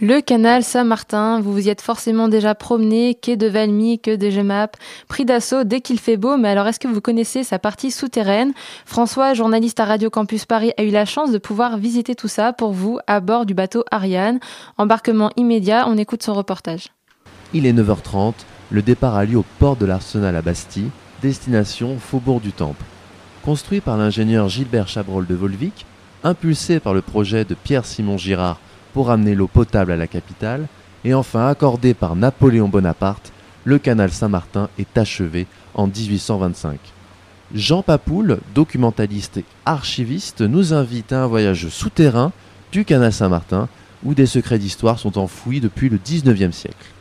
Le 0.00 0.20
canal 0.20 0.64
Saint-Martin, 0.64 1.40
vous 1.40 1.52
vous 1.52 1.68
y 1.68 1.70
êtes 1.70 1.82
forcément 1.82 2.26
déjà 2.26 2.56
promené, 2.56 3.14
quai 3.14 3.36
de 3.36 3.46
Valmy, 3.46 4.00
quai 4.00 4.16
de 4.16 4.28
Gemap, 4.28 4.76
pris 5.06 5.24
d'assaut 5.24 5.62
dès 5.62 5.80
qu'il 5.80 6.00
fait 6.00 6.16
beau, 6.16 6.36
mais 6.36 6.48
alors 6.48 6.66
est-ce 6.66 6.80
que 6.80 6.88
vous 6.88 7.00
connaissez 7.00 7.44
sa 7.44 7.60
partie 7.60 7.92
souterraine? 7.92 8.54
François, 8.86 9.34
journaliste 9.34 9.78
à 9.78 9.84
Radio 9.84 10.10
Campus 10.10 10.46
Paris, 10.46 10.72
a 10.78 10.82
eu 10.82 10.90
la 10.90 11.04
chance 11.04 11.30
de 11.30 11.38
pouvoir 11.38 11.78
visiter 11.78 12.16
tout 12.16 12.26
ça 12.26 12.52
pour 12.52 12.72
vous 12.72 12.98
à 13.06 13.20
bord 13.20 13.46
du 13.46 13.54
bateau 13.54 13.84
Ariane. 13.92 14.40
Embarquement 14.78 15.30
immédiat, 15.36 15.84
on 15.86 15.96
écoute 15.96 16.24
son 16.24 16.34
reportage. 16.34 16.88
Il 17.52 17.66
est 17.66 17.72
9h30, 17.72 18.34
le 18.70 18.82
départ 18.82 19.14
a 19.14 19.24
lieu 19.24 19.38
au 19.38 19.44
port 19.58 19.76
de 19.76 19.86
l'Arsenal 19.86 20.34
à 20.34 20.42
Bastille, 20.42 20.90
destination 21.22 21.98
Faubourg 21.98 22.40
du 22.40 22.52
Temple. 22.52 22.84
Construit 23.44 23.80
par 23.80 23.96
l'ingénieur 23.96 24.48
Gilbert 24.48 24.88
Chabrol 24.88 25.26
de 25.26 25.34
Volvic, 25.34 25.86
impulsé 26.24 26.80
par 26.80 26.94
le 26.94 27.02
projet 27.02 27.44
de 27.44 27.54
Pierre-Simon 27.54 28.16
Girard 28.16 28.58
pour 28.92 29.10
amener 29.10 29.34
l'eau 29.34 29.46
potable 29.46 29.92
à 29.92 29.96
la 29.96 30.06
capitale, 30.06 30.66
et 31.04 31.14
enfin 31.14 31.48
accordé 31.48 31.92
par 31.94 32.16
Napoléon 32.16 32.68
Bonaparte, 32.68 33.32
le 33.64 33.78
canal 33.78 34.10
Saint-Martin 34.10 34.68
est 34.78 34.96
achevé 34.96 35.46
en 35.74 35.86
1825. 35.86 36.78
Jean 37.54 37.82
Papoul, 37.82 38.40
documentaliste 38.54 39.36
et 39.36 39.44
archiviste, 39.66 40.40
nous 40.40 40.72
invite 40.72 41.12
à 41.12 41.24
un 41.24 41.26
voyage 41.26 41.68
souterrain 41.68 42.32
du 42.72 42.84
canal 42.84 43.12
Saint-Martin, 43.12 43.68
où 44.02 44.14
des 44.14 44.26
secrets 44.26 44.58
d'histoire 44.58 44.98
sont 44.98 45.18
enfouis 45.18 45.60
depuis 45.60 45.88
le 45.88 45.98
19e 45.98 46.52
siècle. 46.52 46.93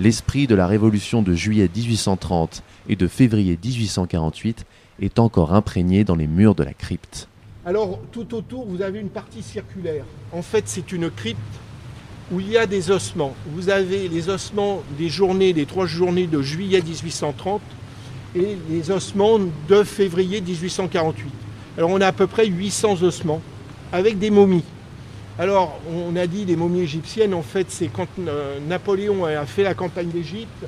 L'esprit 0.00 0.46
de 0.46 0.54
la 0.54 0.66
révolution 0.66 1.20
de 1.20 1.34
juillet 1.34 1.68
1830 1.76 2.62
et 2.88 2.96
de 2.96 3.06
février 3.06 3.58
1848 3.62 4.64
est 5.02 5.18
encore 5.18 5.52
imprégné 5.52 6.04
dans 6.04 6.14
les 6.14 6.26
murs 6.26 6.54
de 6.54 6.62
la 6.62 6.72
crypte. 6.72 7.28
Alors 7.66 8.00
tout 8.10 8.34
autour, 8.34 8.64
vous 8.64 8.80
avez 8.80 8.98
une 8.98 9.10
partie 9.10 9.42
circulaire. 9.42 10.06
En 10.32 10.40
fait, 10.40 10.64
c'est 10.68 10.90
une 10.92 11.10
crypte 11.10 11.38
où 12.32 12.40
il 12.40 12.48
y 12.48 12.56
a 12.56 12.64
des 12.64 12.90
ossements. 12.90 13.34
Vous 13.54 13.68
avez 13.68 14.08
les 14.08 14.30
ossements 14.30 14.82
des 14.96 15.10
journées, 15.10 15.52
des 15.52 15.66
trois 15.66 15.84
journées 15.84 16.26
de 16.26 16.40
juillet 16.40 16.80
1830 16.80 17.60
et 18.36 18.56
les 18.70 18.90
ossements 18.90 19.38
de 19.68 19.82
février 19.82 20.40
1848. 20.40 21.30
Alors 21.76 21.90
on 21.90 22.00
a 22.00 22.06
à 22.06 22.12
peu 22.12 22.26
près 22.26 22.46
800 22.46 23.02
ossements 23.02 23.42
avec 23.92 24.18
des 24.18 24.30
momies. 24.30 24.64
Alors 25.40 25.80
on 25.90 26.14
a 26.16 26.26
dit 26.26 26.44
des 26.44 26.54
momies 26.54 26.82
égyptiennes, 26.82 27.32
en 27.32 27.42
fait 27.42 27.66
c'est 27.70 27.88
quand 27.88 28.08
euh, 28.28 28.58
Napoléon 28.68 29.24
a 29.24 29.46
fait 29.46 29.62
la 29.62 29.72
campagne 29.72 30.10
d'Égypte, 30.10 30.66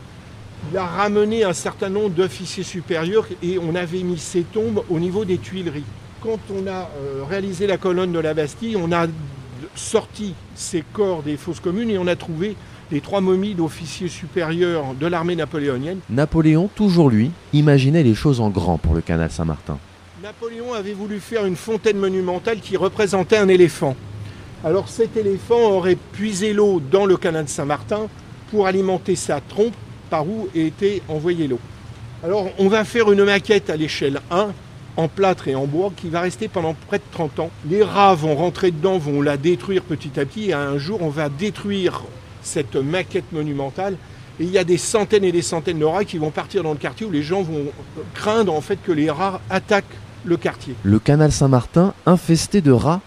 il 0.73 0.79
a 0.79 0.87
ramené 0.87 1.45
un 1.45 1.53
certain 1.53 1.91
nombre 1.91 2.15
d'officiers 2.15 2.63
supérieurs 2.63 3.27
et 3.43 3.59
on 3.59 3.75
avait 3.75 4.03
mis 4.03 4.17
ces 4.17 4.45
tombes 4.45 4.83
au 4.89 4.99
niveau 4.99 5.27
des 5.27 5.37
Tuileries 5.37 5.85
quand 6.23 6.39
on 6.51 6.67
a 6.67 6.89
euh, 6.97 7.25
réalisé 7.29 7.67
la 7.67 7.77
colonne 7.77 8.13
de 8.13 8.19
la 8.19 8.33
Bastille, 8.33 8.77
on 8.77 8.93
a 8.93 9.07
sorti 9.75 10.35
ces 10.55 10.83
corps 10.93 11.23
des 11.23 11.37
fosses 11.37 11.61
communes 11.61 11.91
et 11.91 11.99
on 11.99 12.07
a 12.07 12.17
trouvé 12.17 12.57
les 12.91 13.01
trois 13.01 13.21
momies 13.21 13.55
d'officiers 13.55 14.09
supérieurs 14.09 14.95
de 14.99 15.07
l'armée 15.07 15.37
napoléonienne. 15.37 15.99
Napoléon, 16.11 16.71
toujours 16.75 17.11
lui, 17.11 17.31
imaginait 17.53 18.03
les 18.03 18.15
choses 18.15 18.41
en 18.41 18.51
grand 18.51 18.79
pour 18.79 18.95
le 18.95 19.01
canal 19.01 19.31
Saint-Martin. 19.31 19.79
Napoléon 20.23 20.73
avait 20.75 20.93
voulu 20.93 21.19
faire 21.19 21.45
une 21.47 21.57
fontaine 21.57 21.99
monumentale 21.99 22.61
qui 22.61 22.77
représentait 22.77 23.39
un 23.39 23.49
éléphant. 23.49 23.97
Alors 24.65 24.89
cet 24.89 25.17
éléphant 25.17 25.73
aurait 25.73 25.97
puisé 26.13 26.53
l'eau 26.53 26.81
dans 26.81 27.05
le 27.05 27.17
canal 27.17 27.49
Saint-Martin 27.49 28.07
pour 28.51 28.69
alimenter 28.69 29.17
sa 29.17 29.41
trompe 29.41 29.75
par 30.09 30.25
où 30.29 30.49
était 30.55 31.03
envoyée 31.09 31.49
l'eau. 31.49 31.59
Alors 32.23 32.47
on 32.59 32.69
va 32.69 32.85
faire 32.85 33.11
une 33.11 33.25
maquette 33.25 33.71
à 33.71 33.77
l'échelle 33.77 34.21
1 34.31 34.53
en 34.97 35.09
plâtre 35.09 35.49
et 35.49 35.57
en 35.57 35.67
bois 35.67 35.91
qui 35.97 36.09
va 36.09 36.21
rester 36.21 36.47
pendant 36.47 36.75
près 36.87 36.99
de 36.99 37.05
30 37.11 37.41
ans. 37.41 37.51
Les 37.69 37.83
rats 37.83 38.15
vont 38.15 38.37
rentrer 38.37 38.71
dedans, 38.71 38.99
vont 38.99 39.21
la 39.21 39.37
détruire 39.37 39.83
petit 39.83 40.21
à 40.21 40.25
petit 40.25 40.51
et 40.51 40.53
un 40.53 40.79
jour 40.79 41.03
on 41.03 41.09
va 41.09 41.29
détruire 41.29 42.03
cette 42.43 42.77
maquette 42.77 43.33
monumentale 43.33 43.97
et 44.39 44.45
il 44.45 44.51
y 44.51 44.59
a 44.59 44.65
des 44.65 44.79
centaines 44.79 45.25
et 45.25 45.33
des 45.33 45.43
centaines 45.43 45.81
de 45.81 45.85
rats 45.85 46.05
qui 46.05 46.19
vont 46.19 46.31
partir 46.31 46.63
dans 46.63 46.73
le 46.73 46.79
quartier 46.79 47.05
où 47.05 47.11
les 47.11 47.23
gens 47.23 47.43
vont 47.43 47.67
craindre 48.15 48.55
en 48.55 48.61
fait 48.61 48.79
que 48.81 48.93
les 48.93 49.11
rats 49.11 49.41
attaquent 49.51 49.99
le 50.25 50.37
quartier. 50.37 50.77
Le 50.85 51.01
canal 51.01 51.33
Saint-Martin 51.33 51.95
infesté 52.07 52.61
de 52.61 52.71
rats, 52.71 53.01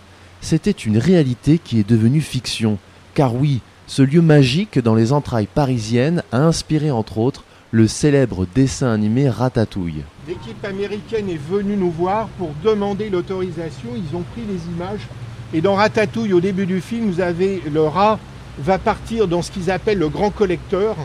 c'était 0.45 0.69
une 0.69 0.99
réalité 0.99 1.57
qui 1.57 1.79
est 1.79 1.89
devenue 1.89 2.21
fiction. 2.21 2.77
Car 3.15 3.33
oui, 3.33 3.61
ce 3.87 4.03
lieu 4.03 4.21
magique 4.21 4.77
dans 4.77 4.93
les 4.93 5.11
entrailles 5.11 5.47
parisiennes 5.51 6.21
a 6.31 6.37
inspiré 6.37 6.91
entre 6.91 7.17
autres 7.17 7.43
le 7.71 7.87
célèbre 7.87 8.45
dessin 8.53 8.91
animé 8.91 9.27
Ratatouille. 9.27 10.03
L'équipe 10.27 10.63
américaine 10.63 11.31
est 11.31 11.41
venue 11.49 11.75
nous 11.75 11.89
voir 11.89 12.27
pour 12.37 12.51
demander 12.63 13.09
l'autorisation. 13.09 13.89
Ils 13.95 14.15
ont 14.15 14.21
pris 14.21 14.43
les 14.47 14.71
images. 14.71 15.07
Et 15.51 15.61
dans 15.61 15.73
Ratatouille, 15.73 16.33
au 16.33 16.41
début 16.41 16.67
du 16.67 16.79
film, 16.79 17.09
vous 17.09 17.21
avez 17.21 17.63
le 17.73 17.81
rat 17.81 18.19
va 18.59 18.77
partir 18.77 19.27
dans 19.27 19.41
ce 19.41 19.49
qu'ils 19.49 19.71
appellent 19.71 19.97
le 19.97 20.09
grand 20.09 20.29
collecteur. 20.29 20.95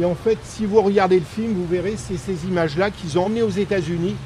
Et 0.00 0.04
en 0.04 0.16
fait, 0.16 0.38
si 0.42 0.66
vous 0.66 0.82
regardez 0.82 1.20
le 1.20 1.24
film, 1.24 1.52
vous 1.52 1.68
verrez, 1.68 1.94
c'est 1.96 2.16
ces 2.16 2.46
images-là 2.48 2.90
qu'ils 2.90 3.16
ont 3.16 3.26
emmenées 3.26 3.42
aux 3.42 3.48
États-Unis 3.48 4.16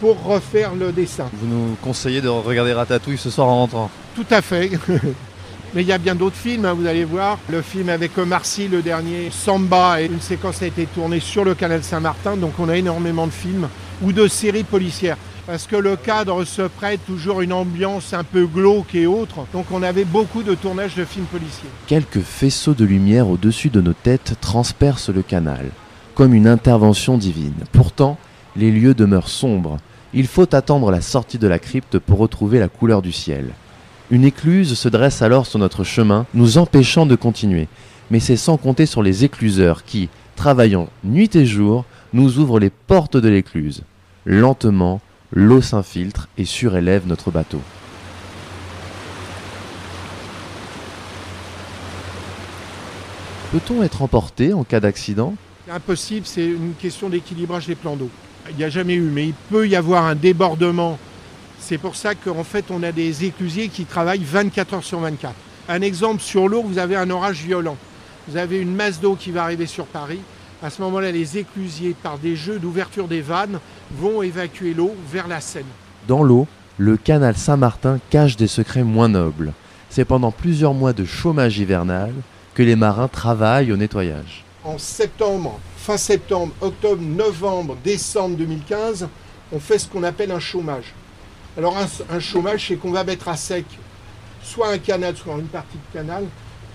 pour 0.00 0.22
refaire 0.24 0.74
le 0.74 0.92
dessin. 0.92 1.26
Vous 1.34 1.46
nous 1.46 1.76
conseillez 1.82 2.22
de 2.22 2.28
regarder 2.28 2.72
Ratatouille 2.72 3.18
ce 3.18 3.28
soir 3.28 3.48
en 3.48 3.58
rentrant 3.58 3.90
Tout 4.14 4.26
à 4.30 4.42
fait. 4.42 4.70
Mais 5.74 5.82
il 5.82 5.88
y 5.88 5.92
a 5.92 5.98
bien 5.98 6.14
d'autres 6.14 6.36
films, 6.36 6.66
hein, 6.66 6.72
vous 6.72 6.86
allez 6.86 7.04
voir. 7.04 7.36
Le 7.50 7.60
film 7.60 7.88
avec 7.88 8.16
Omar 8.16 8.42
le 8.70 8.80
dernier, 8.80 9.30
Samba, 9.32 10.00
et 10.00 10.06
une 10.06 10.20
séquence 10.20 10.62
a 10.62 10.66
été 10.66 10.86
tournée 10.86 11.18
sur 11.18 11.44
le 11.44 11.56
canal 11.56 11.82
Saint-Martin, 11.82 12.36
donc 12.36 12.52
on 12.60 12.68
a 12.68 12.76
énormément 12.76 13.26
de 13.26 13.32
films 13.32 13.68
ou 14.00 14.12
de 14.12 14.28
séries 14.28 14.62
policières. 14.62 15.16
Parce 15.46 15.66
que 15.66 15.74
le 15.74 15.96
cadre 15.96 16.44
se 16.44 16.62
prête 16.62 17.04
toujours 17.04 17.40
une 17.40 17.52
ambiance 17.52 18.14
un 18.14 18.22
peu 18.22 18.46
glauque 18.46 18.94
et 18.94 19.06
autre, 19.06 19.46
donc 19.52 19.66
on 19.72 19.82
avait 19.82 20.04
beaucoup 20.04 20.44
de 20.44 20.54
tournages 20.54 20.94
de 20.94 21.04
films 21.04 21.26
policiers. 21.26 21.68
Quelques 21.88 22.20
faisceaux 22.22 22.74
de 22.74 22.84
lumière 22.84 23.28
au-dessus 23.28 23.68
de 23.68 23.80
nos 23.80 23.94
têtes 23.94 24.36
transpercent 24.40 25.10
le 25.10 25.22
canal, 25.22 25.70
comme 26.14 26.34
une 26.34 26.46
intervention 26.46 27.18
divine. 27.18 27.64
Pourtant, 27.72 28.16
les 28.54 28.70
lieux 28.70 28.94
demeurent 28.94 29.28
sombres. 29.28 29.78
Il 30.14 30.28
faut 30.28 30.54
attendre 30.54 30.92
la 30.92 31.00
sortie 31.00 31.38
de 31.38 31.48
la 31.48 31.58
crypte 31.58 31.98
pour 31.98 32.20
retrouver 32.20 32.60
la 32.60 32.68
couleur 32.68 33.02
du 33.02 33.10
ciel. 33.10 33.46
Une 34.10 34.24
écluse 34.24 34.74
se 34.74 34.88
dresse 34.90 35.22
alors 35.22 35.46
sur 35.46 35.58
notre 35.58 35.82
chemin, 35.82 36.26
nous 36.34 36.58
empêchant 36.58 37.06
de 37.06 37.16
continuer. 37.16 37.68
Mais 38.10 38.20
c'est 38.20 38.36
sans 38.36 38.58
compter 38.58 38.84
sur 38.84 39.02
les 39.02 39.24
écluseurs 39.24 39.82
qui, 39.82 40.10
travaillant 40.36 40.90
nuit 41.04 41.34
et 41.34 41.46
jour, 41.46 41.86
nous 42.12 42.38
ouvrent 42.38 42.60
les 42.60 42.68
portes 42.68 43.16
de 43.16 43.30
l'écluse. 43.30 43.82
Lentement, 44.26 45.00
l'eau 45.32 45.62
s'infiltre 45.62 46.28
et 46.36 46.44
surélève 46.44 47.06
notre 47.06 47.30
bateau. 47.30 47.62
Peut-on 53.52 53.82
être 53.82 54.02
emporté 54.02 54.52
en 54.52 54.64
cas 54.64 54.80
d'accident? 54.80 55.34
Impossible, 55.70 56.26
c'est 56.26 56.44
une 56.44 56.74
question 56.78 57.08
d'équilibrage 57.08 57.66
des 57.66 57.74
plans 57.74 57.96
d'eau. 57.96 58.10
Il 58.50 58.56
n'y 58.56 58.64
a 58.64 58.68
jamais 58.68 58.94
eu, 58.96 59.08
mais 59.10 59.28
il 59.28 59.34
peut 59.50 59.66
y 59.66 59.76
avoir 59.76 60.04
un 60.04 60.14
débordement 60.14 60.98
c'est 61.66 61.78
pour 61.78 61.96
ça 61.96 62.14
qu'en 62.14 62.44
fait, 62.44 62.66
on 62.70 62.82
a 62.82 62.92
des 62.92 63.24
éclusiers 63.24 63.68
qui 63.68 63.86
travaillent 63.86 64.22
24 64.22 64.74
heures 64.74 64.84
sur 64.84 65.00
24. 65.00 65.34
Un 65.70 65.80
exemple, 65.80 66.20
sur 66.20 66.46
l'eau, 66.46 66.62
vous 66.62 66.76
avez 66.76 66.94
un 66.94 67.08
orage 67.08 67.42
violent. 67.42 67.78
Vous 68.28 68.36
avez 68.36 68.58
une 68.58 68.74
masse 68.74 69.00
d'eau 69.00 69.16
qui 69.16 69.30
va 69.30 69.44
arriver 69.44 69.64
sur 69.64 69.86
Paris. 69.86 70.20
À 70.62 70.68
ce 70.68 70.82
moment-là, 70.82 71.10
les 71.10 71.38
éclusiers, 71.38 71.96
par 72.02 72.18
des 72.18 72.36
jeux 72.36 72.58
d'ouverture 72.58 73.08
des 73.08 73.22
vannes, 73.22 73.60
vont 73.98 74.20
évacuer 74.20 74.74
l'eau 74.74 74.94
vers 75.10 75.26
la 75.26 75.40
Seine. 75.40 75.64
Dans 76.06 76.22
l'eau, 76.22 76.46
le 76.76 76.98
canal 76.98 77.34
Saint-Martin 77.34 77.98
cache 78.10 78.36
des 78.36 78.46
secrets 78.46 78.84
moins 78.84 79.08
nobles. 79.08 79.54
C'est 79.88 80.04
pendant 80.04 80.32
plusieurs 80.32 80.74
mois 80.74 80.92
de 80.92 81.06
chômage 81.06 81.58
hivernal 81.58 82.12
que 82.52 82.62
les 82.62 82.76
marins 82.76 83.08
travaillent 83.08 83.72
au 83.72 83.78
nettoyage. 83.78 84.44
En 84.64 84.76
septembre, 84.76 85.58
fin 85.78 85.96
septembre, 85.96 86.52
octobre, 86.60 87.00
novembre, 87.02 87.76
décembre 87.82 88.36
2015, 88.36 89.08
on 89.50 89.60
fait 89.60 89.78
ce 89.78 89.88
qu'on 89.88 90.02
appelle 90.02 90.30
un 90.30 90.40
chômage. 90.40 90.92
Alors 91.56 91.76
un, 92.10 92.20
chômage, 92.20 92.66
c'est 92.68 92.76
qu'on 92.76 92.90
va 92.90 93.04
mettre 93.04 93.28
à 93.28 93.36
sec 93.36 93.64
soit 94.42 94.70
un 94.70 94.78
canal, 94.78 95.16
soit 95.16 95.34
une 95.34 95.46
partie 95.46 95.76
de 95.76 95.98
canal, 95.98 96.24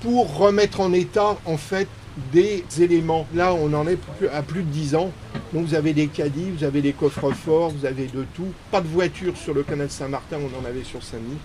pour 0.02 0.38
remettre 0.38 0.80
en 0.80 0.94
état 0.94 1.38
en 1.46 1.58
fait 1.58 1.88
des 2.32 2.64
éléments. 2.80 3.28
Là, 3.36 3.54
on 3.54 3.74
en 3.74 3.88
est 3.88 4.00
à 4.34 4.42
plus 4.42 4.64
de 4.64 4.70
10 4.70 4.96
ans. 4.96 5.12
Donc 5.54 5.66
vous 5.66 5.76
avez 5.76 5.94
des 5.94 6.08
caddies, 6.08 6.50
vous 6.58 6.64
avez 6.64 6.82
des 6.82 6.94
coffres 6.94 7.32
forts, 7.32 7.70
vous 7.70 7.86
avez 7.86 8.08
de 8.08 8.26
tout. 8.34 8.48
Pas 8.72 8.82
de 8.82 8.88
voiture 8.88 9.36
sur 9.38 9.54
le 9.54 9.64
canal 9.64 9.90
Saint-Martin, 9.90 10.38
on 10.38 10.62
en 10.62 10.68
avait 10.68 10.84
sur 10.84 11.04
Saint-Denis. 11.04 11.38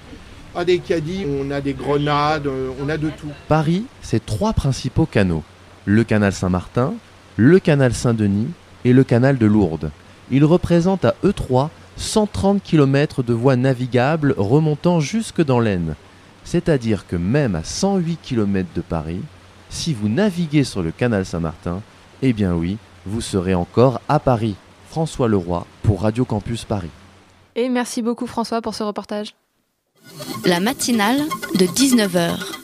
Pas 0.53 0.64
des 0.64 0.78
caddies, 0.78 1.26
on 1.28 1.51
a 1.51 1.61
des 1.61 1.74
grenades, 1.74 2.49
on 2.80 2.89
a 2.89 2.97
de 2.97 3.11
tout. 3.11 3.30
Paris, 3.49 3.85
c'est 4.03 4.24
trois 4.24 4.53
principaux 4.53 5.07
canaux. 5.07 5.43
Le 5.85 6.05
canal 6.05 6.32
Saint-Martin, 6.32 6.95
le 7.37 7.59
canal 7.59 7.93
Saint-Denis 7.93 8.49
et 8.85 8.93
le 8.93 9.03
canal 9.03 9.37
de 9.37 9.47
Lourdes. 9.47 9.91
Ils 10.30 10.45
représentent 10.45 11.05
à 11.05 11.14
eux 11.24 11.32
trois 11.32 11.70
130 11.97 12.62
km 12.62 13.22
de 13.22 13.32
voies 13.32 13.57
navigables 13.57 14.34
remontant 14.36 15.01
jusque 15.01 15.42
dans 15.42 15.61
l'Aisne. 15.61 15.95
C'est-à-dire 16.45 17.07
que 17.07 17.16
même 17.16 17.55
à 17.55 17.64
108 17.64 18.18
km 18.22 18.68
de 18.74 18.80
Paris, 18.80 19.22
Si 19.70 19.92
vous 19.92 20.09
naviguez 20.09 20.62
sur 20.62 20.82
le 20.82 20.92
canal 20.92 21.26
Saint-Martin, 21.26 21.82
eh 22.22 22.32
bien 22.32 22.55
oui, 22.55 22.78
vous 23.07 23.20
serez 23.20 23.55
encore 23.55 24.01
à 24.09 24.20
Paris. 24.20 24.55
François 24.88 25.26
Leroy 25.26 25.66
pour 25.82 26.03
Radio 26.03 26.24
Campus 26.24 26.64
Paris. 26.64 26.90
Et 27.57 27.68
merci 27.68 28.01
beaucoup 28.01 28.28
François 28.28 28.62
pour 28.62 28.76
ce 28.76 28.84
reportage. 28.84 29.34
La 30.45 30.61
matinale 30.61 31.22
de 31.59 31.66
19h. 31.66 32.63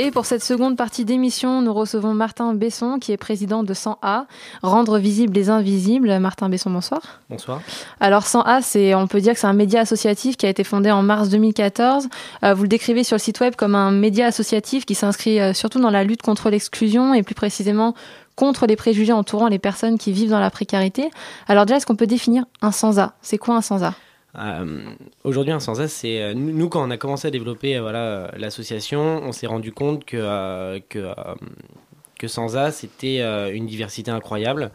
Et 0.00 0.12
pour 0.12 0.26
cette 0.26 0.44
seconde 0.44 0.76
partie 0.76 1.04
d'émission, 1.04 1.60
nous 1.60 1.74
recevons 1.74 2.14
Martin 2.14 2.54
Besson, 2.54 3.00
qui 3.00 3.10
est 3.10 3.16
président 3.16 3.64
de 3.64 3.74
100A, 3.74 4.26
Rendre 4.62 4.96
visibles 4.96 5.34
les 5.34 5.50
invisibles. 5.50 6.20
Martin 6.20 6.48
Besson, 6.48 6.70
bonsoir. 6.70 7.00
Bonsoir. 7.28 7.60
Alors 7.98 8.22
100A, 8.22 8.62
c'est, 8.62 8.94
on 8.94 9.08
peut 9.08 9.20
dire 9.20 9.34
que 9.34 9.40
c'est 9.40 9.48
un 9.48 9.52
média 9.52 9.80
associatif 9.80 10.36
qui 10.36 10.46
a 10.46 10.50
été 10.50 10.62
fondé 10.62 10.92
en 10.92 11.02
mars 11.02 11.30
2014. 11.30 12.08
Euh, 12.44 12.54
vous 12.54 12.62
le 12.62 12.68
décrivez 12.68 13.02
sur 13.02 13.16
le 13.16 13.20
site 13.20 13.40
web 13.40 13.56
comme 13.56 13.74
un 13.74 13.90
média 13.90 14.26
associatif 14.26 14.86
qui 14.86 14.94
s'inscrit 14.94 15.40
euh, 15.40 15.52
surtout 15.52 15.80
dans 15.80 15.90
la 15.90 16.04
lutte 16.04 16.22
contre 16.22 16.48
l'exclusion 16.48 17.12
et 17.12 17.24
plus 17.24 17.34
précisément 17.34 17.94
contre 18.36 18.68
les 18.68 18.76
préjugés 18.76 19.12
entourant 19.12 19.48
les 19.48 19.58
personnes 19.58 19.98
qui 19.98 20.12
vivent 20.12 20.30
dans 20.30 20.38
la 20.38 20.50
précarité. 20.50 21.10
Alors 21.48 21.66
déjà, 21.66 21.78
est-ce 21.78 21.86
qu'on 21.86 21.96
peut 21.96 22.06
définir 22.06 22.44
un 22.62 22.70
sans-A 22.70 23.14
C'est 23.20 23.36
quoi 23.36 23.56
un 23.56 23.62
sans-A 23.62 23.94
euh, 24.36 24.90
Aujourd'hui, 25.24 25.52
un 25.52 25.60
sans-A, 25.60 25.88
c'est 25.88 26.22
euh, 26.22 26.34
nous 26.34 26.68
quand 26.68 26.86
on 26.86 26.90
a 26.90 26.96
commencé 26.96 27.28
à 27.28 27.30
développer 27.30 27.76
euh, 27.76 27.80
voilà 27.80 28.30
l'association, 28.36 29.00
on 29.22 29.32
s'est 29.32 29.46
rendu 29.46 29.72
compte 29.72 30.04
que 30.04 30.16
euh, 30.18 30.78
que 30.88 30.98
euh, 30.98 32.70
c'était 32.70 33.20
une 33.52 33.66
diversité 33.66 34.10
incroyable, 34.10 34.70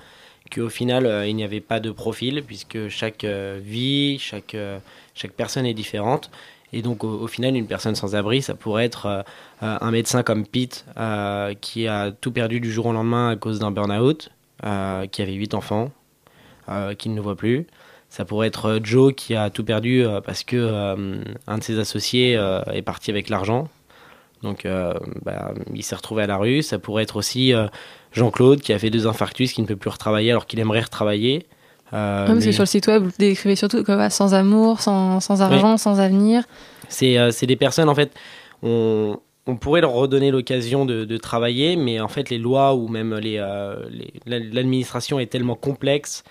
qu'au 0.54 0.70
final 0.70 1.28
il 1.28 1.36
n'y 1.36 1.44
avait 1.44 1.60
pas 1.60 1.80
de 1.80 1.92
profil 1.92 2.44
puisque 2.46 2.88
chaque 2.88 3.26
vie, 3.26 4.18
chaque 4.20 4.56
chaque 5.14 5.34
personne 5.34 5.66
est 5.66 5.74
différente. 5.74 6.32
Et 6.76 6.82
donc, 6.82 7.04
au, 7.04 7.28
final, 7.28 7.56
une 7.56 7.68
personne 7.68 7.94
sans 7.94 8.16
abri, 8.16 8.42
ça 8.42 8.56
pourrait 8.56 8.86
être 8.86 9.24
un 9.62 9.92
médecin 9.92 10.24
comme 10.24 10.48
Pete, 10.48 10.86
qui 11.62 11.88
a 11.88 12.12
tout 12.12 12.32
perdu 12.32 12.60
du 12.60 12.72
jour 12.72 12.88
au 12.88 12.94
lendemain 12.94 13.30
à 13.30 13.36
cause 13.36 13.60
d'un 13.60 13.70
burn-out, 13.70 14.32
qui 15.12 15.22
avait 15.22 15.34
8 15.34 15.54
enfants, 15.54 15.92
qui 16.98 17.10
ne 17.10 17.16
le 17.16 17.22
voit 17.22 17.36
plus. 17.36 17.68
Ça 18.16 18.26
pourrait 18.26 18.46
être 18.46 18.66
euh, 18.68 18.80
Joe, 18.84 19.12
qui 19.16 19.34
a 19.34 19.50
tout 19.50 19.64
perdu 19.64 20.06
euh, 20.06 20.22
parce 20.22 20.44
que 20.44 20.56
euh, 20.56 21.16
un 21.48 21.58
de 21.58 21.64
ses 21.64 21.80
associés 21.80 22.38
euh, 22.38 22.62
est 22.72 22.84
parti 22.84 23.10
avec 23.10 23.28
l'argent. 23.28 23.70
Donc, 24.44 24.68
euh, 24.68 24.94
bah, 25.26 25.52
il 25.74 25.82
s'est 25.82 25.96
retrouvé 25.96 26.22
à 26.22 26.28
la 26.28 26.38
rue. 26.38 26.62
Ça 26.62 26.78
pourrait 26.78 27.02
être 27.02 27.16
aussi 27.16 27.54
euh, 27.56 27.66
Jean-Claude, 28.12 28.62
qui 28.62 28.72
a 28.72 28.78
fait 28.78 28.92
deux 28.92 29.08
infarctus, 29.08 29.52
qui 29.54 29.62
ne 29.64 29.66
peut 29.66 29.76
plus 29.78 29.90
retravailler 29.90 30.30
alors 30.30 30.46
qu'il 30.46 30.60
aimerait 30.60 30.82
retravailler. 30.82 31.48
Euh, 31.94 32.26
Ah, 32.26 32.26
parce 32.28 32.40
que 32.42 32.46
mais- 32.46 32.52
sur 32.52 32.62
le 32.62 32.68
site 32.68 32.86
web, 32.86 33.02
vous 33.04 33.12
décrivez 33.18 33.56
surtout 33.56 33.84
comme 33.84 34.00
ah, 34.00 34.12
sans 34.12 34.36
amour, 34.36 34.80
sans, 34.82 35.20
sans 35.20 35.42
argent, 35.42 35.78
sans 35.78 36.00
avenir. 36.00 36.44
C'est 36.90 37.18
euh, 37.18 37.32
des 37.42 37.56
personnes, 37.56 37.90
en 37.90 37.96
fait, 37.96 38.12
on, 38.62 39.18
on 39.48 39.56
pourrait 39.56 39.82
leur 39.82 39.94
redonner 39.94 40.30
l'occasion 40.30 40.86
de, 40.86 41.04
de 41.04 41.18
travailler, 41.18 41.78
mais 41.78 42.00
en 42.00 42.08
fait, 42.10 42.30
les 42.30 42.38
lois 42.38 42.76
ou 42.76 42.88
même 42.90 43.16
les, 43.16 43.38
euh, 43.40 43.76
les- 43.90 44.14
l'administration 44.52 45.20
est 45.20 45.26
tellement 45.28 45.56
complexe 45.56 46.24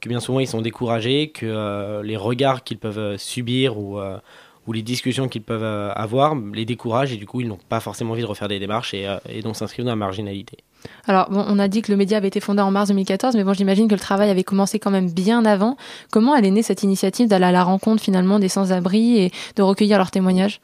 que 0.00 0.08
bien 0.08 0.20
souvent 0.20 0.40
ils 0.40 0.46
sont 0.46 0.62
découragés, 0.62 1.28
que 1.28 1.46
euh, 1.46 2.02
les 2.02 2.16
regards 2.16 2.64
qu'ils 2.64 2.78
peuvent 2.78 2.98
euh, 2.98 3.18
subir 3.18 3.78
ou, 3.78 3.98
euh, 3.98 4.18
ou 4.66 4.72
les 4.72 4.82
discussions 4.82 5.28
qu'ils 5.28 5.42
peuvent 5.42 5.92
avoir 5.94 6.34
les 6.34 6.64
découragent 6.64 7.12
et 7.12 7.16
du 7.16 7.26
coup 7.26 7.40
ils 7.40 7.48
n'ont 7.48 7.58
pas 7.68 7.80
forcément 7.80 8.12
envie 8.12 8.22
de 8.22 8.26
refaire 8.26 8.48
des 8.48 8.58
démarches 8.58 8.94
et, 8.94 9.06
et 9.28 9.42
donc 9.42 9.56
s'inscrivent 9.56 9.84
dans 9.84 9.92
la 9.92 9.96
marginalité. 9.96 10.58
Alors, 11.06 11.28
bon, 11.30 11.44
on 11.46 11.58
a 11.58 11.68
dit 11.68 11.82
que 11.82 11.92
le 11.92 11.96
média 11.96 12.16
avait 12.16 12.28
été 12.28 12.40
fondé 12.40 12.62
en 12.62 12.70
mars 12.70 12.88
2014, 12.88 13.36
mais 13.36 13.44
bon, 13.44 13.52
j'imagine 13.52 13.88
que 13.88 13.94
le 13.94 14.00
travail 14.00 14.30
avait 14.30 14.44
commencé 14.44 14.78
quand 14.78 14.90
même 14.90 15.10
bien 15.10 15.44
avant. 15.44 15.76
Comment 16.10 16.34
elle 16.34 16.46
est 16.46 16.50
née 16.50 16.62
cette 16.62 16.82
initiative 16.82 17.28
d'aller 17.28 17.44
à 17.46 17.52
la 17.52 17.64
rencontre 17.64 18.02
finalement 18.02 18.38
des 18.38 18.48
sans-abri 18.48 19.18
et 19.18 19.32
de 19.56 19.62
recueillir 19.62 19.98
leurs 19.98 20.10
témoignages? 20.10 20.60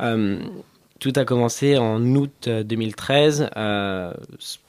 Euh, 0.00 0.40
tout 1.04 1.12
a 1.20 1.26
commencé 1.26 1.76
en 1.76 2.02
août 2.16 2.32
euh, 2.48 2.62
2013. 2.62 3.50
Euh, 3.58 4.10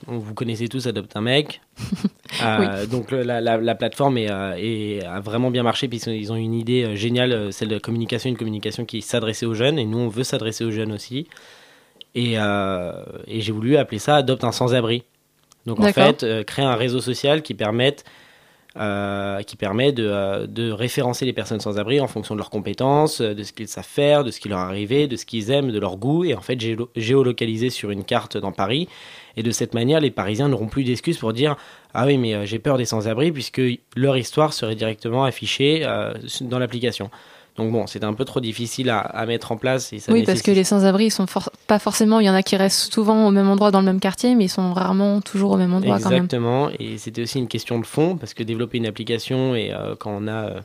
vous 0.08 0.34
connaissez 0.34 0.68
tous 0.68 0.86
Adopte 0.86 1.16
un 1.16 1.22
mec. 1.22 1.62
Euh, 2.44 2.86
Donc 2.88 3.12
la, 3.12 3.40
la- 3.40 3.58
la 3.58 3.76
plateforme 3.76 4.18
est, 4.18 4.30
euh, 4.30 4.56
est- 4.58 5.06
a 5.06 5.22
vraiment 5.22 5.52
bien 5.52 5.64
marché. 5.64 5.88
Puis 5.88 6.00
ils 6.00 6.32
ont- 6.34 6.36
une 6.36 6.54
idée 6.54 6.84
euh, 6.84 6.96
géniale, 6.96 7.32
euh, 7.32 7.52
celle 7.52 7.70
de 7.70 7.78
communication, 7.78 8.30
une 8.30 8.36
communication 8.36 8.84
qui 8.84 9.02
s'adressait 9.02 9.46
aux 9.46 9.54
jeunes. 9.54 9.80
Et 9.80 9.86
nous, 9.86 10.00
on 10.00 10.10
veut 10.10 10.24
s'adresser 10.26 10.66
aux 10.66 10.72
jeunes 10.72 10.92
aussi. 10.92 11.28
Et, 12.14 12.34
euh, 12.38 12.92
et 13.28 13.40
j'ai 13.40 13.54
voulu 13.54 13.78
appeler 13.78 14.00
ça 14.00 14.18
Adopte 14.18 14.44
un 14.44 14.52
sans-abri. 14.52 15.04
Donc 15.66 15.80
en 15.80 15.84
fait, 15.94 16.24
euh, 16.24 16.44
créer 16.44 16.66
un 16.66 16.76
réseau 16.76 17.00
social 17.00 17.42
qui 17.42 17.54
permette 17.54 18.04
euh, 18.78 19.42
qui 19.44 19.56
permet 19.56 19.92
de, 19.92 20.06
euh, 20.06 20.48
de 20.48 20.72
référencer 20.72 21.26
les 21.26 21.34
personnes 21.34 21.60
sans 21.60 21.80
abri 21.80 22.00
en 22.02 22.08
fonction 22.08 22.36
de 22.36 22.40
leurs 22.40 22.50
compétences, 22.50 23.22
euh, 23.22 23.34
de 23.34 23.44
ce 23.44 23.54
qu'ils 23.54 23.68
savent 23.68 23.86
faire, 23.86 24.24
de 24.24 24.32
ce 24.32 24.40
qui 24.40 24.50
leur 24.50 24.60
est 24.60 24.64
arrivé, 24.64 25.08
de 25.08 25.16
ce 25.16 25.26
qu'ils 25.26 25.50
aiment, 25.52 25.72
de 25.72 25.80
leur 25.80 25.98
goût, 25.98 26.24
et 26.26 26.36
en 26.36 26.42
fait 26.42 26.56
géolo- 26.56 26.90
géolocaliser 26.96 27.70
sur 27.70 27.90
une 27.92 28.04
carte 28.04 28.38
dans 28.38 28.52
Paris. 28.52 28.88
Et 29.38 29.44
de 29.44 29.52
cette 29.52 29.74
manière, 29.74 30.00
les 30.00 30.12
Parisiens 30.12 30.50
n'auront 30.50 30.68
plus 30.68 30.84
d'excuses 30.84 31.18
pour 31.18 31.34
dire 31.34 31.56
Ah 31.94 32.06
oui, 32.06 32.18
mais 32.18 32.46
j'ai 32.46 32.60
peur 32.60 32.78
des 32.78 32.86
sans-abri, 32.86 33.32
puisque 33.32 33.62
leur 33.96 34.18
histoire 34.18 34.54
serait 34.54 34.76
directement 34.76 35.24
affichée 35.26 35.86
dans 36.42 36.60
l'application. 36.60 37.10
Donc 37.58 37.72
bon, 37.72 37.88
c'était 37.88 38.06
un 38.06 38.14
peu 38.14 38.26
trop 38.26 38.42
difficile 38.42 38.90
à, 38.90 39.00
à 39.00 39.26
mettre 39.26 39.52
en 39.54 39.58
place. 39.58 39.94
Et 39.94 40.00
ça 40.00 40.12
Oui, 40.12 40.24
parce 40.24 40.42
que 40.42 40.52
les 40.52 40.66
sans-abri, 40.66 41.06
ils 41.06 41.12
sont 41.12 41.26
for- 41.26 41.50
pas 41.68 41.80
forcément, 41.80 42.20
il 42.20 42.26
y 42.26 42.30
en 42.30 42.34
a 42.34 42.44
qui 42.44 42.58
restent 42.58 42.94
souvent 42.94 43.28
au 43.28 43.32
même 43.32 43.50
endroit 43.50 43.72
dans 43.72 43.80
le 43.80 43.86
même 43.86 44.02
quartier, 44.02 44.36
mais 44.36 44.46
ils 44.46 44.50
sont 44.50 44.74
rarement 44.74 45.22
toujours 45.22 45.52
au 45.52 45.58
même 45.58 45.74
endroit 45.74 46.00
quand 46.00 46.10
même. 46.10 46.26
Exactement, 46.26 46.70
et 46.80 46.98
c'était 46.98 47.22
aussi 47.22 47.40
une 47.40 47.48
question 47.48 47.80
de 47.80 47.86
fond, 47.86 48.18
parce 48.18 48.34
que 48.34 48.44
développer 48.44 48.78
une 48.78 48.86
application, 48.88 49.56
et 49.56 49.72
euh, 49.74 49.96
quand, 49.98 50.12
on 50.12 50.28
a, 50.28 50.32
euh, 50.50 50.60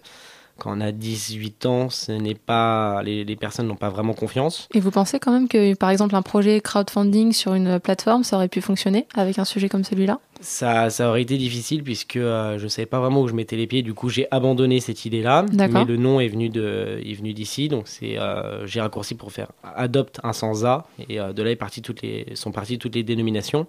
quand 0.61 0.77
on 0.77 0.81
a 0.81 0.93
18 0.93 1.67
ans, 1.67 1.91
ce 1.91 2.13
n'est 2.13 2.35
pas, 2.37 3.03
les, 3.03 3.25
les 3.25 3.35
personnes 3.37 3.67
n'ont 3.67 3.75
pas 3.77 3.89
vraiment 3.89 4.13
confiance. 4.15 4.69
Et 4.75 4.79
vous 4.81 4.91
pensez 4.93 5.19
quand 5.19 5.33
même 5.33 5.49
que, 5.49 5.75
par 5.75 5.91
exemple, 5.91 6.15
un 6.15 6.23
projet 6.23 6.61
crowdfunding 6.61 7.33
sur 7.33 7.55
une 7.55 7.81
plateforme, 7.81 8.23
ça 8.23 8.37
aurait 8.37 8.49
pu 8.49 8.61
fonctionner 8.61 9.07
avec 9.15 9.39
un 9.39 9.45
sujet 9.45 9.69
comme 9.69 9.83
celui-là? 9.85 10.21
Ça, 10.43 10.89
ça 10.91 11.09
aurait 11.09 11.23
été 11.23 11.37
difficile, 11.37 11.83
puisque 11.83 12.17
euh, 12.17 12.59
je 12.59 12.65
ne 12.65 12.69
savais 12.69 12.87
pas 12.87 13.01
vraiment 13.01 13.21
où 13.23 13.29
je 13.29 13.35
mettais 13.35 13.57
les 13.57 13.67
pieds, 13.67 13.83
du 13.83 13.93
coup 13.95 14.09
j'ai 14.09 14.27
abandonné 14.31 14.81
cette 14.81 15.05
idée-là, 15.05 15.45
mais 15.69 15.85
le 15.85 15.97
nom 15.97 16.19
est 16.21 16.29
venu 16.29 16.49
de- 16.49 17.01
est 17.05 17.15
venu 17.15 17.35
d'ici, 17.35 17.69
donc 17.69 17.89
c'est 17.89 18.19
euh, 18.19 18.67
j'ai 18.67 18.81
raccourci 18.81 19.15
pour 19.15 19.33
faire 19.33 19.49
adopte 19.75 20.19
un 20.23 20.33
sans 20.33 20.65
A, 20.65 20.87
et 21.09 21.21
euh, 21.21 21.33
de 21.35 21.43
là 21.43 21.51
est 21.51 21.57
parti 21.57 21.83
toutes 21.83 22.01
les, 22.03 22.27
sont 22.35 22.53
parties 22.53 22.79
toutes 22.79 22.95
les 22.95 23.03
dénominations. 23.03 23.67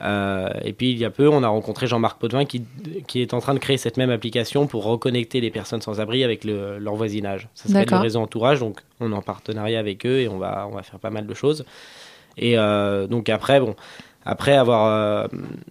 Euh, 0.00 0.48
et 0.64 0.72
puis 0.72 0.90
il 0.90 0.98
y 0.98 1.04
a 1.04 1.10
peu, 1.10 1.28
on 1.28 1.42
a 1.44 1.48
rencontré 1.48 1.86
Jean-Marc 1.86 2.18
Potvin 2.18 2.44
qui, 2.44 2.62
qui 3.06 3.22
est 3.22 3.34
en 3.34 3.38
train 3.40 3.54
de 3.54 3.60
créer 3.60 3.76
cette 3.76 3.96
même 3.96 4.10
application 4.10 4.66
pour 4.66 4.82
reconnecter 4.84 5.40
les 5.40 5.50
personnes 5.50 5.80
sans 5.80 6.00
abri 6.00 6.24
avec 6.24 6.42
le- 6.44 6.78
leur 6.78 6.94
voisinage. 6.96 7.48
Ça 7.54 7.68
s'appelle 7.68 7.82
le 7.98 8.02
réseau 8.02 8.20
entourage, 8.20 8.58
donc 8.60 8.80
on 8.98 9.12
est 9.12 9.14
en 9.14 9.22
partenariat 9.22 9.78
avec 9.78 10.04
eux 10.04 10.18
et 10.18 10.28
on 10.28 10.38
va, 10.38 10.66
on 10.68 10.74
va 10.74 10.82
faire 10.82 10.98
pas 10.98 11.10
mal 11.10 11.26
de 11.26 11.34
choses. 11.34 11.64
Et 12.36 12.58
euh, 12.58 13.06
donc 13.06 13.28
après, 13.28 13.60
bon, 13.60 13.76
après 14.24 14.56
avoir 14.56 14.86
euh, 14.86 15.28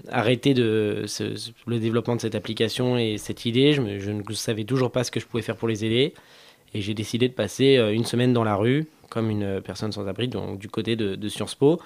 arrêté 0.09 0.53
de 0.53 1.03
ce- 1.07 1.35
ce- 1.35 1.51
le 1.67 1.79
développement 1.79 2.15
de 2.15 2.21
cette 2.21 2.35
application 2.35 2.97
et 2.97 3.17
cette 3.17 3.45
idée, 3.45 3.73
je, 3.73 3.81
me- 3.81 3.99
je 3.99 4.11
ne 4.11 4.21
savais 4.33 4.63
toujours 4.63 4.91
pas 4.91 5.03
ce 5.03 5.11
que 5.11 5.19
je 5.19 5.25
pouvais 5.25 5.43
faire 5.43 5.57
pour 5.57 5.67
les 5.67 5.83
aider. 5.83 6.13
Et 6.73 6.79
j'ai 6.79 6.93
décidé 6.93 7.27
de 7.27 7.33
passer 7.33 7.75
une 7.91 8.05
semaine 8.05 8.31
dans 8.31 8.45
la 8.45 8.55
rue, 8.55 8.87
comme 9.09 9.29
une 9.29 9.59
personne 9.59 9.91
sans 9.91 10.07
abri, 10.07 10.29
donc 10.29 10.57
du 10.57 10.69
côté 10.69 10.95
de, 10.95 11.15
de 11.15 11.27
Sciences 11.27 11.55
Po. 11.55 11.81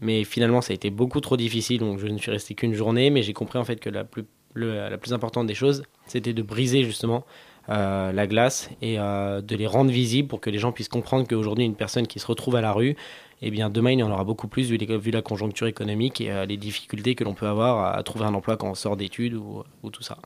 Mais 0.00 0.24
finalement, 0.24 0.60
ça 0.60 0.72
a 0.72 0.74
été 0.74 0.90
beaucoup 0.90 1.20
trop 1.20 1.36
difficile, 1.36 1.78
donc 1.80 1.98
je 1.98 2.06
ne 2.06 2.18
suis 2.18 2.30
resté 2.30 2.54
qu'une 2.54 2.74
journée. 2.74 3.10
Mais 3.10 3.22
j'ai 3.22 3.32
compris 3.32 3.58
en 3.58 3.64
fait 3.64 3.76
que 3.76 3.90
la 3.90 4.04
plus, 4.04 4.24
la 4.54 4.98
plus 4.98 5.12
importante 5.12 5.46
des 5.46 5.54
choses, 5.54 5.82
c'était 6.06 6.32
de 6.32 6.42
briser 6.42 6.84
justement 6.84 7.24
euh, 7.70 8.12
la 8.12 8.26
glace 8.26 8.68
et 8.82 8.98
euh, 8.98 9.40
de 9.40 9.56
les 9.56 9.66
rendre 9.66 9.90
visibles 9.90 10.28
pour 10.28 10.40
que 10.40 10.50
les 10.50 10.58
gens 10.58 10.70
puissent 10.70 10.90
comprendre 10.90 11.26
qu'aujourd'hui, 11.26 11.64
une 11.64 11.76
personne 11.76 12.06
qui 12.06 12.18
se 12.18 12.26
retrouve 12.26 12.56
à 12.56 12.60
la 12.60 12.72
rue, 12.72 12.94
eh 13.40 13.50
bien 13.50 13.70
demain, 13.70 13.92
il 13.92 14.00
y 14.00 14.02
en 14.02 14.10
aura 14.10 14.24
beaucoup 14.24 14.48
plus 14.48 14.68
vu, 14.68 14.76
vu 14.76 15.10
la 15.10 15.22
conjoncture 15.22 15.66
économique 15.66 16.20
et 16.20 16.30
euh, 16.30 16.44
les 16.44 16.58
difficultés 16.58 17.14
que 17.14 17.24
l'on 17.24 17.32
peut 17.32 17.46
avoir 17.46 17.96
à, 17.96 18.02
trouver 18.02 18.26
un 18.26 18.34
emploi 18.34 18.58
quand 18.58 18.68
on 18.68 18.74
sort 18.74 18.98
d'études 18.98 19.34
ou, 19.34 19.62
ou 19.82 19.90
tout 19.90 20.02
ça. 20.02 20.18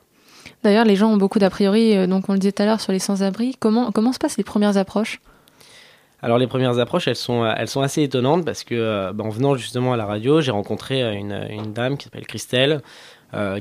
D'ailleurs, 0.65 0.85
les 0.85 0.97
gens 0.97 1.13
ont 1.13 1.17
beaucoup 1.17 1.39
d'a 1.39 1.51
priori, 1.51 2.09
donc 2.09 2.29
on 2.29 2.33
le 2.33 2.41
disait 2.41 2.51
tout 2.51 2.63
à 2.63 2.67
l'heure 2.67 2.81
sur 2.81 2.91
les 2.91 2.99
sans-abri. 2.99 3.55
Comment, 3.61 3.93
comment 3.93 4.13
se 4.13 4.19
passent 4.19 4.37
les 4.37 4.45
premières 4.45 4.77
approches? 4.77 5.21
Alors 6.21 6.39
les 6.39 6.49
premières 6.49 6.79
approches, 6.81 7.07
elles 7.07 7.17
sont, 7.17 7.45
euh, 7.45 7.53
elles 7.57 7.69
sont 7.69 7.81
assez 7.81 8.03
étonnantes 8.03 8.45
parce 8.45 8.65
que 8.65 8.75
euh, 8.75 9.13
bah, 9.13 9.25
en 9.25 9.29
venant 9.29 9.55
justement 9.55 9.93
à 9.93 9.97
la 9.97 10.05
radio, 10.05 10.41
j'ai 10.41 10.51
rencontré 10.51 11.03
euh, 11.03 11.13
une, 11.13 11.73
dame 11.73 11.97
qui 11.97 12.05
s'appelle 12.05 12.27
Christelle, 12.27 12.83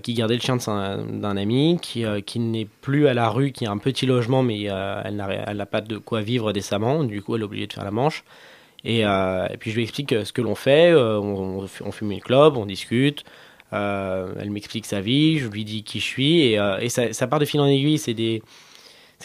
qui 0.02 0.14
gardait 0.14 0.36
le 0.36 0.40
chien 0.40 0.56
d'un 0.56 1.36
ami, 1.36 1.78
qui, 1.82 2.06
qui 2.26 2.40
n'est 2.40 2.68
plus 2.80 3.10
à 3.10 3.14
la 3.14 3.28
rue, 3.28 3.52
qui 3.52 3.66
a 3.66 3.72
un 3.72 3.78
petit 3.78 4.06
logement, 4.06 4.42
mais 4.42 4.64
elle 4.64 5.18
n'a 5.18 5.66
pas 5.66 5.82
de 5.82 5.98
quoi 5.98 6.22
vivre 6.22 6.54
décemment, 6.54 7.04
du 7.04 7.22
coup 7.22 7.36
elle 7.36 7.42
est 7.42 7.44
obligée 7.44 7.68
de 7.68 7.74
faire 7.74 7.84
la 7.84 7.92
manche. 7.92 8.24
Et, 8.86 9.04
puis 9.60 9.72
je 9.72 9.76
lui 9.76 9.84
explique 9.84 10.16
ce 10.24 10.32
que 10.32 10.42
l'on 10.42 10.56
fait, 10.56 10.96
on, 10.96 11.60
on 11.60 11.68
fu- 11.68 11.84
on 11.84 11.92
fume 11.92 12.14
une 12.14 12.22
clope, 12.22 12.56
on 12.56 12.66
discute, 12.66 13.26
elle 13.74 14.50
m'explique 14.52 14.86
sa 14.86 15.02
vie, 15.02 15.38
je 15.38 15.50
lui 15.50 15.66
dis 15.66 15.84
qui 15.84 16.00
je 16.00 16.06
suis, 16.06 16.40
et, 16.44 16.62
et 16.80 16.88
ça, 16.88 17.12
ça 17.12 17.28
part 17.28 17.40
de 17.40 17.46
fil 17.46 17.60
en 17.60 17.68
aiguille, 17.68 17.98
c'est 17.98 18.14
des, 18.14 18.42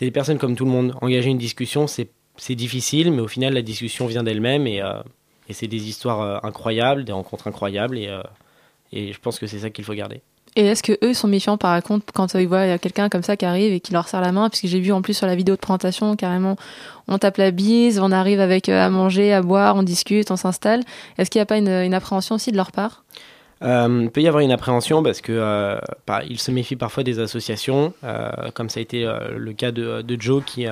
des 0.01 0.11
personnes 0.11 0.39
comme 0.39 0.57
tout 0.57 0.65
le 0.65 0.73
monde. 0.73 0.97
Engager 1.03 1.31
une 1.31 1.39
discussion, 1.39 1.87
c'est 1.87 2.11
c'est 2.37 2.55
difficile, 2.55 3.13
mais 3.13 3.21
au 3.21 3.29
final, 3.29 3.55
la 3.55 3.63
discussion 3.63 4.07
vient 4.07 4.23
d'elle-même 4.23 4.67
et, 4.67 4.83
euh, 4.83 5.03
et 5.49 5.53
c'est 5.53 5.67
des 5.67 5.89
histoires 5.89 6.21
euh, 6.21 6.39
incroyables, 6.43 7.05
des 7.05 7.13
rencontres 7.13 7.47
incroyables 7.49 7.99
et, 7.99 8.09
euh, 8.09 8.23
et 8.93 9.13
je 9.13 9.19
pense 9.21 9.39
que 9.39 9.47
c'est 9.47 9.59
ça 9.59 9.71
qu'il 9.71 9.85
faut 9.85 9.95
garder. 9.95 10.21
Et 10.55 10.67
est-ce 10.67 10.83
que 10.83 10.99
eux 11.03 11.15
sont 11.15 11.29
méfiants 11.29 11.57
par 11.57 11.83
contre 11.83 12.13
quand 12.13 12.35
ils 12.35 12.47
voient 12.47 12.77
quelqu'un 12.77 13.09
comme 13.09 13.23
ça 13.23 13.39
qui 13.39 13.47
arrive 13.47 13.73
et 13.73 13.81
qui 13.81 13.95
leur 13.95 14.07
serre 14.09 14.21
la 14.21 14.33
main? 14.33 14.51
Puisque 14.51 14.67
j'ai 14.67 14.81
vu 14.81 14.93
en 14.93 15.01
plus 15.01 15.15
sur 15.15 15.27
la 15.27 15.35
vidéo 15.35 15.55
de 15.55 15.61
présentation 15.61 16.15
carrément, 16.15 16.57
on 17.09 17.17
tape 17.17 17.39
la 17.39 17.51
bise, 17.53 17.99
on 17.99 18.13
arrive 18.13 18.39
avec 18.39 18.69
à 18.69 18.91
manger, 18.91 19.33
à 19.33 19.41
boire, 19.41 19.77
on 19.77 19.83
discute, 19.83 20.31
on 20.31 20.37
s'installe. 20.37 20.83
Est-ce 21.17 21.31
qu'il 21.31 21.39
n'y 21.39 21.45
a 21.45 21.47
pas 21.47 21.57
une, 21.57 21.71
une 21.71 21.95
appréhension 21.95 22.35
aussi 22.35 22.53
de 22.53 22.59
leur 22.59 22.71
part? 22.71 23.03
Euh, 23.63 24.01
il 24.03 24.11
peut 24.11 24.21
y 24.21 24.29
avoir 24.29 24.43
une 24.43 24.51
appréhension 24.51 25.03
parce 25.03 25.21
que 25.21 25.33
euh, 25.33 25.79
ils 26.29 26.41
se 26.41 26.51
méfient 26.51 26.77
parfois 26.77 27.03
des 27.03 27.19
associations, 27.19 27.95
euh, 28.05 28.51
comme 28.55 28.69
ça 28.69 28.81
a 28.81 28.83
été 28.83 29.11
le 29.35 29.53
cas 29.53 29.71
de, 29.71 30.03
de 30.03 30.21
Joe 30.21 30.43
qui, 30.45 30.67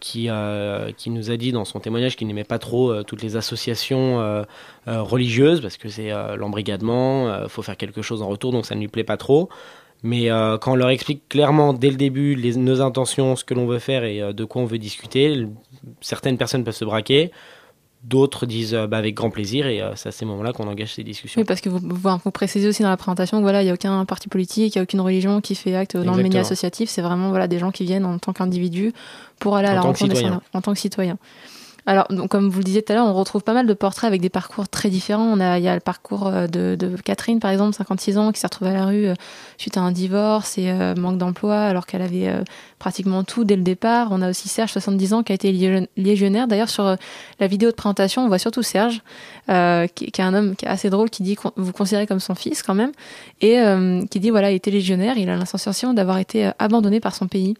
qui, 0.00 0.28
euh, 0.28 0.92
qui 0.92 1.10
nous 1.10 1.30
a 1.30 1.36
dit 1.36 1.52
dans 1.52 1.64
son 1.64 1.80
témoignage 1.80 2.16
qu'il 2.16 2.26
n'aimait 2.26 2.44
pas 2.44 2.58
trop 2.58 2.90
euh, 2.90 3.02
toutes 3.02 3.22
les 3.22 3.36
associations 3.36 4.20
euh, 4.20 4.44
religieuses 4.86 5.60
parce 5.60 5.76
que 5.76 5.88
c'est 5.88 6.10
l'embrigadement, 6.36 7.42
il 7.42 7.48
faut 7.48 7.62
faire 7.62 7.76
quelque 7.76 8.02
chose 8.02 8.22
en 8.22 8.28
retour 8.28 8.52
donc 8.52 8.66
ça 8.66 8.74
ne 8.74 8.80
lui 8.80 8.88
plaît 8.88 9.04
pas 9.04 9.16
trop. 9.16 9.48
Mais 10.04 10.28
quand 10.60 10.72
on 10.72 10.76
leur 10.76 10.90
explique 10.90 11.28
clairement 11.28 11.72
dès 11.72 11.90
le 11.90 11.96
début 11.96 12.36
nos 12.56 12.80
intentions, 12.80 13.34
ce 13.34 13.44
que 13.44 13.52
l'on 13.52 13.66
veut 13.66 13.80
faire 13.80 14.04
et 14.04 14.32
de 14.32 14.44
quoi 14.44 14.62
on 14.62 14.64
veut 14.64 14.78
discuter, 14.78 15.46
certaines 16.00 16.38
personnes 16.38 16.62
peuvent 16.62 16.76
se 16.76 16.84
braquer, 16.84 17.32
d'autres 18.04 18.46
disent 18.46 18.74
euh, 18.74 18.86
bah, 18.86 18.98
avec 18.98 19.14
grand 19.14 19.30
plaisir 19.30 19.66
et 19.66 19.82
euh, 19.82 19.92
c'est 19.96 20.08
à 20.08 20.12
ces 20.12 20.24
moments-là 20.24 20.52
qu'on 20.52 20.68
engage 20.68 20.94
ces 20.94 21.04
discussions. 21.04 21.40
Oui, 21.40 21.44
parce 21.44 21.60
que 21.60 21.68
vous, 21.68 22.30
précisez 22.30 22.68
aussi 22.68 22.82
dans 22.82 22.90
la 22.90 22.96
présentation 22.96 23.38
que 23.38 23.42
voilà, 23.42 23.62
il 23.62 23.66
n'y 23.66 23.70
a 23.70 23.74
aucun 23.74 24.04
parti 24.04 24.28
politique, 24.28 24.74
il 24.74 24.78
n'y 24.78 24.80
a 24.80 24.82
aucune 24.84 25.00
religion 25.00 25.40
qui 25.40 25.54
fait 25.54 25.74
acte 25.74 25.96
dans 25.96 26.14
le 26.14 26.22
média 26.22 26.40
associatif. 26.40 26.88
C'est 26.88 27.02
vraiment 27.02 27.30
voilà, 27.30 27.48
des 27.48 27.58
gens 27.58 27.70
qui 27.70 27.84
viennent 27.84 28.04
en 28.04 28.18
tant 28.18 28.32
qu'individus 28.32 28.92
pour 29.38 29.56
aller 29.56 29.68
à 29.68 29.72
En 29.72 29.74
la 29.74 29.80
rencontre 29.80 30.14
des 30.14 30.30
en 30.52 30.60
tant 30.60 30.72
que 30.72 30.78
citoyen. 30.78 31.18
Alors, 31.88 32.06
donc, 32.10 32.28
comme 32.28 32.50
vous 32.50 32.58
le 32.58 32.64
disiez 32.64 32.82
tout 32.82 32.92
à 32.92 32.96
l'heure, 32.96 33.06
on 33.06 33.14
retrouve 33.14 33.42
pas 33.42 33.54
mal 33.54 33.66
de 33.66 33.72
portraits 33.72 34.06
avec 34.06 34.20
des 34.20 34.28
parcours 34.28 34.68
très 34.68 34.90
différents. 34.90 35.24
On 35.24 35.40
a, 35.40 35.56
il 35.56 35.64
y 35.64 35.68
a 35.68 35.74
le 35.74 35.80
parcours 35.80 36.26
euh, 36.26 36.46
de, 36.46 36.76
de 36.78 36.94
Catherine, 37.02 37.40
par 37.40 37.50
exemple, 37.50 37.74
56 37.74 38.18
ans, 38.18 38.30
qui 38.30 38.40
s'est 38.40 38.46
retrouvée 38.46 38.72
à 38.72 38.74
la 38.74 38.84
rue 38.84 39.06
euh, 39.06 39.14
suite 39.56 39.78
à 39.78 39.80
un 39.80 39.90
divorce 39.90 40.58
et 40.58 40.68
euh, 40.68 40.94
manque 40.94 41.16
d'emploi, 41.16 41.58
alors 41.58 41.86
qu'elle 41.86 42.02
avait 42.02 42.30
pratiquement 42.78 43.24
tout 43.24 43.44
dès 43.44 43.56
le 43.56 43.62
départ. 43.62 44.08
On 44.10 44.20
a 44.20 44.28
aussi 44.28 44.48
Serge, 44.48 44.70
70 44.70 45.14
ans, 45.14 45.22
qui 45.22 45.32
a 45.32 45.34
été 45.34 45.50
légion- 45.50 45.88
légionnaire. 45.96 46.46
D'ailleurs, 46.46 46.68
sur 46.68 46.94
la 47.40 47.46
vidéo 47.46 47.70
de 47.70 47.74
présentation, 47.74 48.22
on 48.22 48.28
voit 48.28 48.38
surtout 48.38 48.62
Serge, 48.62 49.00
qui, 49.94 50.10
qui 50.10 50.20
est 50.20 50.24
un 50.24 50.34
homme 50.34 50.56
qui 50.56 50.66
est 50.66 50.68
assez 50.68 50.90
drôle, 50.90 51.08
qui 51.08 51.22
dit 51.22 51.36
qu'on 51.36 51.52
vous 51.56 51.72
considérez 51.72 52.06
comme 52.06 52.20
son 52.20 52.34
fils 52.34 52.62
quand 52.62 52.74
même, 52.74 52.92
et 53.40 53.56
qui 54.10 54.20
dit 54.20 54.28
voilà, 54.28 54.50
il 54.50 54.56
était 54.56 54.70
légionnaire, 54.70 55.16
il 55.16 55.30
a 55.30 55.38
la 55.38 55.46
sensation 55.46 55.94
d'avoir 55.94 56.18
été 56.18 56.50
abandonné 56.58 57.00
par 57.00 57.14
son 57.14 57.28
pays. 57.28 57.54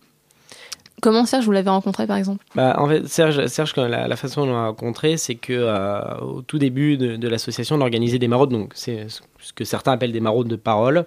Comment 1.00 1.26
Serge, 1.26 1.44
vous 1.44 1.52
l'avez 1.52 1.70
rencontré 1.70 2.06
par 2.06 2.16
exemple? 2.16 2.44
Bah, 2.54 2.74
en 2.78 2.88
fait, 2.88 3.06
Serge, 3.06 3.76
la, 3.76 4.16
façon 4.16 4.44
dont 4.44 4.52
on 4.52 4.54
l'a 4.54 4.66
rencontré, 4.66 5.16
c'est 5.16 5.36
que 5.36 5.52
euh, 5.52 6.40
tout 6.46 6.58
début 6.58 6.96
de, 6.96 7.28
l'association, 7.28 7.76
on 7.76 7.80
organisait 7.80 8.18
des 8.18 8.28
maraudes, 8.28 8.50
donc 8.50 8.72
c'est 8.74 9.06
ce 9.08 9.52
que 9.52 9.64
certains 9.64 9.92
appellent 9.92 10.12
des 10.12 10.20
maraudes 10.20 10.48
de 10.48 10.56
parole. 10.56 11.04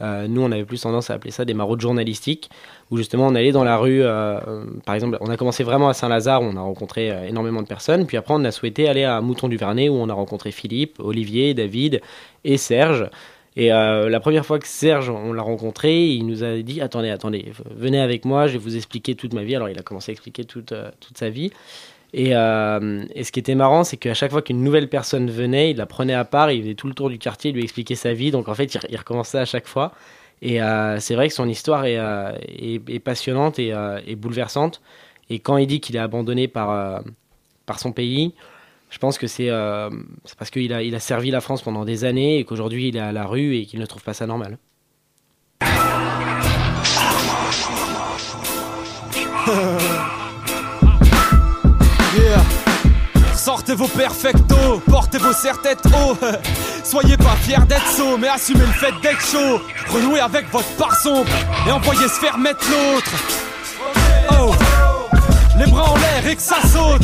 Euh, 0.00 0.26
nous, 0.28 0.42
on 0.42 0.50
avait 0.52 0.64
plus 0.64 0.80
tendance 0.80 1.10
à 1.10 1.14
appeler 1.14 1.32
ça 1.32 1.44
des 1.44 1.54
maraudes 1.54 1.80
journalistiques, 1.80 2.50
où 2.90 2.96
justement 2.96 3.26
on 3.26 3.34
allait 3.34 3.52
dans 3.52 3.64
la 3.64 3.76
rue. 3.76 4.02
euh, 4.02 4.64
par 4.84 4.94
exemple, 4.94 5.18
on 5.20 5.28
a 5.28 5.36
commencé 5.36 5.64
vraiment 5.64 5.88
à 5.88 5.94
Saint-Lazare, 5.94 6.42
où 6.42 6.46
on 6.46 6.56
a 6.56 6.60
rencontré 6.60 7.12
énormément 7.28 7.62
de 7.62 7.68
personnes, 7.68 8.06
puis 8.06 8.16
après 8.16 8.34
on 8.34 8.44
a 8.44 8.52
souhaité 8.52 8.88
aller 8.88 9.04
à 9.04 9.20
Mouton 9.20 9.48
du 9.48 9.56
Vernet, 9.56 9.88
où 9.88 9.94
on 9.94 10.08
a 10.08 10.14
rencontré 10.14 10.52
Philippe, 10.52 11.00
Olivier, 11.00 11.54
David 11.54 12.00
et 12.44 12.56
Serge. 12.56 13.08
Et 13.56 13.72
euh, 13.72 14.08
la 14.08 14.20
première 14.20 14.46
fois 14.46 14.58
que 14.58 14.66
Serge, 14.66 15.10
on 15.10 15.32
l'a 15.32 15.42
rencontré, 15.42 16.06
il 16.08 16.26
nous 16.26 16.42
a 16.42 16.56
dit 16.58 16.80
Attendez, 16.80 17.10
attendez, 17.10 17.52
venez 17.74 18.00
avec 18.00 18.24
moi, 18.24 18.46
je 18.46 18.54
vais 18.54 18.58
vous 18.58 18.76
expliquer 18.76 19.14
toute 19.14 19.34
ma 19.34 19.42
vie. 19.42 19.54
Alors, 19.54 19.68
il 19.68 19.78
a 19.78 19.82
commencé 19.82 20.10
à 20.10 20.14
expliquer 20.14 20.44
toute, 20.44 20.72
euh, 20.72 20.90
toute 21.00 21.18
sa 21.18 21.28
vie. 21.28 21.50
Et, 22.14 22.34
euh, 22.34 23.04
et 23.14 23.24
ce 23.24 23.32
qui 23.32 23.40
était 23.40 23.54
marrant, 23.54 23.84
c'est 23.84 23.96
qu'à 23.96 24.14
chaque 24.14 24.30
fois 24.30 24.42
qu'une 24.42 24.62
nouvelle 24.62 24.88
personne 24.88 25.30
venait, 25.30 25.70
il 25.70 25.76
la 25.76 25.86
prenait 25.86 26.14
à 26.14 26.24
part, 26.24 26.50
il 26.50 26.62
faisait 26.62 26.74
tout 26.74 26.86
le 26.86 26.94
tour 26.94 27.10
du 27.10 27.18
quartier, 27.18 27.50
il 27.50 27.56
lui 27.56 27.62
expliquait 27.62 27.94
sa 27.94 28.14
vie. 28.14 28.30
Donc, 28.30 28.48
en 28.48 28.54
fait, 28.54 28.74
il, 28.74 28.96
recommençait 28.96 29.38
à 29.38 29.44
chaque 29.44 29.66
fois. 29.66 29.92
Et 30.40 30.58
c'est 30.98 31.14
vrai 31.14 31.28
que 31.28 31.34
son 31.34 31.48
histoire 31.48 31.84
est, 31.84 32.98
passionnante 32.98 33.60
et, 33.60 33.72
et 34.06 34.16
bouleversante. 34.16 34.82
Et 35.30 35.38
quand 35.38 35.56
il 35.56 35.68
dit 35.68 35.80
qu'il 35.80 35.94
est 35.94 36.00
abandonné 36.00 36.48
par, 36.48 37.04
par 37.64 37.78
son 37.78 37.92
pays, 37.92 38.34
je 38.92 38.98
pense 38.98 39.16
que 39.18 39.26
c'est 39.26 39.48
euh, 39.48 39.88
c'est 40.26 40.36
parce 40.36 40.50
qu'il 40.50 40.70
a, 40.72 40.82
il 40.82 40.94
a 40.94 41.00
servi 41.00 41.30
la 41.30 41.40
France 41.40 41.62
pendant 41.62 41.86
des 41.86 42.04
années 42.04 42.38
et 42.38 42.44
qu'aujourd'hui 42.44 42.88
il 42.88 42.96
est 42.96 43.00
à 43.00 43.10
la 43.10 43.24
rue 43.24 43.56
et 43.56 43.64
qu'il 43.64 43.80
ne 43.80 43.86
trouve 43.86 44.02
pas 44.02 44.12
ça 44.12 44.26
normal. 44.26 44.58
Sortez 53.34 53.74
vos 53.74 53.88
perfectos, 53.88 54.80
portez 54.88 55.18
vos 55.18 55.32
serre-têtes. 55.32 55.82
Soyez 56.84 57.16
pas 57.16 57.34
fiers 57.36 57.64
d'être 57.66 57.88
saut, 57.88 58.16
mais 58.18 58.28
assumez 58.28 58.60
le 58.60 58.66
fait 58.66 58.92
d'être 59.02 59.20
chaud. 59.20 59.60
Renouez 59.88 60.20
avec 60.20 60.48
votre 60.52 60.70
part 60.76 60.94
sombre 60.94 61.32
et 61.66 61.72
envoyez 61.72 62.08
se 62.08 62.20
faire 62.20 62.38
mettre 62.38 62.64
l'autre. 62.70 63.10
Les 65.58 65.66
bras 65.70 65.90
en 65.90 65.96
l'air 65.96 66.26
et 66.26 66.36
que 66.36 66.42
ça 66.42 66.56
saute. 66.62 67.02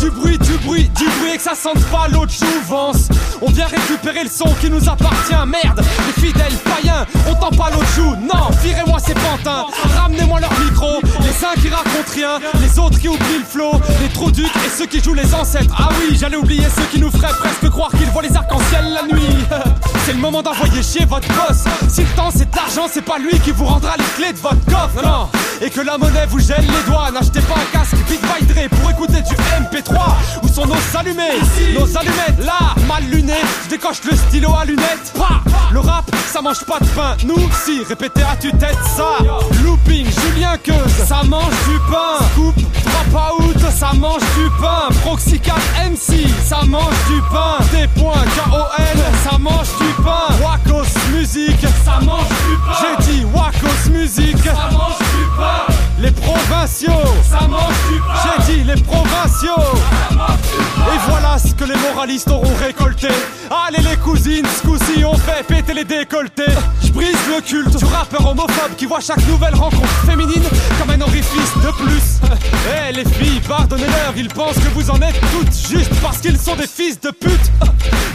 Du 0.00 0.10
bruit, 0.10 0.38
du 0.38 0.52
bruit, 0.58 0.88
du 0.96 1.04
bruit 1.04 1.32
et 1.34 1.36
que 1.36 1.42
ça 1.42 1.54
sente 1.54 1.82
pas 1.86 2.08
l'autre 2.08 2.32
jouvence. 2.32 3.08
On 3.40 3.50
vient 3.50 3.66
récupérer 3.66 4.24
le 4.24 4.30
son 4.30 4.52
qui 4.60 4.68
nous 4.68 4.88
appartient. 4.88 5.34
Merde, 5.46 5.80
les 6.06 6.22
fidèles 6.22 6.56
païens, 6.64 7.06
on 7.28 7.34
tend 7.34 7.50
pas 7.50 7.70
l'autre 7.70 7.88
joue. 7.94 8.16
Non, 8.16 8.50
virez-moi 8.62 8.98
ces 8.98 9.14
pantins. 9.14 9.66
Ramenez-moi 9.96 10.40
leur 10.40 10.52
micro. 10.60 11.00
Les 11.20 11.44
uns 11.44 11.54
qui 11.60 11.68
racontent 11.68 12.12
rien, 12.14 12.40
les 12.60 12.78
autres 12.78 12.98
qui 12.98 13.08
oublient 13.08 13.38
le 13.38 13.44
flow. 13.44 13.80
Les 14.02 14.08
trop 14.08 14.30
ducs 14.30 14.46
et 14.46 14.70
ceux 14.76 14.86
qui 14.86 15.00
jouent 15.02 15.14
les 15.14 15.34
ancêtres. 15.34 15.74
Ah 15.78 15.88
oui, 16.00 16.16
j'allais 16.18 16.36
oublier 16.36 16.66
ceux 16.74 16.86
qui 16.90 16.98
nous 16.98 17.10
feraient 17.10 17.34
presque 17.38 17.70
croire 17.70 17.90
qu'ils 17.90 18.10
voient 18.10 18.22
les 18.22 18.36
arcs-en-ciel 18.36 18.92
la 18.92 19.02
nuit. 19.14 19.36
C'est 20.04 20.12
le 20.12 20.18
moment 20.18 20.42
d'envoyer 20.42 20.82
chier 20.82 21.04
votre 21.06 21.28
boss. 21.28 21.64
Si 21.88 22.02
le 22.02 22.08
temps 22.16 22.30
c'est 22.30 22.50
de 22.50 22.56
l'argent, 22.56 22.86
c'est 22.92 23.04
pas 23.04 23.18
lui 23.18 23.38
qui 23.40 23.52
vous 23.52 23.64
rendra 23.64 23.96
les 23.96 24.04
clés 24.22 24.32
de 24.32 24.38
votre 24.38 24.64
coffre. 24.66 25.02
Non. 25.02 25.28
Et 25.64 25.70
que 25.70 25.80
la 25.80 25.96
monnaie 25.96 26.26
vous 26.28 26.40
gèle 26.40 26.60
les 26.60 26.90
doigts. 26.90 27.10
N'achetez 27.10 27.40
pas 27.40 27.54
un 27.54 27.78
casque 27.78 27.96
Big 28.06 28.20
by 28.20 28.44
Dre 28.44 28.68
pour 28.68 28.90
écouter 28.90 29.22
du 29.22 29.34
MP3. 29.34 29.98
Où 30.42 30.48
sont 30.48 30.66
nos 30.66 30.98
allumés 30.98 31.40
Nos 31.72 31.96
allumettes 31.96 32.44
là, 32.44 32.74
mal 32.86 33.02
luné. 33.04 33.32
Je 33.64 33.70
décoche 33.70 34.04
le 34.04 34.14
stylo 34.14 34.50
à 34.54 34.66
lunettes. 34.66 35.14
Pa 35.16 35.40
le 35.74 35.80
rap, 35.80 36.08
ça 36.32 36.40
mange 36.40 36.64
pas 36.66 36.78
de 36.78 36.86
pain. 36.86 37.16
Nous, 37.24 37.50
si, 37.64 37.82
répétez 37.82 38.22
à 38.22 38.36
tue-tête 38.36 38.78
ça. 38.96 39.18
Looping, 39.64 40.06
Julien 40.06 40.56
Queuse, 40.62 41.04
ça 41.04 41.22
mange 41.24 41.50
du 41.68 41.78
pain. 41.90 42.24
Coupe, 42.36 42.62
drop 42.84 43.40
out, 43.40 43.58
ça 43.76 43.92
mange 43.92 44.20
du 44.20 44.48
pain. 44.60 44.88
Proxy 45.02 45.40
4 45.40 45.56
MC, 45.90 46.28
ça 46.44 46.60
mange 46.64 46.94
du 47.08 47.20
pain. 47.32 47.58
Des 47.72 47.88
points, 48.00 48.22
K-O-N, 48.36 49.02
ça 49.28 49.36
mange 49.36 49.66
du 49.80 50.02
pain. 50.04 50.32
Wakos 50.44 50.86
Musique, 51.12 51.66
ça 51.84 51.98
mange 52.04 52.28
du 52.28 52.56
pain. 52.64 52.76
J'ai 52.80 53.12
dit 53.12 53.24
Wakos 53.34 53.90
Musique, 53.90 54.44
ça 54.44 54.70
mange 54.70 54.98
du 54.98 55.24
pain. 55.36 55.53
아! 55.54 55.93
Les 56.04 56.10
provinciaux, 56.10 57.02
ça 57.26 57.46
mange 57.48 57.72
du 57.90 57.98
pain. 57.98 58.42
J'ai 58.46 58.56
dit 58.56 58.64
les 58.64 58.74
provinciaux. 58.82 59.78
Et 60.12 60.98
voilà 61.08 61.38
ce 61.38 61.54
que 61.54 61.64
les 61.64 61.76
moralistes 61.76 62.28
auront 62.30 62.54
récolté. 62.56 63.08
Allez 63.50 63.82
les 63.82 63.96
cousines, 63.96 64.44
ce 64.54 64.66
coup-ci 64.66 65.02
on 65.02 65.16
fait 65.16 65.42
péter 65.46 65.72
les 65.72 65.84
décolletés. 65.84 66.52
Je 66.84 66.92
brise 66.92 67.16
le 67.34 67.40
culte 67.40 67.74
du 67.74 67.84
rappeur 67.86 68.26
homophobe 68.28 68.76
qui 68.76 68.84
voit 68.84 69.00
chaque 69.00 69.26
nouvelle 69.26 69.54
rencontre 69.54 69.88
féminine 70.06 70.42
comme 70.78 70.90
un 70.90 71.00
orifice 71.00 71.54
de 71.62 71.70
plus. 71.82 72.20
Eh 72.68 72.92
les 72.92 73.04
filles, 73.06 73.40
pardonnez-leur, 73.48 74.12
ils 74.14 74.28
pensent 74.28 74.56
que 74.56 74.68
vous 74.74 74.90
en 74.90 75.00
êtes 75.00 75.18
toutes 75.32 75.54
juste 75.70 75.92
parce 76.02 76.18
qu'ils 76.18 76.38
sont 76.38 76.56
des 76.56 76.66
fils 76.66 77.00
de 77.00 77.10
pute. 77.10 77.50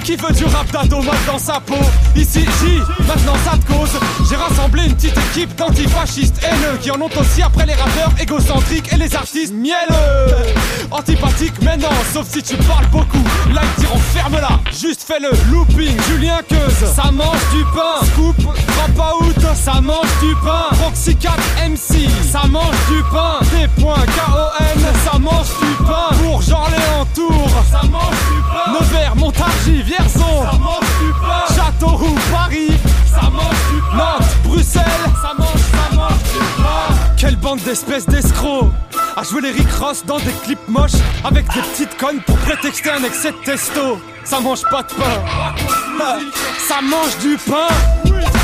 Qui 0.04 0.16
veut 0.16 0.32
du 0.32 0.46
rap 0.46 0.72
d'adomate 0.72 1.26
dans 1.26 1.40
sa 1.40 1.60
peau? 1.60 1.76
Ici 2.16 2.46
J, 2.62 2.80
maintenant 3.08 3.36
ça 3.46 3.58
te 3.58 3.66
cause. 3.72 4.00
J'ai 4.30 4.36
rassemblé 4.36 4.86
une 4.86 4.96
petite 4.96 5.18
équipe 5.18 5.56
d'antifascistes 5.56 6.40
haineux 6.44 6.78
qui 6.82 6.92
en 6.92 7.02
ont 7.02 7.10
aussi 7.20 7.42
après 7.42 7.66
les 7.66 7.79
rappeurs 7.80 8.14
égocentriques 8.22 8.92
et 8.94 8.98
les 8.98 9.16
artistes 9.16 9.54
mielleux. 9.54 10.54
Antipathique, 10.92 11.54
mais 11.62 11.78
non, 11.78 11.90
sauf 12.14 12.28
si 12.28 12.42
tu 12.42 12.56
parles 12.58 12.88
beaucoup. 12.88 13.24
Là, 13.54 13.62
ils 13.78 13.82
diront 13.82 14.00
ferme-la, 14.14 14.60
juste 14.72 15.04
fais-le. 15.04 15.32
Looping, 15.52 15.98
Julien 16.08 16.40
Queuse, 16.48 16.90
ça 16.96 17.12
mange 17.12 17.40
du 17.52 17.64
pain. 17.76 18.06
Scoop, 18.06 18.38
drop 18.38 19.22
out, 19.22 19.36
ça 19.56 19.82
mange 19.82 20.08
du 20.22 20.34
pain. 20.44 20.76
Proxy 20.80 21.16
4 21.16 21.36
MC, 21.70 22.10
ça 22.32 22.48
mange 22.48 22.76
du 22.90 23.04
pain. 23.12 23.40
Des 23.52 23.68
points, 23.82 24.06
K-O-N, 24.06 24.84
ça 25.06 25.20
mange 25.20 25.48
du 25.62 25.84
pain. 25.86 26.16
Pour 26.22 26.36
Orléans, 26.38 27.06
Tours, 27.14 27.50
ça 27.72 27.82
mange 27.84 28.20
du 28.32 28.42
pain. 28.52 28.74
Nevers, 28.74 29.16
Montargis, 29.16 29.84
Vierzon, 29.84 30.44
ça 30.52 30.58
mange 30.58 30.90
du 31.00 31.12
pain. 31.22 31.56
Châteauroux, 31.56 32.18
Paris, 32.32 32.72
ça 33.20 33.30
mange 33.30 33.72
du 33.72 33.82
pain. 33.92 33.98
Nantes, 33.98 34.38
Bruxelles, 34.44 34.84
ça 35.22 35.34
mange, 35.38 35.48
ça 35.48 35.96
mange 35.96 36.24
du 36.24 36.40
pain. 36.62 36.96
Quelle 37.18 37.36
bande 37.36 37.60
d'espèces 37.62 38.06
d'escrocs 38.06 38.72
à 39.16 39.24
jouer 39.24 39.42
les 39.42 39.52
Rick 39.52 39.72
Ross 39.80 40.06
dans 40.06 40.20
des 40.20 40.32
clips 40.44 40.68
moches 40.68 40.92
avec 41.24 41.46
des 41.54 41.62
petites 41.62 41.98
connes 41.98 42.22
pour 42.22 42.38
prétexter 42.38 42.92
un 42.92 43.04
excès 43.04 43.32
de 43.32 43.38
testo. 43.44 44.00
Ça 44.24 44.40
mange 44.40 44.62
pas 44.70 44.84
de 44.84 44.94
pain, 44.94 46.20
ça 46.68 46.82
mange 46.82 47.18
du 47.20 47.38
pain. 47.38 48.39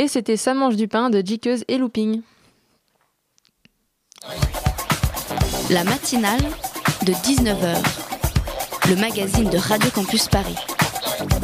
Et 0.00 0.06
c'était 0.06 0.36
Ça 0.36 0.54
mange 0.54 0.76
du 0.76 0.86
pain 0.86 1.10
de 1.10 1.20
Jikeuse 1.20 1.64
et 1.66 1.76
Looping. 1.76 2.22
La 5.70 5.82
matinale 5.82 6.40
de 7.04 7.12
19h, 7.12 7.82
le 8.90 8.94
magazine 8.94 9.50
de 9.50 9.58
Radio 9.58 9.90
Campus 9.90 10.28
Paris. 10.28 10.54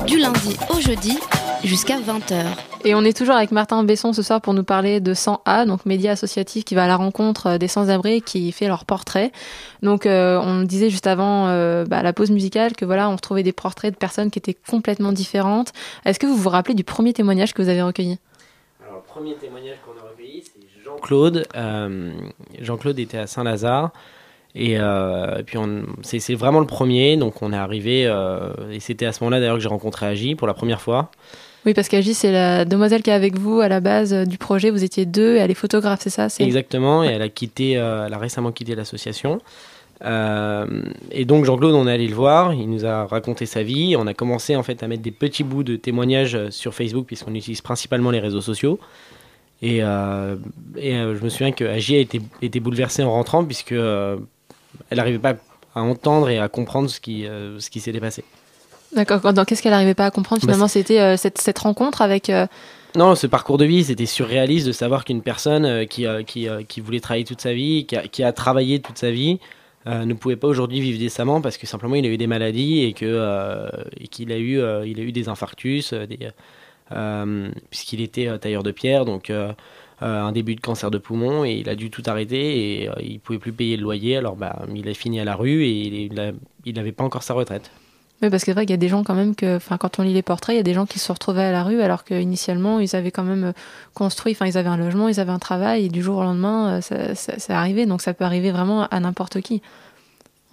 Du 0.07 0.19
lundi 0.19 0.57
au 0.71 0.81
jeudi 0.81 1.19
jusqu'à 1.65 1.99
20h. 1.99 2.45
Et 2.85 2.95
on 2.95 3.03
est 3.03 3.17
toujours 3.17 3.35
avec 3.35 3.51
Martin 3.51 3.83
Besson 3.83 4.13
ce 4.13 4.23
soir 4.23 4.41
pour 4.41 4.55
nous 4.55 4.63
parler 4.63 5.01
de 5.01 5.15
100A, 5.15 5.67
donc 5.67 5.85
média 5.85 6.13
associatif 6.13 6.65
qui 6.65 6.77
va 6.77 6.85
à 6.85 6.87
la 6.87 6.97
rencontre 6.97 7.47
euh, 7.49 7.59
des 7.59 7.67
sans-abri 7.67 8.23
qui 8.23 8.53
fait 8.53 8.69
leur 8.69 8.85
portrait. 8.85 9.33
Donc 9.83 10.07
euh, 10.07 10.39
on 10.41 10.63
disait 10.63 10.91
juste 10.91 11.09
avant 11.09 11.49
euh, 11.49 11.85
bah, 11.87 12.05
la 12.05 12.13
pause 12.13 12.31
musicale 12.31 12.75
que 12.77 12.85
voilà, 12.85 13.11
on 13.11 13.17
retrouvait 13.17 13.43
des 13.43 13.53
portraits 13.53 13.93
de 13.93 13.99
personnes 13.99 14.31
qui 14.31 14.39
étaient 14.39 14.55
complètement 14.55 15.11
différentes. 15.11 15.73
Est-ce 16.05 16.21
que 16.21 16.27
vous 16.27 16.37
vous 16.37 16.51
rappelez 16.51 16.75
du 16.75 16.85
premier 16.85 17.13
témoignage 17.13 17.53
que 17.53 17.61
vous 17.61 17.69
avez 17.69 17.83
recueilli? 17.83 18.21
Premier 19.15 19.35
témoignage 19.35 19.77
qu'on 19.85 19.93
a 20.05 20.11
recueilli, 20.11 20.43
c'est 20.43 20.85
Jean-Claude. 20.85 21.47
Euh, 21.55 22.13
Jean-Claude 22.61 22.99
était 22.99 23.19
à 23.19 23.27
Saint-Lazare. 23.29 23.91
Et, 24.57 24.77
euh, 24.79 25.39
et 25.39 25.43
puis 25.43 25.57
on- 25.59 25.83
c'est 26.03 26.21
c'est 26.21 26.35
vraiment 26.35 26.61
le 26.61 26.67
premier, 26.67 27.17
donc 27.17 27.43
on 27.43 27.53
est 27.53 27.57
arrivé, 27.57 28.07
euh, 28.07 28.51
et 28.71 28.79
c'était 28.79 29.05
à 29.07 29.13
ce 29.13 29.23
moment-là 29.25 29.41
d'ailleurs 29.41 29.57
que 29.57 29.63
j'ai 29.63 29.69
rencontré 29.69 30.07
Agi 30.07 30.35
pour 30.37 30.47
la 30.47 30.55
première 30.55 30.81
fois. 30.81 31.11
Oui, 31.67 31.75
parce 31.75 31.89
qu'Agi, 31.89 32.13
c'est 32.15 32.31
la 32.31 32.65
demoiselle 32.65 33.03
qui 33.03 33.11
est 33.11 33.15
avec 33.15 33.37
vous 33.39 33.61
à 33.61 33.69
la 33.69 33.81
base 33.81 34.13
du 34.13 34.37
projet. 34.39 34.71
Vous 34.71 34.85
étiez 34.85 35.07
deux 35.07 35.35
et 35.37 35.39
elle 35.39 35.51
est 35.51 35.55
photographe, 35.55 36.01
c'est 36.03 36.11
ça? 36.11 36.27
Exactement, 36.39 37.03
et 37.03 37.09
elle 37.09 37.23
a 37.23 37.29
quitté, 37.29 37.73
elle 37.73 38.13
a 38.13 38.19
récemment 38.19 38.53
quitté 38.53 38.75
l'association. 38.75 39.41
Euh, 40.05 40.67
et 41.11 41.25
donc 41.25 41.45
Jean-Claude, 41.45 41.75
on 41.75 41.87
est 41.87 41.93
allé 41.93 42.09
le 42.09 42.15
voir, 42.15 42.53
il 42.53 42.69
nous 42.69 42.85
a 42.85 43.07
raconté 43.07 43.47
sa 43.47 43.63
vie. 43.63 43.95
On 43.99 44.07
a 44.07 44.15
commencé 44.15 44.57
en 44.57 44.63
fait 44.63 44.83
à 44.83 44.89
mettre 44.89 45.03
des 45.03 45.11
petits 45.13 45.45
bouts 45.45 45.63
de 45.63 45.77
témoignages 45.77 46.35
euh, 46.35 46.51
sur 46.51 46.75
Facebook 46.75 47.07
puisqu'on 47.07 47.35
utilise 47.35 47.61
principalement 47.61 48.11
les 48.11 48.21
réseaux 48.21 48.41
sociaux. 48.41 48.79
Et, 49.63 49.79
euh, 49.83 50.37
et 50.77 50.97
euh, 50.97 51.17
je 51.17 51.23
me 51.25 51.29
souviens 51.29 51.53
que 51.53 51.65
Agi 51.65 51.97
a 51.97 51.99
été, 52.01 52.21
été 52.43 52.61
bouleversée 52.61 53.03
en 53.03 53.13
rentrant 53.13 53.45
puisque 53.45 53.73
elle 53.73 54.19
n'arrivait 54.93 55.19
pas 55.19 55.35
à 55.75 55.81
entendre 55.83 56.29
et 56.29 56.39
à 56.39 56.49
comprendre 56.49 56.91
ce 56.91 57.01
qui, 57.01 57.25
ce 57.59 57.71
qui 57.71 57.81
s'était 57.81 58.01
passé. 58.01 58.25
D'accord. 58.95 59.33
Dans- 59.33 59.45
Qu'est-ce 59.45 59.63
qu'elle 59.63 59.73
n'arrivait 59.73 59.95
pas 59.95 60.07
à 60.07 60.11
comprendre 60.11 60.41
Bah, 60.43 60.47
Finalement, 60.47 60.69
c'était 60.69 61.17
cette, 61.17 61.39
cette 61.41 61.59
rencontre 61.59 62.01
avec. 62.03 62.31
Non, 62.97 63.17
ce 63.17 63.27
parcours 63.27 63.59
de 63.59 63.65
vie, 63.65 63.83
c'était 63.83 64.07
surréaliste 64.07 64.67
de 64.69 64.73
savoir 64.73 65.05
qu'une 65.05 65.21
personne 65.23 65.85
qui, 65.89 66.07
qui, 66.27 66.47
qui 66.69 66.81
voulait 66.81 67.01
travailler 67.01 67.25
toute 67.25 67.41
sa 67.41 67.53
vie, 67.53 67.87
qui 67.87 67.97
a, 67.97 68.07
qui 68.07 68.23
a 68.23 68.33
travaillé 68.33 68.79
toute 68.81 68.99
sa 68.99 69.11
vie, 69.11 69.41
euh, 69.87 70.05
ne 70.07 70.15
pouvait 70.15 70.37
pas 70.37 70.49
aujourd'hui 70.49 70.81
vivre 70.81 70.99
décemment 70.99 71.41
parce 71.43 71.59
que 71.59 71.67
simplement 71.67 71.95
il 71.95 72.07
a 72.07 72.09
eu 72.09 72.17
des 72.17 72.27
maladies 72.27 72.85
et 72.85 72.95
que 72.95 73.05
euh, 73.05 73.69
qu'il 74.11 74.33
a 74.33 74.39
eu 74.39 74.59
euh, 74.59 74.87
il 74.87 74.99
a 74.99 75.03
eu 75.03 75.13
des 75.13 75.29
infarctus, 75.29 75.95
puisqu'il 77.71 78.01
était 78.01 78.39
tailleur 78.39 78.63
de 78.63 78.71
pierre, 78.71 79.05
donc 79.05 79.31
un 80.01 80.33
début 80.33 80.55
de 80.55 80.61
cancer 80.61 80.91
de 80.91 80.99
poumon 80.99 81.45
et 81.45 81.53
il 81.53 81.69
a 81.69 81.75
dû 81.75 81.91
tout 81.91 82.03
arrêter 82.07 82.83
et 82.83 82.91
il 83.01 83.21
pouvait 83.21 83.39
plus 83.39 83.53
payer 83.53 83.77
le 83.77 83.83
loyer. 83.83 84.17
Alors 84.17 84.37
bah 84.37 84.65
il 84.75 84.89
a 84.89 84.95
fini 84.95 85.21
à 85.21 85.25
la 85.25 85.35
rue 85.35 85.65
et 85.65 86.11
il 86.65 86.75
n'avait 86.75 86.93
pas 86.93 87.05
encore 87.05 87.23
sa 87.23 87.35
retraite. 87.35 87.71
Oui, 88.23 88.31
parce 88.31 88.43
que 88.43 88.47
c'est 88.47 88.53
vrai 88.53 88.65
qu'il 88.65 88.73
y 88.73 88.75
a 88.75 88.79
des 88.79 88.89
gens 88.89 89.03
quand 89.03 89.15
même 89.15 89.35
que, 89.35 89.57
enfin, 89.57 89.77
quand 89.77 89.99
on 89.99 90.03
lit 90.03 90.15
les 90.15 90.23
portraits, 90.23 90.55
il 90.55 90.57
y 90.57 90.61
a 90.61 90.65
des 90.65 90.73
gens 90.73 90.87
qui 90.87 90.99
se 90.99 91.11
retrouvés 91.11 91.43
à 91.43 91.53
la 91.53 91.65
rue 91.65 91.83
alors 91.83 92.05
qu'initialement 92.05 92.79
ils 92.79 92.95
avaient 92.95 93.11
quand 93.11 93.25
même 93.25 93.45
euh, 93.45 93.53
construit, 93.93 94.33
enfin, 94.33 94.47
ils 94.47 94.57
avaient 94.57 94.69
un 94.69 94.77
logement, 94.77 95.09
ils 95.09 95.21
avaient 95.21 95.33
un 95.33 95.39
travail 95.39 95.87
et 95.87 95.89
du 95.89 96.03
jour 96.03 96.19
au 96.19 96.23
lendemain, 96.23 96.77
euh, 96.77 96.81
ça, 96.81 97.15
ça, 97.15 97.39
ça 97.39 97.59
arrivait. 97.59 97.87
Donc 97.87 98.03
ça 98.03 98.15
peut 98.15 98.25
arriver 98.25 98.53
vraiment 98.53 98.87
à 98.87 99.01
n'importe 99.01 99.41
qui, 99.41 99.63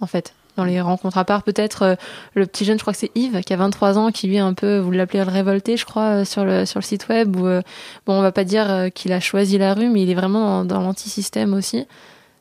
en 0.00 0.06
fait. 0.06 0.34
Dans 0.56 0.64
les 0.64 0.82
rencontres 0.82 1.16
à 1.16 1.24
part, 1.24 1.44
peut-être 1.44 1.82
euh, 1.82 1.94
le 2.34 2.44
petit 2.44 2.66
jeune, 2.66 2.76
je 2.76 2.82
crois 2.82 2.92
que 2.92 2.98
c'est 2.98 3.12
Yves, 3.14 3.40
qui 3.40 3.54
a 3.54 3.56
23 3.56 3.96
ans, 3.96 4.10
qui 4.10 4.26
lui 4.26 4.36
est 4.36 4.40
un 4.40 4.52
peu, 4.52 4.78
vous 4.78 4.90
l'appelez 4.90 5.24
le 5.24 5.30
révolté, 5.30 5.78
je 5.78 5.86
crois, 5.86 6.26
sur 6.26 6.44
le, 6.44 6.66
sur 6.66 6.78
le 6.78 6.84
site 6.84 7.08
web, 7.08 7.34
où, 7.36 7.44
bon, 7.44 7.62
on 8.06 8.20
va 8.20 8.32
pas 8.32 8.44
dire 8.44 8.90
qu'il 8.94 9.12
a 9.12 9.20
choisi 9.20 9.56
la 9.56 9.72
rue, 9.72 9.88
mais 9.88 10.02
il 10.02 10.10
est 10.10 10.14
vraiment 10.14 10.62
dans, 10.62 10.74
dans 10.74 10.82
l'anti-système 10.82 11.54
aussi. 11.54 11.86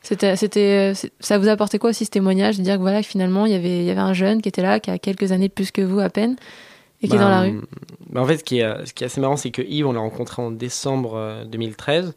C'était, 0.04 0.36
c'était, 0.36 0.94
c'est- 0.96 1.12
ça 1.20 1.38
vous 1.38 1.48
a 1.48 1.52
apporté 1.52 1.78
quoi 1.78 1.92
aussi 1.92 2.06
ce 2.06 2.10
témoignage 2.10 2.58
de 2.58 2.64
dire 2.64 2.76
que 2.78 2.82
voilà, 2.82 3.04
finalement, 3.04 3.46
il 3.46 3.52
y 3.52 3.56
avait, 3.56 3.80
il 3.80 3.84
y 3.86 3.92
avait 3.92 4.00
un 4.00 4.14
jeune 4.14 4.42
qui 4.42 4.50
était 4.50 4.64
là, 4.64 4.80
qui 4.80 4.90
a 4.90 4.98
quelques 4.98 5.32
années 5.32 5.48
de 5.48 5.54
plus 5.54 5.72
que 5.72 5.82
vous 5.82 6.00
à 6.00 6.10
peine, 6.10 6.36
et 7.04 7.08
qui 7.08 7.16
est 7.16 7.18
Bah, 7.18 7.26
dans 7.26 7.30
la 7.30 7.42
rue? 7.42 7.62
bah, 8.10 8.22
en 8.22 8.26
fait, 8.26 8.38
ce 8.40 8.44
qui, 8.44 8.60
est, 8.60 8.64
euh, 8.64 8.84
ce 8.86 8.94
qui 8.94 9.04
est 9.04 9.08
assez 9.08 9.22
marrant, 9.22 9.38
c'est 9.38 9.52
que 9.52 9.62
Yves, 9.62 9.86
on 9.88 9.92
l'a 9.94 10.00
rencontré 10.00 10.42
en 10.42 10.50
décembre 10.52 11.14
euh, 11.16 11.46
2013. 11.46 12.14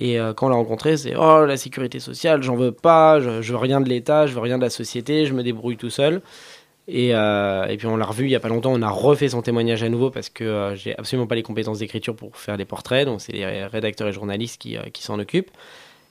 Et 0.00 0.18
euh, 0.18 0.32
quand 0.32 0.46
on 0.46 0.50
l'a 0.50 0.56
rencontré, 0.56 0.96
c'est 0.96 1.14
Oh, 1.16 1.44
la 1.44 1.56
sécurité 1.56 2.00
sociale, 2.00 2.42
j'en 2.42 2.54
veux 2.56 2.72
pas, 2.72 3.20
je, 3.20 3.42
je 3.42 3.52
veux 3.52 3.58
rien 3.58 3.80
de 3.80 3.88
l'État, 3.88 4.26
je 4.26 4.32
veux 4.34 4.40
rien 4.40 4.56
de 4.56 4.62
la 4.62 4.70
société, 4.70 5.26
je 5.26 5.34
me 5.34 5.42
débrouille 5.42 5.76
tout 5.76 5.90
seul. 5.90 6.22
Et, 6.90 7.14
euh, 7.14 7.66
et 7.66 7.76
puis 7.76 7.86
on 7.86 7.96
l'a 7.98 8.06
revu 8.06 8.24
il 8.24 8.30
y 8.30 8.34
a 8.36 8.40
pas 8.40 8.48
longtemps, 8.48 8.72
on 8.72 8.80
a 8.80 8.88
refait 8.88 9.28
son 9.28 9.42
témoignage 9.42 9.82
à 9.82 9.90
nouveau 9.90 10.10
parce 10.10 10.30
que 10.30 10.44
euh, 10.44 10.74
j'ai 10.74 10.96
absolument 10.96 11.26
pas 11.26 11.34
les 11.34 11.42
compétences 11.42 11.80
d'écriture 11.80 12.16
pour 12.16 12.34
faire 12.38 12.56
les 12.56 12.64
portraits, 12.64 13.04
donc 13.04 13.20
c'est 13.20 13.32
les 13.32 13.66
rédacteurs 13.66 14.08
et 14.08 14.12
journalistes 14.12 14.58
qui, 14.60 14.78
euh, 14.78 14.82
qui 14.92 15.02
s'en 15.02 15.18
occupent. 15.18 15.50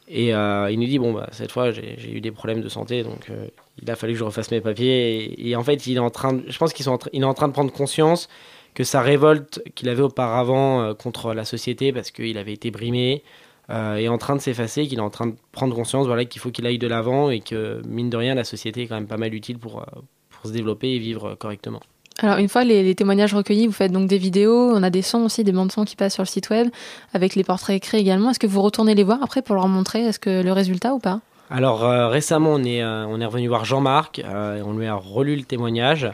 Et 0.08 0.34
euh, 0.34 0.72
il 0.72 0.80
nous 0.80 0.86
dit 0.86 1.00
bon 1.00 1.12
bah 1.12 1.28
cette 1.32 1.52
fois 1.52 1.72
j'ai 1.72 2.12
eu 2.12 2.22
des 2.22 2.32
problèmes 2.32 2.62
de 2.62 2.70
santé 2.70 3.04
donc 3.04 3.30
euh, 3.30 3.48
il 3.82 3.92
a 3.92 3.96
fallu 3.98 4.14
que 4.14 4.20
je 4.20 4.24
refasse 4.24 4.52
mes 4.52 4.62
papiers 4.62 5.50
et, 5.50 5.56
en 5.58 5.64
fait 5.64 5.86
il 5.86 5.98
est 5.98 6.00
en 6.00 6.10
train 6.10 6.40
je 6.48 6.58
pense 6.58 6.72
qu'il 6.72 6.86
est 6.86 7.24
en 7.26 7.34
train 7.34 7.48
de 7.50 7.54
prendre 7.54 7.74
conscience 7.74 8.30
que 8.74 8.86
sa 8.86 9.02
révolte 9.02 9.62
qu'il 9.76 9.90
avait 9.90 10.04
auparavant 10.04 10.82
euh, 10.82 10.94
contre 10.94 11.34
la 11.34 11.44
société 11.44 11.92
parce 11.92 12.12
qu'il 12.12 12.38
avait 12.38 12.54
été 12.54 12.72
brimé 12.72 13.24
est 13.70 14.08
en 14.08 14.18
train 14.18 14.38
de 14.38 14.40
s'effacer 14.40 14.88
qu'il 14.88 15.00
est 15.00 15.02
en 15.02 15.10
train 15.10 15.28
de 15.28 15.36
prendre 15.52 15.76
conscience 15.76 16.08
voilà 16.08 16.24
qu'il 16.24 16.40
faut 16.40 16.52
qu'il 16.52 16.66
aille 16.66 16.78
de 16.78 16.88
l'avant 16.88 17.30
et 17.30 17.42
que 17.42 17.82
mine 17.86 18.10
de 18.10 18.16
rien 18.16 18.34
la 18.34 18.46
société 18.46 18.84
est 18.84 18.88
quand 18.88 18.96
même 18.96 19.08
pas 19.08 19.18
mal 19.18 19.34
utile 19.34 19.60
pour 19.60 19.86
pour 20.30 20.48
se 20.48 20.54
développer 20.54 20.92
et 20.92 21.00
vivre 21.00 21.36
correctement. 21.36 21.82
Alors, 22.20 22.38
une 22.40 22.50
fois 22.50 22.64
les, 22.64 22.96
témoignages 22.96 23.36
recueillis, 23.36 23.68
vous 23.68 23.74
faites 23.74 23.92
donc 23.92 24.08
des 24.08 24.18
vidéos, 24.18 24.72
on 24.74 24.82
a 24.82 24.90
des 24.90 25.04
sons 25.04 25.26
aussi, 25.26 25.44
des 25.44 25.52
bandes 25.52 25.72
sons 25.72 25.86
qui 25.86 25.96
passent 25.96 26.16
sur 26.16 26.24
le 26.24 26.28
site 26.28 26.50
web, 26.50 26.70
avec 27.14 27.36
les 27.36 27.44
portraits 27.44 27.76
écrits 27.76 27.98
également. 27.98 28.32
Est-ce 28.32 28.40
que 28.40 28.48
vous 28.48 28.62
retournez 28.62 28.96
les 28.96 29.04
voir 29.04 29.22
après 29.22 29.44
pour 29.44 29.56
leur 29.56 29.68
montrer 29.68 30.04
est-ce 30.04 30.20
que 30.20 30.42
le 30.42 30.52
résultat 30.52 30.94
ou 30.94 31.00
pas? 31.00 31.22
Alors 31.50 31.86
euh, 31.86 32.08
récemment, 32.10 32.54
on 32.54 32.64
est, 32.64 32.84
euh, 32.84 33.06
on 33.08 33.22
est 33.22 33.26
revenu 33.26 33.48
voir 33.48 33.66
Jean-Marc, 33.66 34.20
euh, 34.20 34.62
on 34.66 34.74
lui 34.74 34.86
a 34.86 34.96
relu 34.96 35.36
le 35.36 35.44
témoignage. 35.44 36.12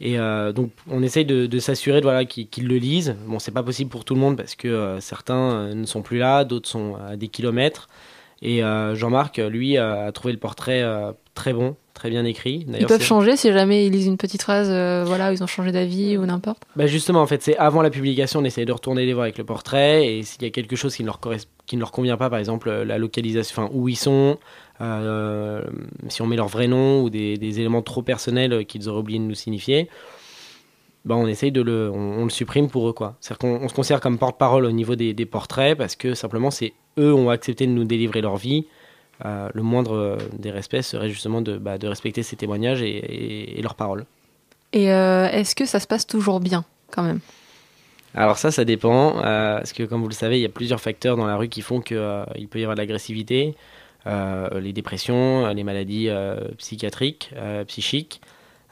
Et 0.00 0.16
donc, 0.54 0.70
on 0.88 1.02
essaye 1.02 1.24
de, 1.24 1.58
s'assurer 1.58 2.00
voilà, 2.00 2.24
qu'il 2.24 2.48
qu'il 2.48 2.68
le 2.68 2.76
lise. 2.76 3.16
Bon, 3.26 3.40
c'est 3.40 3.50
pas 3.50 3.64
possible 3.64 3.90
pour 3.90 4.04
tout 4.04 4.14
le 4.14 4.20
monde 4.20 4.36
parce 4.36 4.54
que 4.54 4.98
certains 5.00 5.74
ne 5.74 5.86
sont 5.86 6.02
plus 6.02 6.18
là, 6.18 6.44
d'autres 6.44 6.68
sont 6.68 6.94
à 7.04 7.16
des 7.16 7.26
kilomètres. 7.26 7.88
Et 8.40 8.60
Jean-Marc, 8.92 9.38
lui, 9.38 9.76
a 9.76 10.12
trouvé 10.12 10.32
le 10.32 10.38
portrait 10.38 10.84
très 11.34 11.52
bon, 11.52 11.74
très 11.98 12.10
bien 12.10 12.24
écrit. 12.24 12.64
Ils 12.78 12.86
peuvent 12.86 13.02
changer 13.02 13.36
si 13.36 13.52
jamais 13.52 13.84
ils 13.84 13.92
lisent 13.92 14.06
une 14.06 14.16
petite 14.16 14.42
phrase, 14.42 14.68
euh, 14.70 15.02
voilà, 15.04 15.32
ils 15.32 15.42
ont 15.42 15.48
changé 15.48 15.72
d'avis 15.72 16.16
ou 16.16 16.24
n'importe. 16.24 16.62
Bah 16.76 16.86
justement, 16.86 17.20
en 17.20 17.26
fait, 17.26 17.42
c'est 17.42 17.56
avant 17.56 17.82
la 17.82 17.90
publication, 17.90 18.38
on 18.40 18.44
essaye 18.44 18.64
de 18.64 18.72
retourner 18.72 19.04
les 19.04 19.12
voir 19.12 19.24
avec 19.24 19.36
le 19.36 19.44
portrait, 19.44 20.06
et 20.06 20.22
s'il 20.22 20.42
y 20.42 20.46
a 20.46 20.50
quelque 20.50 20.76
chose 20.76 20.94
qui 20.94 21.02
ne 21.02 21.08
leur, 21.08 21.20
qui 21.66 21.74
ne 21.74 21.80
leur 21.80 21.90
convient 21.90 22.16
pas, 22.16 22.30
par 22.30 22.38
exemple 22.38 22.68
euh, 22.68 22.84
la 22.84 22.98
localisation, 22.98 23.64
enfin 23.64 23.70
où 23.74 23.88
ils 23.88 23.96
sont, 23.96 24.38
euh, 24.80 25.62
si 26.08 26.22
on 26.22 26.26
met 26.26 26.36
leur 26.36 26.46
vrai 26.46 26.68
nom 26.68 27.02
ou 27.02 27.10
des, 27.10 27.36
des 27.36 27.58
éléments 27.58 27.82
trop 27.82 28.02
personnels 28.02 28.64
qu'ils 28.64 28.88
auraient 28.88 29.00
oublié 29.00 29.18
de 29.18 29.24
nous 29.24 29.34
signifier, 29.34 29.88
bah 31.04 31.16
on 31.16 31.26
essaye 31.26 31.50
de 31.50 31.62
le, 31.62 31.90
on, 31.92 32.20
on 32.20 32.24
le 32.24 32.30
supprime 32.30 32.68
pour 32.68 32.88
eux 32.88 32.92
quoi. 32.92 33.16
C'est-à-dire 33.20 33.38
qu'on 33.38 33.64
on 33.64 33.68
se 33.68 33.74
considère 33.74 34.00
comme 34.00 34.18
porte-parole 34.18 34.64
au 34.64 34.72
niveau 34.72 34.94
des, 34.94 35.14
des 35.14 35.26
portraits 35.26 35.76
parce 35.76 35.96
que 35.96 36.14
simplement 36.14 36.50
c'est 36.52 36.74
eux 36.96 37.12
ont 37.12 37.30
accepté 37.30 37.66
de 37.66 37.72
nous 37.72 37.84
délivrer 37.84 38.20
leur 38.20 38.36
vie. 38.36 38.66
Euh, 39.24 39.48
le 39.52 39.62
moindre 39.62 39.94
euh, 39.96 40.16
des 40.38 40.50
respects 40.50 40.82
serait 40.82 41.08
justement 41.10 41.40
de, 41.42 41.58
bah, 41.58 41.76
de 41.78 41.88
respecter 41.88 42.22
ces 42.22 42.36
témoignages 42.36 42.82
et, 42.82 42.88
et- 42.88 43.58
et 43.58 43.62
leurs 43.62 43.74
paroles. 43.74 44.04
Et 44.72 44.92
euh, 44.92 45.28
est-ce 45.30 45.54
que 45.54 45.64
ça 45.66 45.80
se 45.80 45.86
passe 45.86 46.06
toujours 46.06 46.40
bien, 46.40 46.64
quand 46.92 47.02
même? 47.02 47.20
Alors 48.14 48.38
ça, 48.38 48.50
ça 48.50 48.64
dépend, 48.64 49.18
euh, 49.18 49.56
parce 49.58 49.72
que 49.72 49.82
comme 49.82 50.02
vous 50.02 50.08
le 50.08 50.14
savez, 50.14 50.38
il 50.38 50.42
y 50.42 50.46
a 50.46 50.50
plusieurs 50.50 50.80
facteurs 50.80 51.16
dans 51.16 51.26
la 51.26 51.36
rue 51.36 51.48
qui 51.48 51.62
font 51.62 51.80
qu'il 51.80 51.96
peut 52.50 52.58
y 52.58 52.62
avoir 52.62 52.74
de 52.74 52.80
l'agressivité, 52.80 53.54
les 54.06 54.72
dépressions, 54.72 55.46
les 55.52 55.64
maladies 55.64 56.08
psychiatriques, 56.56 57.30
psychiques, 57.66 58.22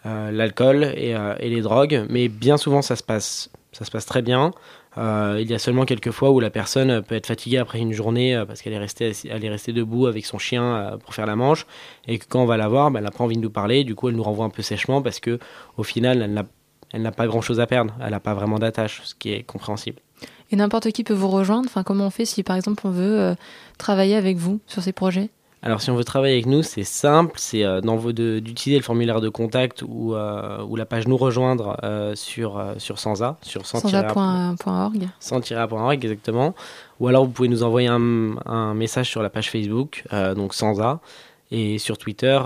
l'alcool 0.05 0.85
et, 0.97 1.15
et 1.41 1.51
les 1.51 1.61
drogues, 1.61 2.07
mais 2.09 2.29
bien 2.29 2.57
souvent 2.57 2.81
ça 2.81 2.97
se 2.97 3.03
passe, 3.03 3.51
ça 3.73 3.85
se 3.85 3.91
passe 3.91 4.07
très 4.07 4.23
bien. 4.23 4.53
Euh, 4.99 5.39
il 5.41 5.51
y 5.51 5.55
a 5.55 5.59
seulement 5.59 5.85
quelques 5.85 6.11
fois 6.11 6.31
où 6.31 6.41
la 6.41 6.51
personne 6.51 7.03
peut 7.03 7.15
être 7.15 7.27
fatiguée 7.27 7.59
après 7.59 7.79
une 7.79 7.93
journée 7.93 8.35
euh, 8.35 8.47
parce 8.47 8.63
qu'elle 8.63 8.73
est 8.73 8.79
restée, 8.79 9.13
elle 9.29 9.45
est 9.45 9.51
restée 9.51 9.73
debout 9.73 10.07
avec 10.07 10.25
son 10.25 10.39
chien 10.39 10.65
euh, 10.65 10.97
pour 10.97 11.15
faire 11.15 11.27
la 11.27 11.37
manche 11.37 11.67
et 12.07 12.19
que 12.19 12.25
quand 12.27 12.43
on 12.43 12.47
va 12.47 12.57
la 12.57 12.69
voir, 12.69 12.91
ben, 12.91 12.99
elle 12.99 13.05
n'a 13.05 13.11
pas 13.11 13.25
envie 13.25 13.37
de 13.37 13.43
nous 13.43 13.51
parler. 13.51 13.85
Du 13.85 13.95
coup, 13.95 14.09
elle 14.09 14.17
nous 14.17 14.23
renvoie 14.23 14.47
un 14.47 14.51
peu 14.51 14.63
sèchement 14.63 15.03
parce 15.03 15.21
que 15.21 15.39
au 15.77 15.83
final, 15.83 16.45
elle 16.93 17.03
n'a 17.03 17.13
pas 17.13 17.27
grand 17.27 17.43
chose 17.43 17.61
à 17.61 17.67
perdre. 17.67 17.95
Elle 18.01 18.11
n'a 18.11 18.21
pas 18.21 18.35
vraiment 18.35 18.59
d'attache, 18.59 19.03
ce 19.05 19.15
qui 19.15 19.33
est 19.33 19.43
compréhensible. 19.43 20.01
Et 20.51 20.57
n'importe 20.57 20.91
qui 20.93 21.05
peut 21.05 21.15
vous 21.15 21.29
rejoindre 21.29 21.67
Enfin, 21.67 21.83
comment 21.83 22.07
on 22.07 22.11
fait 22.11 22.25
si, 22.25 22.43
par 22.43 22.57
exemple, 22.57 22.87
on 22.87 22.91
veut 22.91 23.35
travailler 23.79 24.15
avec 24.15 24.37
vous 24.37 24.61
sur 24.67 24.83
ces 24.83 24.93
projets? 24.93 25.29
Alors, 25.67 25.83
si 25.83 25.91
on 25.91 25.97
veut 25.97 26.05
travailler 26.05 26.35
avec 26.35 26.47
nous, 26.47 26.63
c'est 26.63 26.85
simple, 26.85 27.33
c'est 27.37 27.65
euh, 27.65 27.81
d'utiliser 28.41 28.79
le 28.79 28.85
formulaire 28.85 29.21
de 29.21 29.29
contact 29.29 29.83
ou, 29.83 30.15
euh, 30.15 30.63
ou 30.63 30.77
la 30.77 30.87
page 30.87 31.09
nous 31.09 31.17
rejoindre 31.17 31.77
euh, 31.83 32.15
sur, 32.15 32.65
sur 32.79 33.01
Sansa, 33.01 33.37
sur 33.43 33.67
sans 33.67 33.81
Sansa.org. 33.81 35.09
sans-a.org 35.19 36.05
exactement. 36.05 36.55
Ou 37.01 37.09
alors 37.09 37.25
vous 37.25 37.33
pouvez 37.33 37.49
nous 37.49 37.65
envoyer 37.65 37.89
un, 37.89 38.37
un 38.47 38.75
message 38.75 39.11
sur 39.11 39.23
la 39.23 39.29
page 39.29 39.51
Facebook, 39.51 40.05
donc 40.37 40.55
sans 40.55 40.81
A, 40.81 41.01
et 41.51 41.79
sur 41.79 41.99
Twitter, 41.99 42.39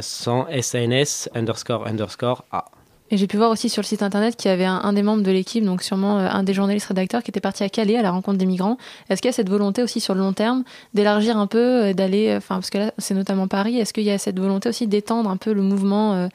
sans 0.00 0.46
SANS 0.60 1.28
underscore 1.34 1.86
underscore 1.88 2.44
A. 2.52 2.66
Et 3.10 3.18
j'ai 3.18 3.26
pu 3.26 3.36
voir 3.36 3.50
aussi 3.50 3.68
sur 3.68 3.82
le 3.82 3.86
site 3.86 4.02
internet 4.02 4.34
qu'il 4.34 4.50
y 4.50 4.54
avait 4.54 4.64
un, 4.64 4.92
des 4.94 5.02
membres 5.02 5.22
de 5.22 5.30
l'équipe, 5.30 5.62
donc 5.62 5.82
sûrement 5.82 6.18
euh, 6.18 6.28
un 6.30 6.42
des 6.42 6.54
journalistes 6.54 6.86
rédacteurs, 6.86 7.22
qui 7.22 7.30
était 7.30 7.40
parti 7.40 7.62
à 7.62 7.68
Calais 7.68 7.98
à 7.98 8.02
la 8.02 8.10
rencontre 8.10 8.38
des 8.38 8.46
migrants. 8.46 8.78
Est-ce 9.10 9.20
qu'il 9.20 9.28
y 9.28 9.34
a 9.34 9.34
cette 9.34 9.50
volonté 9.50 9.82
aussi 9.82 10.00
sur 10.00 10.14
le 10.14 10.20
long 10.20 10.32
terme 10.32 10.64
d'élargir 10.94 11.36
un 11.36 11.46
peu, 11.46 11.84
euh, 11.84 11.92
d'aller, 11.92 12.28
euh, 12.28 12.38
enfin 12.38 12.56
parce 12.56 12.70
que 12.70 12.78
là 12.78 12.92
c'est 12.96 13.14
notamment 13.14 13.46
Paris, 13.46 13.78
est-ce 13.78 13.92
qu'il 13.92 14.04
y 14.04 14.10
a 14.10 14.16
cette 14.16 14.38
volonté 14.38 14.70
aussi 14.70 14.86
d'étendre 14.86 15.28
un 15.28 15.36
peu 15.36 15.52
le 15.52 15.60
mouvement 15.60 16.28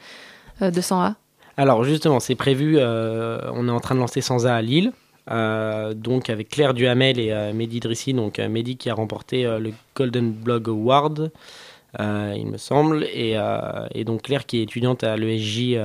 de 0.60 0.80
100A 0.80 1.14
Alors 1.56 1.82
justement, 1.82 2.20
c'est 2.20 2.36
prévu, 2.36 2.78
on 2.78 3.68
est 3.68 3.72
en 3.72 3.80
train 3.80 3.94
de 3.96 4.00
lancer 4.00 4.20
Sansa 4.20 4.54
à 4.54 4.62
Lille, 4.62 4.92
donc 5.28 6.30
avec 6.30 6.48
Claire 6.48 6.74
Duhamel 6.74 7.18
et 7.18 7.52
Mehdi 7.52 7.80
Drissi, 7.80 8.14
donc 8.14 8.38
Mehdi 8.38 8.76
qui 8.76 8.90
a 8.90 8.94
remporté 8.94 9.44
le 9.44 9.72
Golden 9.94 10.32
Blog 10.32 10.68
Award, 10.68 11.30
il 11.98 12.46
me 12.46 12.58
semble, 12.58 13.04
et 13.12 13.34
donc 14.04 14.22
Claire 14.22 14.46
qui 14.46 14.60
est 14.60 14.62
étudiante 14.62 15.02
à 15.04 15.16
l'ESJ 15.16 15.76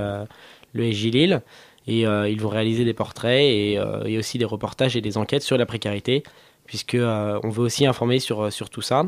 euh, 0.75 0.81
l'ESJ 0.81 1.05
Lille, 1.05 1.41
et 1.87 2.07
euh, 2.07 2.29
ils 2.29 2.41
vont 2.41 2.49
réaliser 2.49 2.85
des 2.85 2.93
portraits 2.93 3.41
et, 3.41 3.77
euh, 3.77 4.03
et 4.05 4.17
aussi 4.17 4.37
des 4.37 4.45
reportages 4.45 4.95
et 4.95 5.01
des 5.01 5.17
enquêtes 5.17 5.43
sur 5.43 5.57
la 5.57 5.65
précarité, 5.65 6.23
puisque 6.65 6.95
euh, 6.95 7.39
on 7.43 7.49
veut 7.49 7.63
aussi 7.63 7.85
informer 7.85 8.19
sur, 8.19 8.51
sur 8.51 8.69
tout 8.69 8.81
ça. 8.81 9.03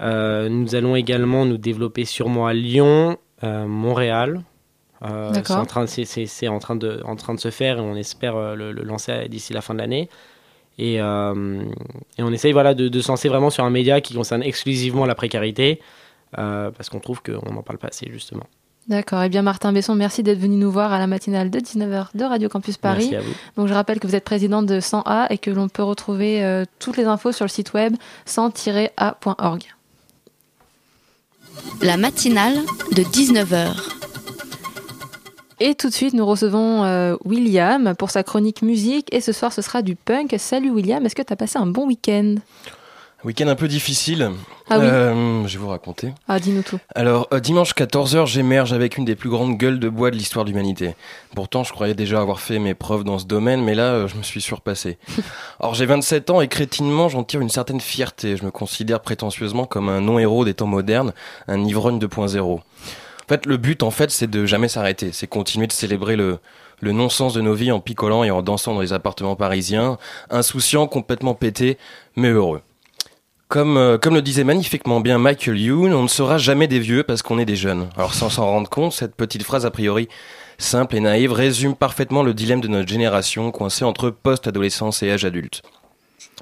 Nous 0.00 0.74
allons 0.74 0.96
également 0.96 1.46
nous 1.46 1.58
développer 1.58 2.04
sûrement 2.04 2.46
à 2.48 2.52
Lyon, 2.52 3.16
Montréal. 3.42 4.42
C'est 5.00 5.50
en 5.52 5.66
train, 5.66 5.86
c'est, 5.86 6.48
en 6.48 6.58
train 6.58 6.74
de, 6.74 7.00
en 7.04 7.14
train 7.14 7.34
de 7.34 7.38
se 7.38 7.50
faire 7.50 7.78
et 7.78 7.80
on 7.80 7.94
espère 7.94 8.56
le, 8.56 8.72
le 8.72 8.82
lancer 8.82 9.28
d'ici 9.28 9.52
la 9.52 9.60
fin 9.60 9.74
de 9.74 9.78
l'année. 9.78 10.08
Et, 10.78 11.00
euh, 11.00 11.64
et 12.18 12.22
on 12.22 12.32
essaye 12.32 12.52
voilà, 12.52 12.74
de, 12.74 12.88
de 12.88 13.00
se 13.00 13.08
lancer 13.08 13.28
vraiment 13.28 13.50
sur 13.50 13.64
un 13.64 13.70
média 13.70 14.00
qui 14.00 14.14
concerne 14.14 14.42
exclusivement 14.42 15.06
la 15.06 15.14
précarité, 15.14 15.80
euh, 16.38 16.70
parce 16.70 16.88
qu'on 16.88 17.00
trouve 17.00 17.22
qu'on 17.22 17.52
n'en 17.52 17.62
parle 17.62 17.78
pas 17.78 17.88
assez 17.88 18.08
justement. 18.10 18.46
D'accord. 18.88 19.22
Eh 19.22 19.28
bien, 19.30 19.42
Martin 19.42 19.72
Besson, 19.72 19.94
merci 19.94 20.22
d'être 20.22 20.38
venu 20.38 20.56
nous 20.56 20.70
voir 20.70 20.92
à 20.92 20.98
la 20.98 21.06
matinale 21.06 21.50
de 21.50 21.58
19h 21.58 22.08
de 22.14 22.24
Radio 22.24 22.48
Campus 22.48 22.76
Paris. 22.76 23.08
Merci 23.10 23.16
à 23.16 23.20
vous. 23.20 23.34
Donc, 23.56 23.68
je 23.68 23.74
rappelle 23.74 23.98
que 23.98 24.06
vous 24.06 24.14
êtes 24.14 24.24
président 24.24 24.62
de 24.62 24.78
100A 24.78 25.28
et 25.30 25.38
que 25.38 25.50
l'on 25.50 25.68
peut 25.68 25.82
retrouver 25.82 26.44
euh, 26.44 26.64
toutes 26.78 26.98
les 26.98 27.04
infos 27.04 27.32
sur 27.32 27.46
le 27.46 27.50
site 27.50 27.72
web 27.72 27.96
100-a.org. 28.26 29.62
La 31.80 31.96
matinale 31.96 32.56
de 32.92 33.02
19h. 33.02 33.70
Et 35.60 35.74
tout 35.74 35.88
de 35.88 35.94
suite, 35.94 36.12
nous 36.12 36.26
recevons 36.26 36.84
euh, 36.84 37.16
William 37.24 37.94
pour 37.96 38.10
sa 38.10 38.22
chronique 38.22 38.60
musique. 38.60 39.12
Et 39.14 39.20
ce 39.20 39.32
soir, 39.32 39.52
ce 39.52 39.62
sera 39.62 39.80
du 39.80 39.96
punk. 39.96 40.34
Salut 40.38 40.70
William, 40.70 41.04
est-ce 41.06 41.14
que 41.14 41.22
tu 41.22 41.32
as 41.32 41.36
passé 41.36 41.58
un 41.58 41.66
bon 41.66 41.86
week-end? 41.86 42.34
Week-end 43.24 43.48
un 43.48 43.54
peu 43.54 43.68
difficile. 43.68 44.30
Ah 44.68 44.78
oui 44.78 44.84
Euh, 44.86 45.46
je 45.46 45.56
vais 45.58 45.64
vous 45.64 45.70
raconter. 45.70 46.12
Ah, 46.28 46.38
dis-nous 46.38 46.62
tout. 46.62 46.78
Alors, 46.94 47.26
euh, 47.32 47.40
dimanche 47.40 47.74
14h, 47.74 48.26
j'émerge 48.26 48.74
avec 48.74 48.98
une 48.98 49.06
des 49.06 49.14
plus 49.14 49.30
grandes 49.30 49.56
gueules 49.56 49.78
de 49.78 49.88
bois 49.88 50.10
de 50.10 50.16
l'histoire 50.16 50.44
de 50.44 50.50
l'humanité. 50.50 50.94
Pourtant, 51.34 51.64
je 51.64 51.72
croyais 51.72 51.94
déjà 51.94 52.20
avoir 52.20 52.38
fait 52.40 52.58
mes 52.58 52.74
preuves 52.74 53.02
dans 53.02 53.18
ce 53.18 53.24
domaine, 53.24 53.62
mais 53.64 53.74
là, 53.74 53.92
euh, 53.92 54.08
je 54.08 54.16
me 54.16 54.22
suis 54.22 54.42
surpassé. 54.42 54.98
Alors, 55.60 55.74
j'ai 55.74 55.86
27 55.86 56.28
ans 56.30 56.42
et 56.42 56.48
crétinement, 56.48 57.08
j'en 57.08 57.24
tire 57.24 57.40
une 57.40 57.48
certaine 57.48 57.80
fierté. 57.80 58.36
Je 58.36 58.44
me 58.44 58.50
considère 58.50 59.00
prétentieusement 59.00 59.64
comme 59.64 59.88
un 59.88 60.02
non-héros 60.02 60.44
des 60.44 60.52
temps 60.54 60.66
modernes, 60.66 61.14
un 61.48 61.64
ivrogne 61.64 61.98
2.0. 61.98 62.40
En 62.42 62.60
fait, 63.26 63.46
le 63.46 63.56
but, 63.56 63.82
en 63.82 63.90
fait, 63.90 64.10
c'est 64.10 64.28
de 64.28 64.44
jamais 64.44 64.68
s'arrêter. 64.68 65.12
C'est 65.12 65.26
continuer 65.28 65.66
de 65.66 65.72
célébrer 65.72 66.16
le, 66.16 66.40
le 66.80 66.92
non-sens 66.92 67.32
de 67.32 67.40
nos 67.40 67.54
vies 67.54 67.72
en 67.72 67.80
picolant 67.80 68.22
et 68.22 68.30
en 68.30 68.42
dansant 68.42 68.74
dans 68.74 68.82
les 68.82 68.92
appartements 68.92 69.34
parisiens, 69.34 69.96
insouciants, 70.28 70.86
complètement 70.86 71.32
pétés, 71.32 71.78
mais 72.16 72.28
heureux. 72.28 72.60
Comme, 73.48 73.76
euh, 73.76 73.98
comme 73.98 74.14
le 74.14 74.22
disait 74.22 74.44
magnifiquement 74.44 75.00
bien 75.00 75.18
Michael 75.18 75.58
Youn, 75.58 75.92
on 75.92 76.02
ne 76.02 76.08
sera 76.08 76.38
jamais 76.38 76.66
des 76.66 76.78
vieux 76.78 77.02
parce 77.02 77.22
qu'on 77.22 77.38
est 77.38 77.44
des 77.44 77.56
jeunes. 77.56 77.88
Alors 77.96 78.14
sans 78.14 78.30
s'en 78.30 78.46
rendre 78.46 78.70
compte, 78.70 78.92
cette 78.92 79.14
petite 79.14 79.42
phrase 79.42 79.66
a 79.66 79.70
priori 79.70 80.08
simple 80.58 80.96
et 80.96 81.00
naïve 81.00 81.32
résume 81.32 81.74
parfaitement 81.74 82.22
le 82.22 82.32
dilemme 82.32 82.60
de 82.60 82.68
notre 82.68 82.88
génération 82.88 83.50
coincée 83.50 83.84
entre 83.84 84.10
post-adolescence 84.10 85.02
et 85.02 85.10
âge 85.10 85.24
adulte. 85.24 85.62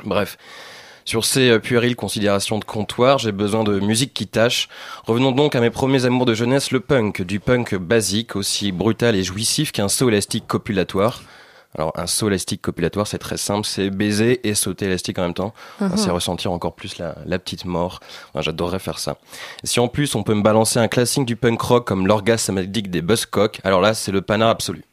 Bref, 0.05 0.37
sur 1.05 1.25
ces 1.25 1.59
puériles 1.59 1.97
considérations 1.97 2.59
de 2.59 2.65
comptoir, 2.65 3.19
j'ai 3.19 3.33
besoin 3.33 3.65
de 3.65 3.81
musique 3.81 4.15
qui 4.15 4.27
tâche. 4.27 4.69
Revenons 5.05 5.33
donc 5.33 5.57
à 5.57 5.61
mes 5.61 5.71
premiers 5.71 6.05
amours 6.05 6.27
de 6.27 6.35
jeunesse, 6.35 6.71
le 6.71 6.81
punk, 6.81 7.23
du 7.23 7.41
punk 7.41 7.75
basique, 7.75 8.37
aussi 8.37 8.71
brutal 8.71 9.17
et 9.17 9.25
jouissif 9.25 9.73
qu'un 9.73 9.89
saut 9.89 10.09
élastique 10.09 10.47
copulatoire. 10.47 11.23
Alors 11.77 11.93
un 11.97 12.07
saut 12.07 12.29
élastique 12.29 12.61
copulatoire, 12.61 13.07
c'est 13.07 13.19
très 13.19 13.37
simple, 13.39 13.67
c'est 13.67 13.89
baiser 13.91 14.47
et 14.47 14.55
sauter 14.55 14.87
élastique 14.87 15.19
en 15.19 15.23
même 15.23 15.35
temps. 15.35 15.55
Mhm. 15.81 15.97
C'est 15.97 16.11
ressentir 16.11 16.53
encore 16.53 16.75
plus 16.75 16.99
la, 16.99 17.15
la 17.25 17.39
petite 17.39 17.65
mort. 17.65 18.01
Enfin, 18.31 18.43
J'adorerais 18.43 18.79
faire 18.79 18.99
ça. 18.99 19.17
Et 19.63 19.67
si 19.67 19.81
en 19.81 19.89
plus 19.89 20.15
on 20.15 20.23
peut 20.23 20.35
me 20.35 20.43
balancer 20.43 20.79
un 20.79 20.89
classique 20.89 21.25
du 21.25 21.37
punk 21.37 21.61
rock 21.61 21.87
comme 21.87 22.07
l'orgasme 22.07 22.47
samedique 22.47 22.91
des 22.91 23.03
Buzzcocks, 23.03 23.61
alors 23.65 23.81
là 23.81 23.95
c'est 23.95 24.13
le 24.13 24.21
panard 24.21 24.51
absolu. 24.51 24.85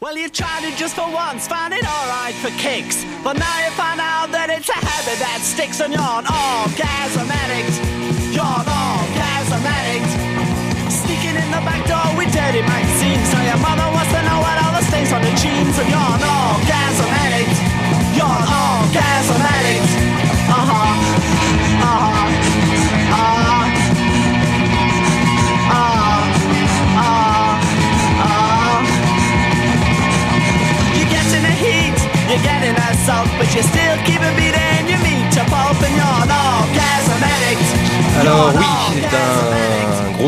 Well, 0.00 0.16
you 0.16 0.28
tried 0.30 0.62
it 0.62 0.78
just 0.78 0.94
for 0.94 1.08
once, 1.10 1.48
found 1.48 1.72
it 1.74 1.82
alright 1.82 2.32
for 2.36 2.50
kicks. 2.54 3.02
But 3.24 3.34
now 3.34 3.58
you 3.66 3.72
find 3.74 3.98
out 3.98 4.30
that 4.30 4.46
it's 4.48 4.68
a 4.70 4.78
habit 4.78 5.18
that 5.18 5.40
sticks 5.42 5.80
and 5.80 5.90
you're 5.92 5.98
an 5.98 6.22
orgasm 6.30 7.26
addict. 7.26 7.74
You're 8.30 8.46
an 8.46 8.68
orgasm 8.70 9.58
addict. 9.66 10.06
Sneaking 10.86 11.34
in 11.34 11.50
the 11.50 11.62
back 11.66 11.82
door 11.90 12.14
with 12.14 12.30
dirty 12.30 12.62
magazines. 12.62 13.26
So 13.26 13.42
your 13.42 13.58
mother 13.58 13.90
wants 13.90 14.12
to 14.14 14.22
know 14.22 14.38
what 14.38 14.56
all 14.62 14.74
the 14.77 14.77
stains 14.98 15.12
on 15.12 15.22
the 15.22 15.30
jeans. 15.36 15.78
And 15.78 15.88
you're 15.88 15.98
an 15.98 16.22
orgasm 16.22 17.06
addict. 17.06 17.56
You're 18.16 18.26
an 18.26 18.46
orgasm 18.50 19.40
addict. 19.54 19.90
Uh 20.48 20.64
huh. 20.68 20.86
Uh 21.82 21.98
huh. 22.02 22.07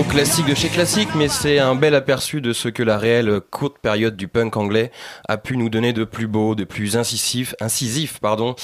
Classique 0.05 0.47
de 0.47 0.55
chez 0.55 0.69
classique, 0.69 1.09
mais 1.17 1.29
c'est 1.29 1.59
un 1.59 1.75
bel 1.75 1.95
aperçu 1.95 2.41
de 2.41 2.53
ce 2.53 2.69
que 2.69 2.83
la 2.83 2.97
réelle 2.97 3.41
courte 3.51 3.79
période 3.79 4.17
du 4.17 4.29
punk 4.29 4.57
anglais 4.57 4.91
a 5.29 5.37
pu 5.37 5.57
nous 5.57 5.69
donner 5.69 5.93
de 5.93 6.05
plus 6.05 6.27
beau, 6.27 6.55
de 6.55 6.65
plus 6.65 6.97
incisif, 6.97 7.55
incisif, 7.61 8.19
pardon, 8.21 8.55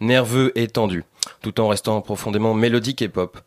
nerveux 0.00 0.52
et 0.56 0.68
tendu, 0.68 1.04
tout 1.42 1.60
en 1.60 1.68
restant 1.68 2.00
profondément 2.00 2.54
mélodique 2.54 3.02
et 3.02 3.08
pop. 3.08 3.38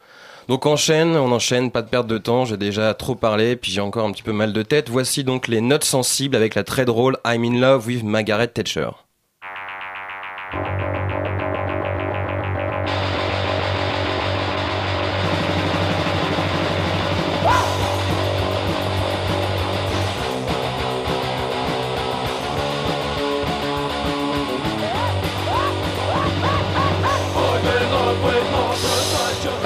Donc 0.48 0.66
enchaîne, 0.66 1.16
on 1.16 1.32
enchaîne, 1.32 1.72
pas 1.72 1.82
de 1.82 1.90
perte 1.90 2.08
de 2.08 2.18
temps, 2.18 2.46
j'ai 2.46 2.58
déjà 2.58 2.94
trop 2.94 3.16
parlé, 3.16 3.56
puis 3.56 3.72
j'ai 3.72 3.82
encore 3.82 4.06
un 4.06 4.12
petit 4.12 4.24
peu 4.24 4.34
mal 4.34 4.54
de 4.54 4.64
tête. 4.64 4.90
Voici 4.90 5.24
donc 5.24 5.48
les 5.48 5.62
notes 5.62 5.84
sensibles 5.84 6.36
avec 6.36 6.56
la 6.56 6.64
très 6.64 6.86
drôle 6.86 7.18
I'm 7.26 7.44
in 7.44 7.60
love 7.60 7.86
with 7.88 8.04
Margaret 8.04 8.48
Thatcher. 8.48 8.90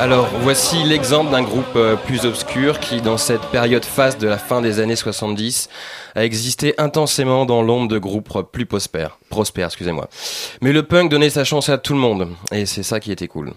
Alors, 0.02 0.30
voici 0.42 0.84
l'exemple 0.84 1.30
d'un 1.30 1.44
groupe 1.44 1.76
euh, 1.76 1.96
plus 1.96 2.26
obscur 2.26 2.80
qui, 2.80 3.02
dans 3.02 3.18
cette 3.18 3.44
période 3.52 3.86
faste 3.86 4.20
de 4.20 4.28
la 4.28 4.40
fin 4.40 4.60
des 4.60 4.80
années 4.80 4.96
70, 4.96 5.70
a 6.16 6.26
existé 6.26 6.74
intensément 6.80 7.46
dans 7.46 7.62
l'ombre 7.62 7.88
de 7.88 8.00
groupes 8.00 8.52
plus 8.52 8.66
prospères. 8.66 9.20
Prospères, 9.30 9.68
excusez-moi. 9.68 10.10
Mais 10.60 10.74
le 10.74 10.82
punk 10.82 11.12
donnait 11.12 11.30
sa 11.30 11.44
chance 11.44 11.70
à 11.70 11.78
tout 11.78 11.94
le 11.94 12.00
monde, 12.00 12.30
et 12.52 12.66
c'est 12.66 12.82
ça 12.82 13.00
qui 13.00 13.12
était 13.12 13.28
cool. 13.28 13.54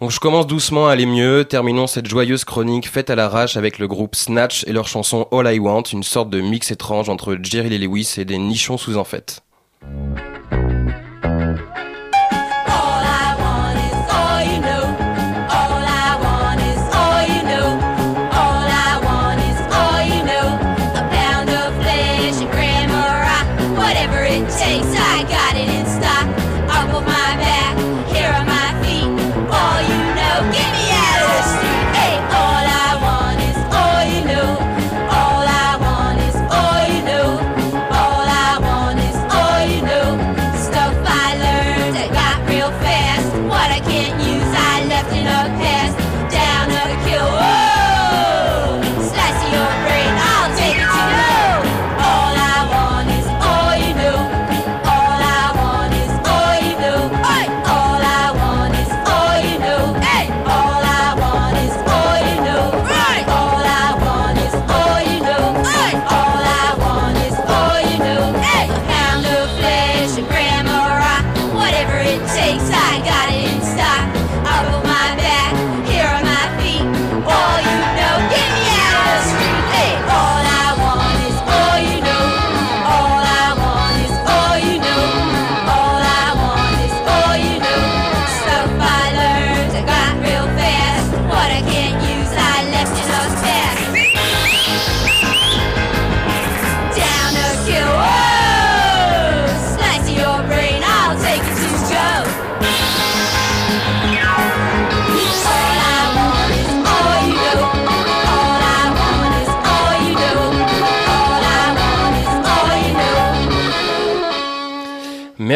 Donc 0.00 0.12
je 0.12 0.20
commence 0.20 0.46
doucement 0.46 0.86
à 0.86 0.92
aller 0.92 1.06
mieux, 1.06 1.44
terminons 1.44 1.88
cette 1.88 2.06
joyeuse 2.06 2.44
chronique 2.44 2.88
faite 2.88 3.10
à 3.10 3.16
l'arrache 3.16 3.56
avec 3.56 3.80
le 3.80 3.88
groupe 3.88 4.14
Snatch 4.14 4.62
et 4.68 4.72
leur 4.72 4.86
chanson 4.86 5.26
All 5.32 5.52
I 5.52 5.58
Want, 5.58 5.82
une 5.92 6.04
sorte 6.04 6.30
de 6.30 6.40
mix 6.40 6.70
étrange 6.70 7.08
entre 7.08 7.36
Jerry 7.42 7.68
Lee 7.68 7.78
Lewis 7.78 8.14
et 8.16 8.24
des 8.24 8.38
nichons 8.38 8.78
sous 8.78 8.96
en 8.96 9.02
fête. 9.02 9.42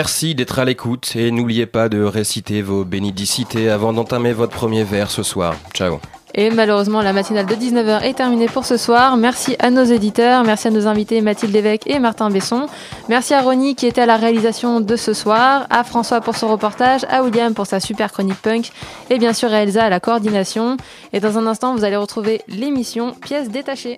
Merci 0.05 0.35
d'être 0.35 0.59
à 0.59 0.67
l'écoute 0.67 1.17
et 1.17 1.31
n'oubliez 1.31 1.65
pas 1.65 1.89
de 1.89 2.03
réciter 2.03 2.61
vos 2.61 2.85
bénédicités 2.85 3.71
avant 3.71 3.95
d'entamer 3.95 4.35
votre 4.35 4.53
premier 4.53 4.85
vers 4.85 5.11
ce 5.11 5.23
soir. 5.23 5.57
Ciao. 5.73 5.99
Et 6.35 6.51
malheureusement, 6.51 7.01
la 7.01 7.15
matinale 7.15 7.47
de 7.47 7.55
19h 7.55 8.03
est 8.03 8.13
terminée 8.13 8.49
pour 8.49 8.67
ce 8.67 8.77
soir. 8.77 9.17
Merci 9.17 9.57
à 9.61 9.71
nos 9.71 9.85
éditeurs, 9.85 10.45
merci 10.45 10.69
à 10.69 10.71
nos 10.73 10.87
invités 10.87 11.23
Mathilde 11.23 11.57
Évêque 11.57 11.87
et 11.87 12.01
Martin 12.01 12.29
Besson. 12.29 12.67
Merci 13.09 13.33
à 13.33 13.41
Ronnie 13.41 13.77
qui 13.77 13.87
était 13.87 14.03
à 14.03 14.07
la 14.07 14.19
réalisation 14.19 14.83
de 14.83 14.95
ce 14.95 15.15
soir, 15.15 15.67
à 15.71 15.85
François 15.85 16.21
pour 16.21 16.37
son 16.37 16.49
reportage, 16.49 17.07
à 17.09 17.23
William 17.23 17.55
pour 17.55 17.65
sa 17.65 17.81
super 17.81 18.13
chronique 18.13 18.43
punk 18.43 18.73
et 19.09 19.19
bien 19.19 19.33
sûr 19.33 19.55
à 19.55 19.63
Elsa 19.63 19.85
à 19.85 19.89
la 19.89 20.01
coordination. 20.01 20.77
Et 21.15 21.21
dans 21.21 21.39
un 21.39 21.47
instant, 21.47 21.75
vous 21.75 21.85
allez 21.85 21.97
retrouver 21.97 22.43
l'émission 22.47 23.15
Pièces 23.23 23.49
détachées. 23.49 23.97